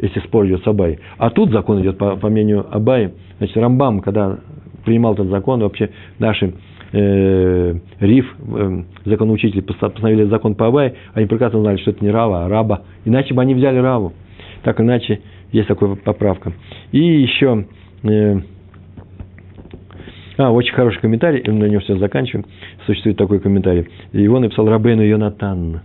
если 0.00 0.20
спор 0.20 0.46
идет 0.46 0.62
с 0.62 0.66
Абай. 0.66 0.98
А 1.18 1.30
тут 1.30 1.50
закон 1.50 1.80
идет 1.80 1.98
по, 1.98 2.16
по 2.16 2.28
мнению 2.28 2.66
Абай. 2.70 3.12
Значит, 3.38 3.56
Рамбам, 3.56 4.00
когда 4.00 4.38
принимал 4.84 5.14
этот 5.14 5.28
закон, 5.28 5.60
вообще 5.60 5.90
наши 6.18 6.54
э, 6.92 7.74
Риф, 8.00 8.36
э, 8.38 8.82
законоучители, 9.04 9.60
постановили 9.60 10.24
закон 10.24 10.54
по 10.54 10.66
Абай, 10.66 10.94
они 11.14 11.26
прекрасно 11.26 11.60
знали, 11.60 11.76
что 11.78 11.90
это 11.90 12.04
не 12.04 12.10
Рава, 12.10 12.44
а 12.44 12.48
Раба. 12.48 12.82
Иначе 13.04 13.34
бы 13.34 13.42
они 13.42 13.54
взяли 13.54 13.78
Раву. 13.78 14.12
Так 14.62 14.80
иначе 14.80 15.20
есть 15.52 15.68
такая 15.68 15.94
поправка. 15.96 16.52
И 16.92 16.98
еще... 16.98 17.66
Э, 18.02 18.40
а, 20.38 20.50
очень 20.52 20.72
хороший 20.72 21.00
комментарий, 21.00 21.42
на 21.42 21.66
нем 21.66 21.80
все 21.80 21.98
заканчиваем. 21.98 22.46
Существует 22.86 23.18
такой 23.18 23.40
комментарий. 23.40 23.88
Его 24.12 24.38
написал 24.38 24.66
Рабейну 24.66 25.02
Йонатан. 25.02 25.82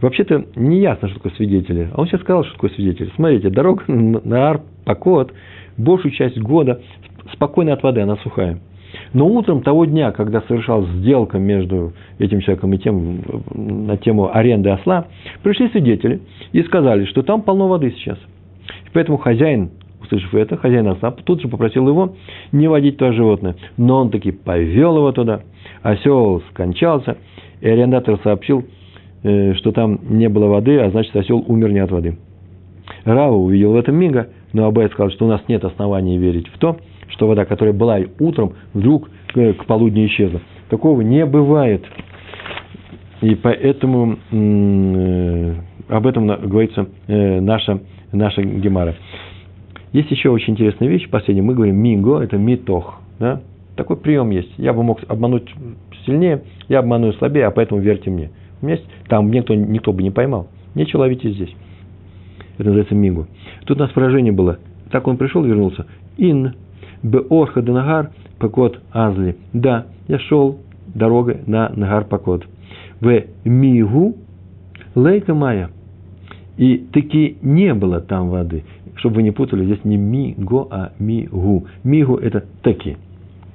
Вообще-то 0.00 0.46
не 0.56 0.80
ясно, 0.80 1.08
что 1.08 1.18
такое 1.18 1.32
свидетели. 1.32 1.88
А 1.92 2.00
он 2.00 2.06
сейчас 2.06 2.20
сказал, 2.20 2.44
что 2.44 2.54
такое 2.54 2.70
свидетель. 2.70 3.10
Смотрите, 3.16 3.50
дорога 3.50 3.84
на 3.86 4.50
Ар, 4.50 4.60
Пакот, 4.84 5.32
большую 5.76 6.12
часть 6.12 6.38
года 6.38 6.80
спокойно 7.32 7.72
от 7.72 7.82
воды, 7.82 8.00
она 8.00 8.16
сухая. 8.16 8.58
Но 9.12 9.26
утром 9.26 9.62
того 9.62 9.84
дня, 9.84 10.12
когда 10.12 10.40
совершалась 10.42 10.88
сделка 10.90 11.38
между 11.38 11.92
этим 12.18 12.40
человеком 12.40 12.72
и 12.72 12.78
тем 12.78 13.22
на 13.54 13.96
тему 13.96 14.34
аренды 14.34 14.70
осла, 14.70 15.06
пришли 15.42 15.68
свидетели 15.70 16.20
и 16.52 16.62
сказали, 16.62 17.04
что 17.06 17.22
там 17.22 17.42
полно 17.42 17.68
воды 17.68 17.92
сейчас. 17.96 18.18
И 18.86 18.90
поэтому 18.92 19.18
хозяин, 19.18 19.70
услышав 20.00 20.34
это, 20.34 20.56
хозяин 20.56 20.88
осла 20.88 21.10
тут 21.10 21.42
же 21.42 21.48
попросил 21.48 21.88
его 21.88 22.14
не 22.52 22.68
водить 22.68 22.98
туда 22.98 23.12
животное. 23.12 23.56
Но 23.76 24.00
он 24.00 24.10
таки 24.10 24.32
повел 24.32 24.96
его 24.96 25.12
туда. 25.12 25.40
Осел 25.82 26.42
скончался, 26.50 27.16
и 27.60 27.68
арендатор 27.68 28.18
сообщил, 28.22 28.64
что 29.24 29.72
там 29.72 29.98
не 30.10 30.28
было 30.28 30.46
воды, 30.46 30.78
а 30.78 30.90
значит 30.90 31.16
осел 31.16 31.42
умер 31.46 31.72
не 31.72 31.78
от 31.78 31.90
воды. 31.90 32.18
Рава 33.04 33.34
увидел 33.34 33.72
в 33.72 33.76
этом 33.76 33.96
мига, 33.96 34.28
но 34.52 34.66
Абай 34.66 34.88
сказал, 34.88 35.10
что 35.10 35.24
у 35.24 35.28
нас 35.28 35.40
нет 35.48 35.64
оснований 35.64 36.18
верить 36.18 36.48
в 36.48 36.58
то, 36.58 36.76
что 37.08 37.26
вода, 37.26 37.44
которая 37.44 37.74
была 37.74 37.98
утром, 38.18 38.54
вдруг 38.72 39.08
к 39.32 39.64
полудню 39.66 40.06
исчезла. 40.06 40.40
Такого 40.68 41.00
не 41.00 41.24
бывает. 41.26 41.84
И 43.20 43.34
поэтому 43.36 44.18
э, 44.30 45.54
об 45.88 46.06
этом 46.06 46.26
говорится 46.26 46.86
э, 47.06 47.40
наша, 47.40 47.80
наша 48.12 48.42
гемара. 48.42 48.94
Есть 49.92 50.10
еще 50.10 50.30
очень 50.30 50.52
интересная 50.54 50.88
вещь. 50.88 51.08
Последняя. 51.08 51.42
Мы 51.42 51.54
говорим 51.54 51.76
миго, 51.76 52.20
это 52.20 52.36
митох. 52.36 53.00
Да? 53.18 53.40
Такой 53.76 53.96
прием 53.96 54.30
есть. 54.30 54.52
Я 54.58 54.72
бы 54.72 54.82
мог 54.82 55.00
обмануть 55.08 55.48
сильнее, 56.04 56.42
я 56.68 56.80
обману 56.80 57.12
слабее, 57.14 57.46
а 57.46 57.50
поэтому 57.50 57.80
верьте 57.80 58.10
мне. 58.10 58.30
Есть, 58.66 58.84
там 59.08 59.30
никто, 59.30 59.54
никто 59.54 59.92
бы 59.92 60.02
не 60.02 60.10
поймал. 60.10 60.48
Нечего 60.74 61.00
ловить 61.00 61.24
и 61.24 61.32
здесь. 61.32 61.54
Это 62.54 62.64
называется 62.64 62.94
мигу. 62.94 63.26
Тут 63.64 63.78
у 63.78 63.80
нас 63.80 63.94
выражение 63.94 64.32
было. 64.32 64.58
Так 64.90 65.06
он 65.06 65.16
пришел, 65.16 65.42
вернулся. 65.42 65.86
Ин 66.18 66.54
Беорха 67.02 67.62
де 67.62 67.72
Нагар 67.72 68.10
Пакот 68.38 68.80
Азли. 68.92 69.36
Да, 69.52 69.86
я 70.08 70.18
шел 70.18 70.58
дорогой 70.94 71.38
на 71.46 71.70
Нагар 71.74 72.04
Пакот. 72.04 72.44
В 73.00 73.24
Мигу 73.44 74.16
Лейка 74.94 75.34
Майя. 75.34 75.70
И 76.56 76.78
таки 76.92 77.36
не 77.42 77.74
было 77.74 78.00
там 78.00 78.30
воды. 78.30 78.64
Чтобы 78.96 79.16
вы 79.16 79.22
не 79.24 79.32
путали, 79.32 79.64
здесь 79.64 79.84
не 79.84 79.96
миго, 79.96 80.68
а 80.70 80.92
мигу. 81.00 81.66
Мигу– 81.82 82.16
это 82.16 82.44
таки. 82.62 82.96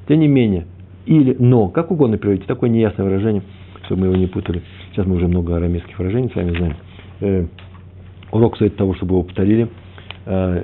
Тем 0.07 0.19
не 0.19 0.27
менее. 0.27 0.65
Или 1.05 1.35
но. 1.39 1.69
Как 1.69 1.91
угодно 1.91 2.17
переводите. 2.17 2.45
Такое 2.45 2.69
неясное 2.69 3.05
выражение, 3.05 3.43
чтобы 3.85 4.01
мы 4.01 4.07
его 4.07 4.17
не 4.17 4.27
путали. 4.27 4.63
Сейчас 4.91 5.05
мы 5.05 5.15
уже 5.15 5.27
много 5.27 5.55
арамейских 5.55 5.97
выражений 5.97 6.29
с 6.29 6.35
вами 6.35 6.57
знаем. 6.57 6.75
Э, 7.21 7.45
урок 8.31 8.55
стоит 8.55 8.75
того, 8.75 8.95
чтобы 8.95 9.13
его 9.13 9.23
повторили. 9.23 9.69
Э, 10.25 10.63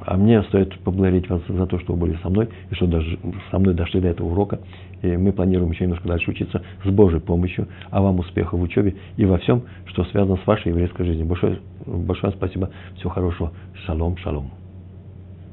а 0.00 0.16
мне 0.16 0.42
стоит 0.44 0.78
поблагодарить 0.80 1.28
вас 1.28 1.42
за 1.48 1.66
то, 1.66 1.78
что 1.78 1.92
вы 1.92 2.00
были 2.00 2.18
со 2.22 2.28
мной, 2.28 2.48
и 2.70 2.74
что 2.74 2.86
даже 2.86 3.18
со 3.50 3.58
мной 3.58 3.74
дошли 3.74 4.00
до 4.00 4.08
этого 4.08 4.28
урока. 4.28 4.60
И 5.02 5.16
мы 5.16 5.32
планируем 5.32 5.70
еще 5.70 5.84
немножко 5.84 6.08
дальше 6.08 6.30
учиться 6.30 6.62
с 6.84 6.90
Божьей 6.90 7.20
помощью. 7.20 7.68
А 7.90 8.00
вам 8.00 8.18
успехов 8.20 8.58
в 8.58 8.62
учебе 8.62 8.94
и 9.16 9.24
во 9.24 9.38
всем, 9.38 9.62
что 9.86 10.04
связано 10.04 10.36
с 10.36 10.46
вашей 10.46 10.68
еврейской 10.68 11.04
жизнью. 11.04 11.26
Большое, 11.26 11.58
большое 11.86 12.32
спасибо. 12.32 12.70
Всего 12.96 13.10
хорошего. 13.10 13.52
Шалом, 13.86 14.16
шалом. 14.18 14.63